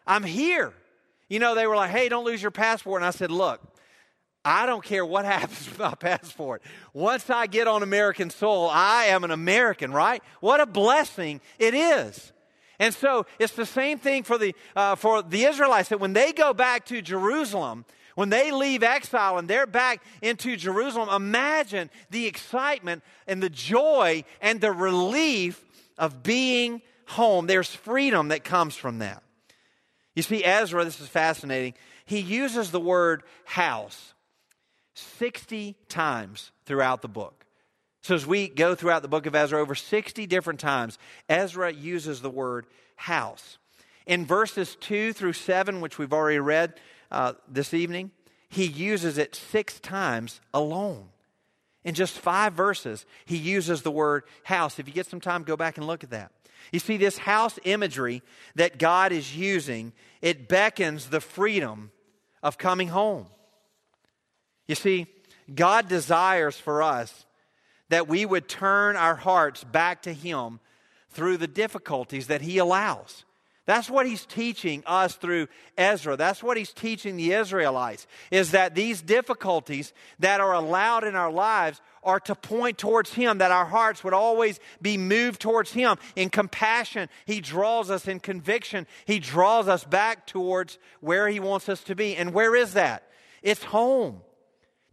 I'm 0.06 0.24
here. 0.24 0.72
You 1.28 1.38
know, 1.38 1.54
they 1.54 1.66
were 1.66 1.76
like, 1.76 1.90
hey, 1.90 2.08
don't 2.08 2.24
lose 2.24 2.42
your 2.42 2.50
passport. 2.50 3.02
And 3.02 3.06
I 3.06 3.10
said, 3.10 3.30
look, 3.30 3.60
I 4.44 4.66
don't 4.66 4.84
care 4.84 5.04
what 5.04 5.24
happens 5.36 5.68
with 5.68 5.78
my 5.78 5.94
passport. 5.94 6.62
Once 6.92 7.30
I 7.30 7.46
get 7.46 7.68
on 7.68 7.82
American 7.82 8.30
soil, 8.30 8.68
I 8.70 9.06
am 9.06 9.24
an 9.24 9.30
American, 9.30 9.92
right? 9.92 10.22
What 10.40 10.60
a 10.60 10.66
blessing 10.66 11.40
it 11.58 11.74
is. 11.74 12.32
And 12.78 12.92
so 12.92 13.26
it's 13.38 13.52
the 13.52 13.66
same 13.66 13.98
thing 13.98 14.24
for 14.24 14.38
the, 14.38 14.54
uh, 14.74 14.96
for 14.96 15.22
the 15.22 15.44
Israelites 15.44 15.90
that 15.90 16.00
when 16.00 16.14
they 16.14 16.32
go 16.32 16.52
back 16.52 16.84
to 16.86 17.00
Jerusalem, 17.00 17.84
when 18.14 18.28
they 18.28 18.50
leave 18.50 18.82
exile 18.82 19.38
and 19.38 19.48
they're 19.48 19.66
back 19.66 20.02
into 20.20 20.56
Jerusalem, 20.56 21.08
imagine 21.08 21.90
the 22.10 22.26
excitement 22.26 23.02
and 23.26 23.42
the 23.42 23.50
joy 23.50 24.24
and 24.40 24.60
the 24.60 24.72
relief 24.72 25.64
of 25.96 26.22
being 26.22 26.82
home. 27.12 27.46
There's 27.46 27.74
freedom 27.74 28.28
that 28.28 28.44
comes 28.44 28.76
from 28.76 28.98
that. 28.98 29.22
You 30.14 30.22
see, 30.22 30.44
Ezra, 30.44 30.84
this 30.84 31.00
is 31.00 31.08
fascinating, 31.08 31.74
he 32.04 32.20
uses 32.20 32.70
the 32.70 32.80
word 32.80 33.22
house 33.44 34.12
60 34.94 35.76
times 35.88 36.50
throughout 36.66 37.00
the 37.00 37.08
book. 37.08 37.46
So, 38.02 38.14
as 38.14 38.26
we 38.26 38.48
go 38.48 38.74
throughout 38.74 39.02
the 39.02 39.08
book 39.08 39.26
of 39.26 39.34
Ezra, 39.34 39.60
over 39.60 39.74
60 39.76 40.26
different 40.26 40.58
times, 40.58 40.98
Ezra 41.28 41.72
uses 41.72 42.20
the 42.20 42.30
word 42.30 42.66
house. 42.96 43.58
In 44.06 44.26
verses 44.26 44.76
2 44.80 45.12
through 45.12 45.34
7, 45.34 45.80
which 45.80 45.98
we've 45.98 46.12
already 46.12 46.40
read 46.40 46.74
uh, 47.12 47.34
this 47.48 47.72
evening, 47.72 48.10
he 48.48 48.66
uses 48.66 49.18
it 49.18 49.34
six 49.34 49.78
times 49.78 50.40
alone. 50.52 51.08
In 51.84 51.94
just 51.94 52.18
five 52.18 52.52
verses, 52.52 53.06
he 53.24 53.36
uses 53.36 53.82
the 53.82 53.90
word 53.90 54.24
house. 54.44 54.78
If 54.78 54.88
you 54.88 54.94
get 54.94 55.06
some 55.06 55.20
time, 55.20 55.42
go 55.44 55.56
back 55.56 55.78
and 55.78 55.86
look 55.86 56.04
at 56.04 56.10
that. 56.10 56.32
You 56.70 56.78
see, 56.78 56.96
this 56.96 57.18
house 57.18 57.58
imagery 57.64 58.22
that 58.54 58.78
God 58.78 59.12
is 59.12 59.36
using, 59.36 59.92
it 60.20 60.48
beckons 60.48 61.08
the 61.08 61.20
freedom 61.20 61.90
of 62.42 62.58
coming 62.58 62.88
home. 62.88 63.26
You 64.68 64.74
see, 64.74 65.06
God 65.52 65.88
desires 65.88 66.56
for 66.56 66.82
us 66.82 67.26
that 67.88 68.08
we 68.08 68.24
would 68.24 68.48
turn 68.48 68.96
our 68.96 69.16
hearts 69.16 69.64
back 69.64 70.02
to 70.02 70.12
Him 70.12 70.60
through 71.10 71.36
the 71.36 71.46
difficulties 71.46 72.28
that 72.28 72.40
He 72.40 72.58
allows. 72.58 73.24
That's 73.72 73.88
what 73.88 74.06
he's 74.06 74.26
teaching 74.26 74.82
us 74.84 75.14
through 75.14 75.48
Ezra. 75.78 76.14
That's 76.14 76.42
what 76.42 76.58
he's 76.58 76.74
teaching 76.74 77.16
the 77.16 77.32
Israelites 77.32 78.06
is 78.30 78.50
that 78.50 78.74
these 78.74 79.00
difficulties 79.00 79.94
that 80.18 80.42
are 80.42 80.52
allowed 80.52 81.04
in 81.04 81.16
our 81.16 81.32
lives 81.32 81.80
are 82.04 82.20
to 82.20 82.34
point 82.34 82.76
towards 82.76 83.14
him, 83.14 83.38
that 83.38 83.50
our 83.50 83.64
hearts 83.64 84.04
would 84.04 84.12
always 84.12 84.60
be 84.82 84.98
moved 84.98 85.40
towards 85.40 85.72
him. 85.72 85.96
In 86.16 86.28
compassion, 86.28 87.08
he 87.24 87.40
draws 87.40 87.90
us 87.90 88.06
in 88.06 88.20
conviction. 88.20 88.86
He 89.06 89.18
draws 89.18 89.68
us 89.68 89.84
back 89.84 90.26
towards 90.26 90.76
where 91.00 91.26
he 91.30 91.40
wants 91.40 91.70
us 91.70 91.82
to 91.84 91.94
be. 91.94 92.14
And 92.14 92.34
where 92.34 92.54
is 92.54 92.74
that? 92.74 93.08
It's 93.42 93.64
home. 93.64 94.20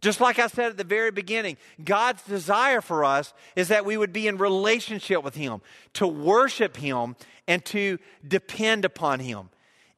Just 0.00 0.20
like 0.20 0.38
I 0.38 0.46
said 0.46 0.70
at 0.70 0.76
the 0.78 0.84
very 0.84 1.10
beginning, 1.10 1.58
God's 1.84 2.22
desire 2.22 2.80
for 2.80 3.04
us 3.04 3.34
is 3.54 3.68
that 3.68 3.84
we 3.84 3.96
would 3.96 4.12
be 4.12 4.28
in 4.28 4.38
relationship 4.38 5.22
with 5.22 5.34
Him, 5.34 5.60
to 5.94 6.06
worship 6.06 6.76
Him, 6.76 7.16
and 7.46 7.64
to 7.66 7.98
depend 8.26 8.84
upon 8.84 9.20
Him. 9.20 9.50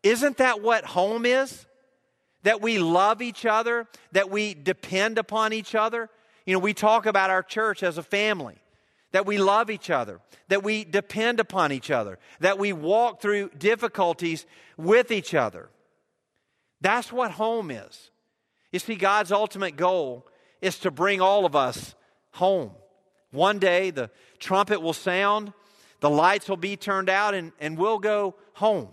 Isn't 0.03 0.38
that 0.38 0.61
what 0.61 0.84
home 0.84 1.24
is? 1.24 1.66
That 2.42 2.61
we 2.61 2.78
love 2.78 3.22
each 3.22 3.46
other, 3.46 3.86
that 4.11 4.28
we 4.28 4.55
depend 4.55 5.18
upon 5.18 5.53
each 5.53 5.76
other. 5.76 6.11
You 6.46 6.55
know, 6.55 6.59
we 6.59 6.74
talk 6.74 7.07
about 7.07 7.30
our 7.30 7.42
church 7.42 7.84
as 7.84 7.96
a 7.98 8.03
family, 8.03 8.57
that 9.12 9.26
we 9.26 9.38
love 9.38 9.70
each 9.70 9.90
other, 9.90 10.20
that 10.48 10.64
we 10.64 10.82
depend 10.82 11.38
upon 11.38 11.70
each 11.70 11.92
other, 11.92 12.18
that 12.40 12.59
we 12.59 12.72
walk 12.72 13.22
through 13.22 13.50
difficulties 13.50 14.46
with 14.76 15.12
each 15.12 15.34
other. 15.34 15.68
That's 16.80 17.12
what 17.12 17.30
home 17.30 17.70
is. 17.70 18.11
You 18.72 18.78
see, 18.78 18.94
God's 18.94 19.30
ultimate 19.30 19.76
goal 19.76 20.26
is 20.60 20.78
to 20.80 20.90
bring 20.90 21.20
all 21.20 21.44
of 21.44 21.54
us 21.54 21.94
home. 22.32 22.72
One 23.30 23.58
day 23.58 23.90
the 23.90 24.10
trumpet 24.38 24.80
will 24.80 24.92
sound, 24.92 25.52
the 26.00 26.10
lights 26.10 26.48
will 26.48 26.56
be 26.56 26.76
turned 26.76 27.08
out, 27.08 27.34
and, 27.34 27.52
and 27.60 27.78
we'll 27.78 27.98
go 27.98 28.34
home 28.54 28.88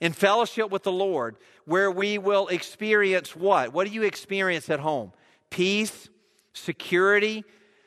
in 0.00 0.12
fellowship 0.12 0.70
with 0.70 0.82
the 0.82 0.92
Lord, 0.92 1.36
where 1.66 1.90
we 1.90 2.18
will 2.18 2.48
experience 2.48 3.36
what? 3.36 3.72
What 3.72 3.86
do 3.86 3.92
you 3.92 4.02
experience 4.02 4.70
at 4.70 4.80
home? 4.80 5.12
Peace, 5.50 6.08
security, 6.52 7.44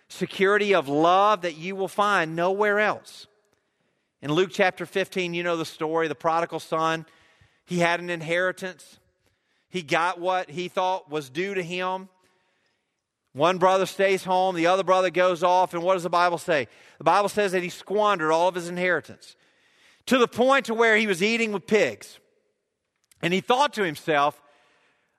security 0.09 0.75
of 0.75 0.87
love 0.87 1.41
that 1.41 1.57
you 1.57 1.75
will 1.75 1.87
find 1.87 2.35
nowhere 2.35 2.79
else. 2.79 3.27
In 4.21 4.31
Luke 4.31 4.51
chapter 4.53 4.85
15, 4.85 5.33
you 5.33 5.43
know 5.43 5.57
the 5.57 5.65
story 5.65 6.07
the 6.07 6.15
prodigal 6.15 6.59
son, 6.59 7.05
he 7.65 7.79
had 7.79 7.99
an 7.99 8.09
inheritance. 8.09 8.99
He 9.73 9.81
got 9.81 10.19
what 10.19 10.51
he 10.51 10.67
thought 10.67 11.09
was 11.09 11.31
due 11.31 11.55
to 11.55 11.63
him. 11.63 12.07
One 13.33 13.57
brother 13.57 13.87
stays 13.87 14.23
home, 14.23 14.55
the 14.55 14.67
other 14.67 14.83
brother 14.83 15.09
goes 15.09 15.41
off, 15.41 15.73
and 15.73 15.81
what 15.81 15.95
does 15.95 16.03
the 16.03 16.11
Bible 16.11 16.37
say? 16.37 16.67
The 16.99 17.03
Bible 17.03 17.27
says 17.27 17.53
that 17.53 17.63
he 17.63 17.69
squandered 17.69 18.31
all 18.31 18.47
of 18.47 18.53
his 18.53 18.69
inheritance 18.69 19.35
to 20.05 20.19
the 20.19 20.27
point 20.27 20.67
to 20.67 20.75
where 20.75 20.95
he 20.95 21.07
was 21.07 21.23
eating 21.23 21.51
with 21.51 21.65
pigs. 21.65 22.19
And 23.23 23.33
he 23.33 23.41
thought 23.41 23.73
to 23.73 23.83
himself, 23.83 24.39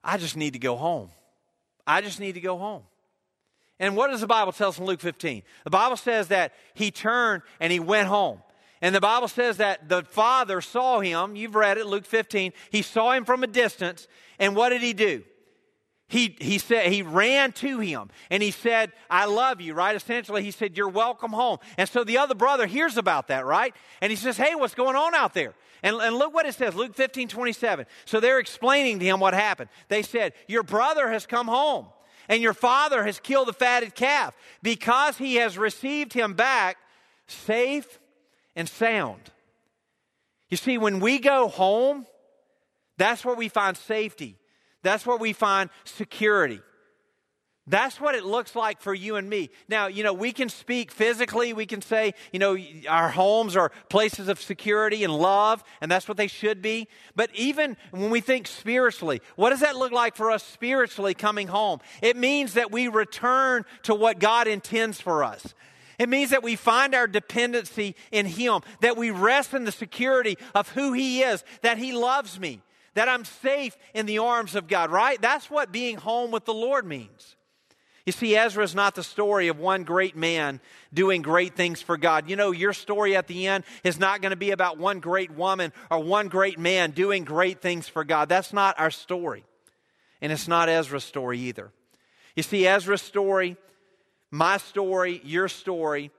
I 0.05 0.19
just 0.19 0.37
need 0.37 0.53
to 0.53 0.61
go 0.61 0.77
home. 0.77 1.11
I 1.85 2.01
just 2.01 2.21
need 2.21 2.35
to 2.35 2.41
go 2.41 2.57
home. 2.57 2.85
And 3.81 3.97
what 3.97 4.13
does 4.13 4.21
the 4.21 4.29
Bible 4.29 4.53
tell 4.53 4.69
us 4.69 4.79
in 4.79 4.85
Luke 4.85 5.01
15? 5.01 5.43
The 5.65 5.71
Bible 5.71 5.97
says 5.97 6.29
that 6.29 6.53
he 6.75 6.93
turned 6.93 7.43
and 7.59 7.73
he 7.73 7.81
went 7.81 8.07
home. 8.07 8.41
And 8.81 8.95
the 8.95 9.01
Bible 9.01 9.27
says 9.27 9.57
that 9.57 9.89
the 9.89 10.05
father 10.05 10.61
saw 10.61 11.01
him. 11.01 11.35
You've 11.35 11.57
read 11.57 11.77
it, 11.77 11.87
Luke 11.87 12.05
15. 12.05 12.53
He 12.71 12.83
saw 12.83 13.13
him 13.13 13.25
from 13.25 13.43
a 13.43 13.49
distance. 13.49 14.07
And 14.39 14.57
what 14.57 14.71
did 14.71 14.83
he 14.83 14.93
do? 14.93 15.23
He, 16.09 16.37
he 16.39 16.59
said 16.59 16.93
he 16.93 17.03
ran 17.03 17.53
to 17.53 17.81
him 17.81 18.11
and 18.31 18.43
he 18.43 18.51
said 18.51 18.93
i 19.09 19.25
love 19.25 19.61
you 19.61 19.73
right? 19.73 19.97
Essentially 19.97 20.43
he 20.43 20.51
said 20.51 20.77
you're 20.77 20.89
welcome 20.89 21.33
home. 21.33 21.59
And 21.79 21.89
so 21.89 22.05
the 22.05 22.19
other 22.19 22.35
brother 22.35 22.67
hears 22.67 22.97
about 22.97 23.29
that 23.29 23.47
right? 23.47 23.75
And 24.01 24.11
he 24.11 24.17
says 24.17 24.37
hey 24.37 24.55
what's 24.55 24.75
going 24.75 24.97
on 24.97 25.15
out 25.15 25.35
there? 25.35 25.55
And, 25.83 25.97
and 25.97 26.17
look 26.17 26.35
what 26.35 26.47
it 26.47 26.55
says 26.55 26.75
luke 26.75 26.95
15 26.95 27.29
27 27.29 27.87
so 28.05 28.21
they're 28.21 28.39
explaining 28.39 28.99
to 28.99 29.05
him 29.05 29.19
what 29.19 29.35
happened. 29.35 29.71
They 29.89 30.03
said 30.03 30.35
your 30.47 30.63
brother 30.63 31.09
has 31.09 31.27
come 31.27 31.49
home 31.49 31.87
and 32.29 32.43
your 32.43 32.55
father 32.55 33.05
has 33.05 33.19
killed 33.19 33.49
the 33.49 33.53
fatted 33.53 33.95
calf 33.95 34.37
because 34.63 35.19
he 35.19 35.37
has 35.37 35.57
received 35.57 36.13
him 36.13 36.35
back 36.35 36.77
safe 37.27 37.99
and 38.55 38.69
sound. 38.69 39.31
You 40.51 40.57
see, 40.57 40.79
when 40.79 41.01
we 41.01 41.19
go 41.19 41.49
home, 41.49 42.07
that's 42.97 43.25
where 43.25 43.35
we 43.35 43.49
find 43.49 43.77
safety. 43.77 44.37
That's 44.83 45.07
where 45.07 45.17
we 45.17 45.33
find 45.33 45.71
security. 45.85 46.61
That's 47.67 47.99
what 47.99 48.15
it 48.15 48.27
looks 48.27 48.55
like 48.55 48.83
for 48.83 48.93
you 48.93 49.17
and 49.17 49.29
me. 49.29 49.49
Now, 49.69 49.87
you 49.87 50.03
know, 50.03 50.13
we 50.13 50.33
can 50.33 50.51
speak 50.51 50.91
physically. 50.91 51.55
We 51.55 51.65
can 51.65 51.81
say, 51.81 52.13
you 52.31 52.39
know, 52.39 52.59
our 52.87 53.09
homes 53.09 53.57
are 53.57 53.73
places 53.89 54.29
of 54.29 54.39
security 54.39 55.03
and 55.03 55.17
love, 55.17 55.65
and 55.81 55.91
that's 55.91 56.07
what 56.07 56.19
they 56.19 56.27
should 56.27 56.61
be. 56.61 56.89
But 57.17 57.31
even 57.35 57.79
when 57.91 58.11
we 58.11 58.21
think 58.21 58.47
spiritually, 58.49 59.23
what 59.37 59.49
does 59.49 59.61
that 59.61 59.77
look 59.77 59.93
like 59.93 60.15
for 60.15 60.31
us 60.31 60.43
spiritually 60.43 61.15
coming 61.15 61.49
home? 61.49 61.81
It 62.03 62.19
means 62.19 62.53
that 62.53 62.71
we 62.71 62.89
return 62.89 63.65
to 63.85 63.95
what 63.95 64.19
God 64.19 64.47
intends 64.47 65.01
for 65.01 65.25
us. 65.25 65.55
It 65.99 66.11
means 66.11 66.31
that 66.31 66.43
we 66.43 66.57
find 66.57 66.95
our 66.95 67.07
dependency 67.07 67.95
in 68.13 68.27
Him, 68.27 68.61
that 68.81 68.99
we 68.99 69.11
rest 69.11 69.55
in 69.55 69.65
the 69.65 69.73
security 69.73 70.37
of 70.55 70.69
who 70.71 70.93
He 70.93 71.23
is, 71.23 71.43
that 71.63 71.79
He 71.79 71.95
loves 71.95 72.39
me, 72.39 72.61
that 72.95 73.09
I'm 73.09 73.25
safe 73.25 73.77
in 73.93 74.07
the 74.07 74.19
arms 74.19 74.55
of 74.55 74.69
God, 74.69 74.91
right? 74.91 75.21
That's 75.21 75.51
what 75.51 75.73
being 75.73 75.97
home 75.97 76.31
with 76.31 76.45
the 76.45 76.55
Lord 76.55 76.87
means. 76.87 77.37
You 78.07 78.13
see, 78.13 78.37
Ezra 78.37 78.63
is 78.63 78.75
not 78.75 78.95
the 78.95 79.03
story 79.03 79.49
of 79.49 79.59
one 79.59 79.85
great 79.85 80.15
man 80.15 80.61
doing 80.93 81.23
great 81.23 81.57
things 81.57 81.81
for 81.81 81.97
God. 81.97 82.29
You 82.29 82.37
know, 82.37 82.51
your 82.51 82.75
story 82.75 83.17
at 83.17 83.29
the 83.29 83.47
end 83.47 83.65
is 83.83 83.99
not 83.99 84.21
going 84.21 84.31
to 84.31 84.37
be 84.37 84.51
about 84.51 84.77
one 84.77 85.01
great 85.01 85.31
woman 85.31 85.73
or 85.91 86.01
one 86.01 86.29
great 86.29 86.59
man 86.59 86.91
doing 86.91 87.25
great 87.25 87.63
things 87.63 87.89
for 87.89 88.05
God. 88.05 88.29
That's 88.29 88.53
not 88.53 88.79
our 88.79 88.91
story. 88.91 89.45
And 90.21 90.31
it's 90.31 90.49
not 90.49 90.69
Ezra's 90.69 91.05
story 91.05 91.39
either. 91.41 91.71
You 92.37 92.43
see, 92.43 92.67
Ezra's 92.67 93.01
story, 93.01 93.57
my 94.31 94.59
story, 94.59 95.23
your 95.25 95.49
story, 95.49 96.11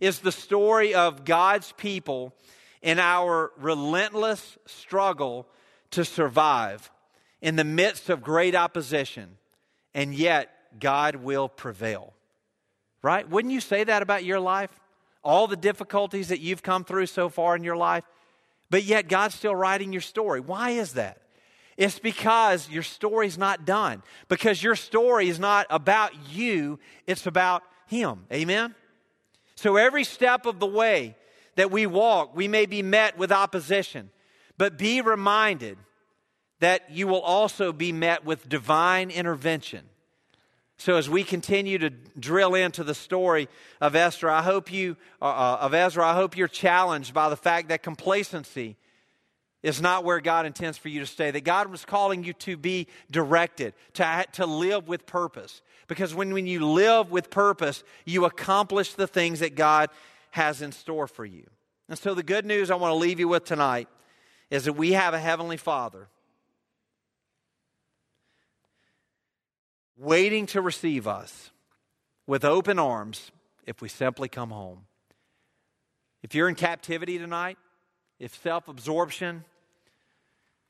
is 0.00 0.18
the 0.18 0.32
story 0.32 0.94
of 0.94 1.24
God's 1.24 1.72
people 1.72 2.34
in 2.82 2.98
our 2.98 3.52
relentless 3.58 4.58
struggle 4.66 5.46
to 5.92 6.04
survive 6.04 6.90
in 7.40 7.56
the 7.56 7.64
midst 7.64 8.10
of 8.10 8.22
great 8.22 8.54
opposition, 8.54 9.38
and 9.94 10.14
yet 10.14 10.50
God 10.78 11.16
will 11.16 11.48
prevail. 11.48 12.14
Right? 13.02 13.28
Wouldn't 13.28 13.54
you 13.54 13.60
say 13.60 13.84
that 13.84 14.02
about 14.02 14.24
your 14.24 14.40
life? 14.40 14.70
All 15.22 15.46
the 15.46 15.56
difficulties 15.56 16.28
that 16.28 16.40
you've 16.40 16.62
come 16.62 16.84
through 16.84 17.06
so 17.06 17.28
far 17.28 17.54
in 17.54 17.64
your 17.64 17.76
life, 17.76 18.04
but 18.70 18.84
yet 18.84 19.08
God's 19.08 19.34
still 19.34 19.54
writing 19.54 19.92
your 19.92 20.02
story. 20.02 20.40
Why 20.40 20.70
is 20.70 20.94
that? 20.94 21.22
It's 21.76 22.00
because 22.00 22.68
your 22.68 22.82
story's 22.82 23.38
not 23.38 23.64
done. 23.64 24.02
Because 24.28 24.62
your 24.62 24.74
story 24.74 25.28
is 25.28 25.38
not 25.38 25.66
about 25.70 26.12
you, 26.30 26.80
it's 27.06 27.26
about 27.26 27.62
Him. 27.86 28.26
Amen? 28.32 28.74
So 29.54 29.76
every 29.76 30.04
step 30.04 30.44
of 30.44 30.58
the 30.58 30.66
way 30.66 31.16
that 31.54 31.70
we 31.70 31.86
walk, 31.86 32.36
we 32.36 32.48
may 32.48 32.66
be 32.66 32.82
met 32.82 33.16
with 33.16 33.32
opposition, 33.32 34.10
but 34.58 34.76
be 34.76 35.00
reminded 35.00 35.78
that 36.60 36.90
you 36.90 37.06
will 37.06 37.20
also 37.20 37.72
be 37.72 37.92
met 37.92 38.24
with 38.24 38.48
divine 38.48 39.10
intervention. 39.10 39.84
So 40.76 40.96
as 40.96 41.08
we 41.08 41.24
continue 41.24 41.78
to 41.78 41.90
drill 41.90 42.54
into 42.54 42.84
the 42.84 42.94
story 42.94 43.48
of 43.80 43.96
Esther, 43.96 44.28
I 44.30 44.42
hope 44.42 44.72
you 44.72 44.96
uh, 45.20 45.24
uh, 45.24 45.58
of 45.60 45.74
Ezra, 45.74 46.06
I 46.06 46.14
hope 46.14 46.36
you're 46.36 46.46
challenged 46.46 47.14
by 47.14 47.28
the 47.28 47.36
fact 47.36 47.68
that 47.68 47.82
complacency 47.82 48.76
is 49.62 49.82
not 49.82 50.04
where 50.04 50.20
God 50.20 50.46
intends 50.46 50.78
for 50.78 50.88
you 50.88 51.00
to 51.00 51.06
stay. 51.06 51.32
That 51.32 51.42
God 51.42 51.68
was 51.68 51.84
calling 51.84 52.22
you 52.22 52.32
to 52.34 52.56
be 52.56 52.86
directed, 53.10 53.74
to, 53.94 54.24
to 54.34 54.46
live 54.46 54.86
with 54.86 55.04
purpose. 55.04 55.62
Because 55.88 56.14
when, 56.14 56.32
when 56.32 56.46
you 56.46 56.64
live 56.64 57.10
with 57.10 57.28
purpose, 57.28 57.82
you 58.04 58.24
accomplish 58.24 58.94
the 58.94 59.08
things 59.08 59.40
that 59.40 59.56
God 59.56 59.90
has 60.30 60.62
in 60.62 60.70
store 60.70 61.08
for 61.08 61.24
you. 61.24 61.44
And 61.88 61.98
so 61.98 62.14
the 62.14 62.22
good 62.22 62.46
news 62.46 62.70
I 62.70 62.76
want 62.76 62.92
to 62.92 62.96
leave 62.96 63.18
you 63.18 63.26
with 63.26 63.44
tonight 63.44 63.88
is 64.50 64.64
that 64.64 64.74
we 64.74 64.92
have 64.92 65.14
a 65.14 65.18
Heavenly 65.18 65.56
Father 65.56 66.08
waiting 69.96 70.46
to 70.46 70.60
receive 70.60 71.06
us 71.06 71.50
with 72.26 72.44
open 72.44 72.78
arms 72.78 73.30
if 73.66 73.82
we 73.82 73.88
simply 73.88 74.28
come 74.28 74.50
home. 74.50 74.86
If 76.22 76.34
you're 76.34 76.48
in 76.48 76.54
captivity 76.54 77.18
tonight, 77.18 77.58
if 78.18 78.34
self 78.42 78.68
absorption, 78.68 79.44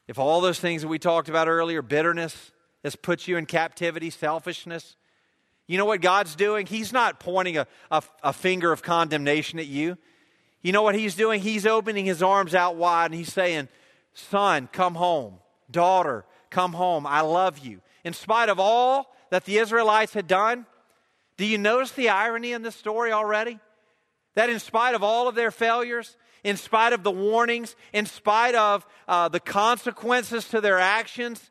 if 0.07 0.19
all 0.19 0.41
those 0.41 0.59
things 0.61 0.83
that 0.83 0.89
we 0.89 0.99
talked 0.99 1.29
about 1.29 1.49
earlier, 1.49 1.83
bitterness 1.83 2.53
has 2.83 2.97
put 2.97 3.27
you 3.29 3.37
in 3.37 3.47
captivity, 3.47 4.11
selfishness, 4.11 4.97
you 5.67 5.77
know 5.77 5.85
what 5.85 6.01
God's 6.01 6.35
doing? 6.35 6.67
He's 6.67 6.93
not 6.93 7.21
pointing 7.21 7.59
a, 7.59 7.67
a, 7.91 8.03
a, 8.23 8.33
finger 8.33 8.73
of 8.73 8.83
condemnation 8.83 9.59
at 9.59 9.67
you. 9.67 9.99
You 10.63 10.73
know 10.73 10.83
what 10.83 10.95
He's 10.95 11.15
doing? 11.15 11.41
He's 11.41 11.67
opening 11.67 12.07
His 12.07 12.23
arms 12.23 12.55
out 12.55 12.77
wide 12.77 13.07
and 13.07 13.15
He's 13.15 13.33
saying, 13.33 13.69
Son, 14.15 14.69
come 14.73 14.95
home. 14.95 15.39
Daughter, 15.71 16.25
come 16.51 16.73
home. 16.73 17.07
I 17.07 17.21
love 17.21 17.59
you. 17.59 17.81
In 18.05 18.13
spite 18.13 18.49
of 18.49 18.59
all 18.59 19.15
that 19.31 19.45
the 19.45 19.59
Israelites 19.59 20.15
had 20.15 20.27
done? 20.27 20.67
Do 21.37 21.45
you 21.45 21.59
notice 21.59 21.93
the 21.93 22.09
irony 22.09 22.53
in 22.53 22.63
this 22.63 22.75
story 22.75 23.13
already? 23.13 23.59
That 24.35 24.51
in 24.51 24.59
spite 24.59 24.95
of 24.95 25.03
all 25.03 25.29
of 25.29 25.35
their 25.35 25.51
failures, 25.51 26.17
in 26.43 26.57
spite 26.57 26.93
of 26.93 27.03
the 27.03 27.11
warnings, 27.11 27.77
in 27.93 28.07
spite 28.07 28.55
of 28.55 28.87
uh, 29.07 29.29
the 29.29 29.41
consequences 29.41 30.49
to 30.49 30.61
their 30.61 30.79
actions, 30.79 31.51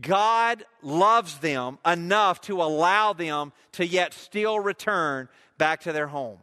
God 0.00 0.64
loves 0.82 1.38
them 1.38 1.78
enough 1.86 2.40
to 2.42 2.62
allow 2.62 3.12
them 3.12 3.52
to 3.72 3.86
yet 3.86 4.12
still 4.12 4.60
return 4.60 5.28
back 5.58 5.82
to 5.82 5.92
their 5.92 6.08
home. 6.08 6.38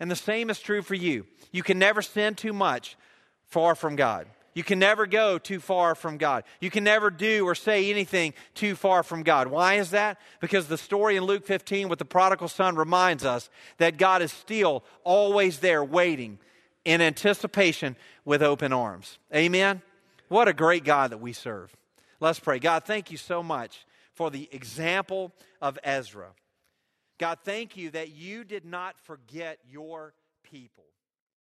And 0.00 0.10
the 0.10 0.16
same 0.16 0.50
is 0.50 0.58
true 0.58 0.82
for 0.82 0.94
you. 0.94 1.26
You 1.52 1.62
can 1.62 1.78
never 1.78 2.02
sin 2.02 2.34
too 2.34 2.52
much 2.52 2.96
far 3.44 3.74
from 3.74 3.96
God. 3.96 4.26
You 4.54 4.64
can 4.64 4.80
never 4.80 5.06
go 5.06 5.38
too 5.38 5.60
far 5.60 5.94
from 5.94 6.16
God. 6.18 6.42
You 6.60 6.70
can 6.70 6.82
never 6.82 7.10
do 7.10 7.44
or 7.44 7.54
say 7.54 7.88
anything 7.90 8.34
too 8.54 8.74
far 8.74 9.02
from 9.02 9.22
God. 9.22 9.46
Why 9.46 9.74
is 9.74 9.90
that? 9.90 10.18
Because 10.40 10.66
the 10.66 10.78
story 10.78 11.16
in 11.16 11.24
Luke 11.24 11.46
15 11.46 11.88
with 11.88 12.00
the 12.00 12.04
prodigal 12.04 12.48
son 12.48 12.74
reminds 12.74 13.24
us 13.24 13.48
that 13.78 13.96
God 13.96 14.22
is 14.22 14.32
still 14.32 14.82
always 15.04 15.60
there 15.60 15.84
waiting 15.84 16.38
in 16.84 17.00
anticipation 17.00 17.94
with 18.24 18.42
open 18.42 18.72
arms. 18.72 19.18
Amen? 19.34 19.82
What 20.28 20.48
a 20.48 20.52
great 20.52 20.84
God 20.84 21.12
that 21.12 21.18
we 21.18 21.32
serve. 21.32 21.74
Let's 22.18 22.40
pray. 22.40 22.58
God, 22.58 22.84
thank 22.84 23.10
you 23.10 23.16
so 23.16 23.42
much 23.42 23.86
for 24.14 24.30
the 24.30 24.48
example 24.52 25.32
of 25.62 25.78
Ezra. 25.84 26.28
God, 27.20 27.40
thank 27.44 27.76
you 27.76 27.90
that 27.90 28.08
you 28.12 28.44
did 28.44 28.64
not 28.64 28.98
forget 28.98 29.58
your 29.70 30.14
people. 30.42 30.84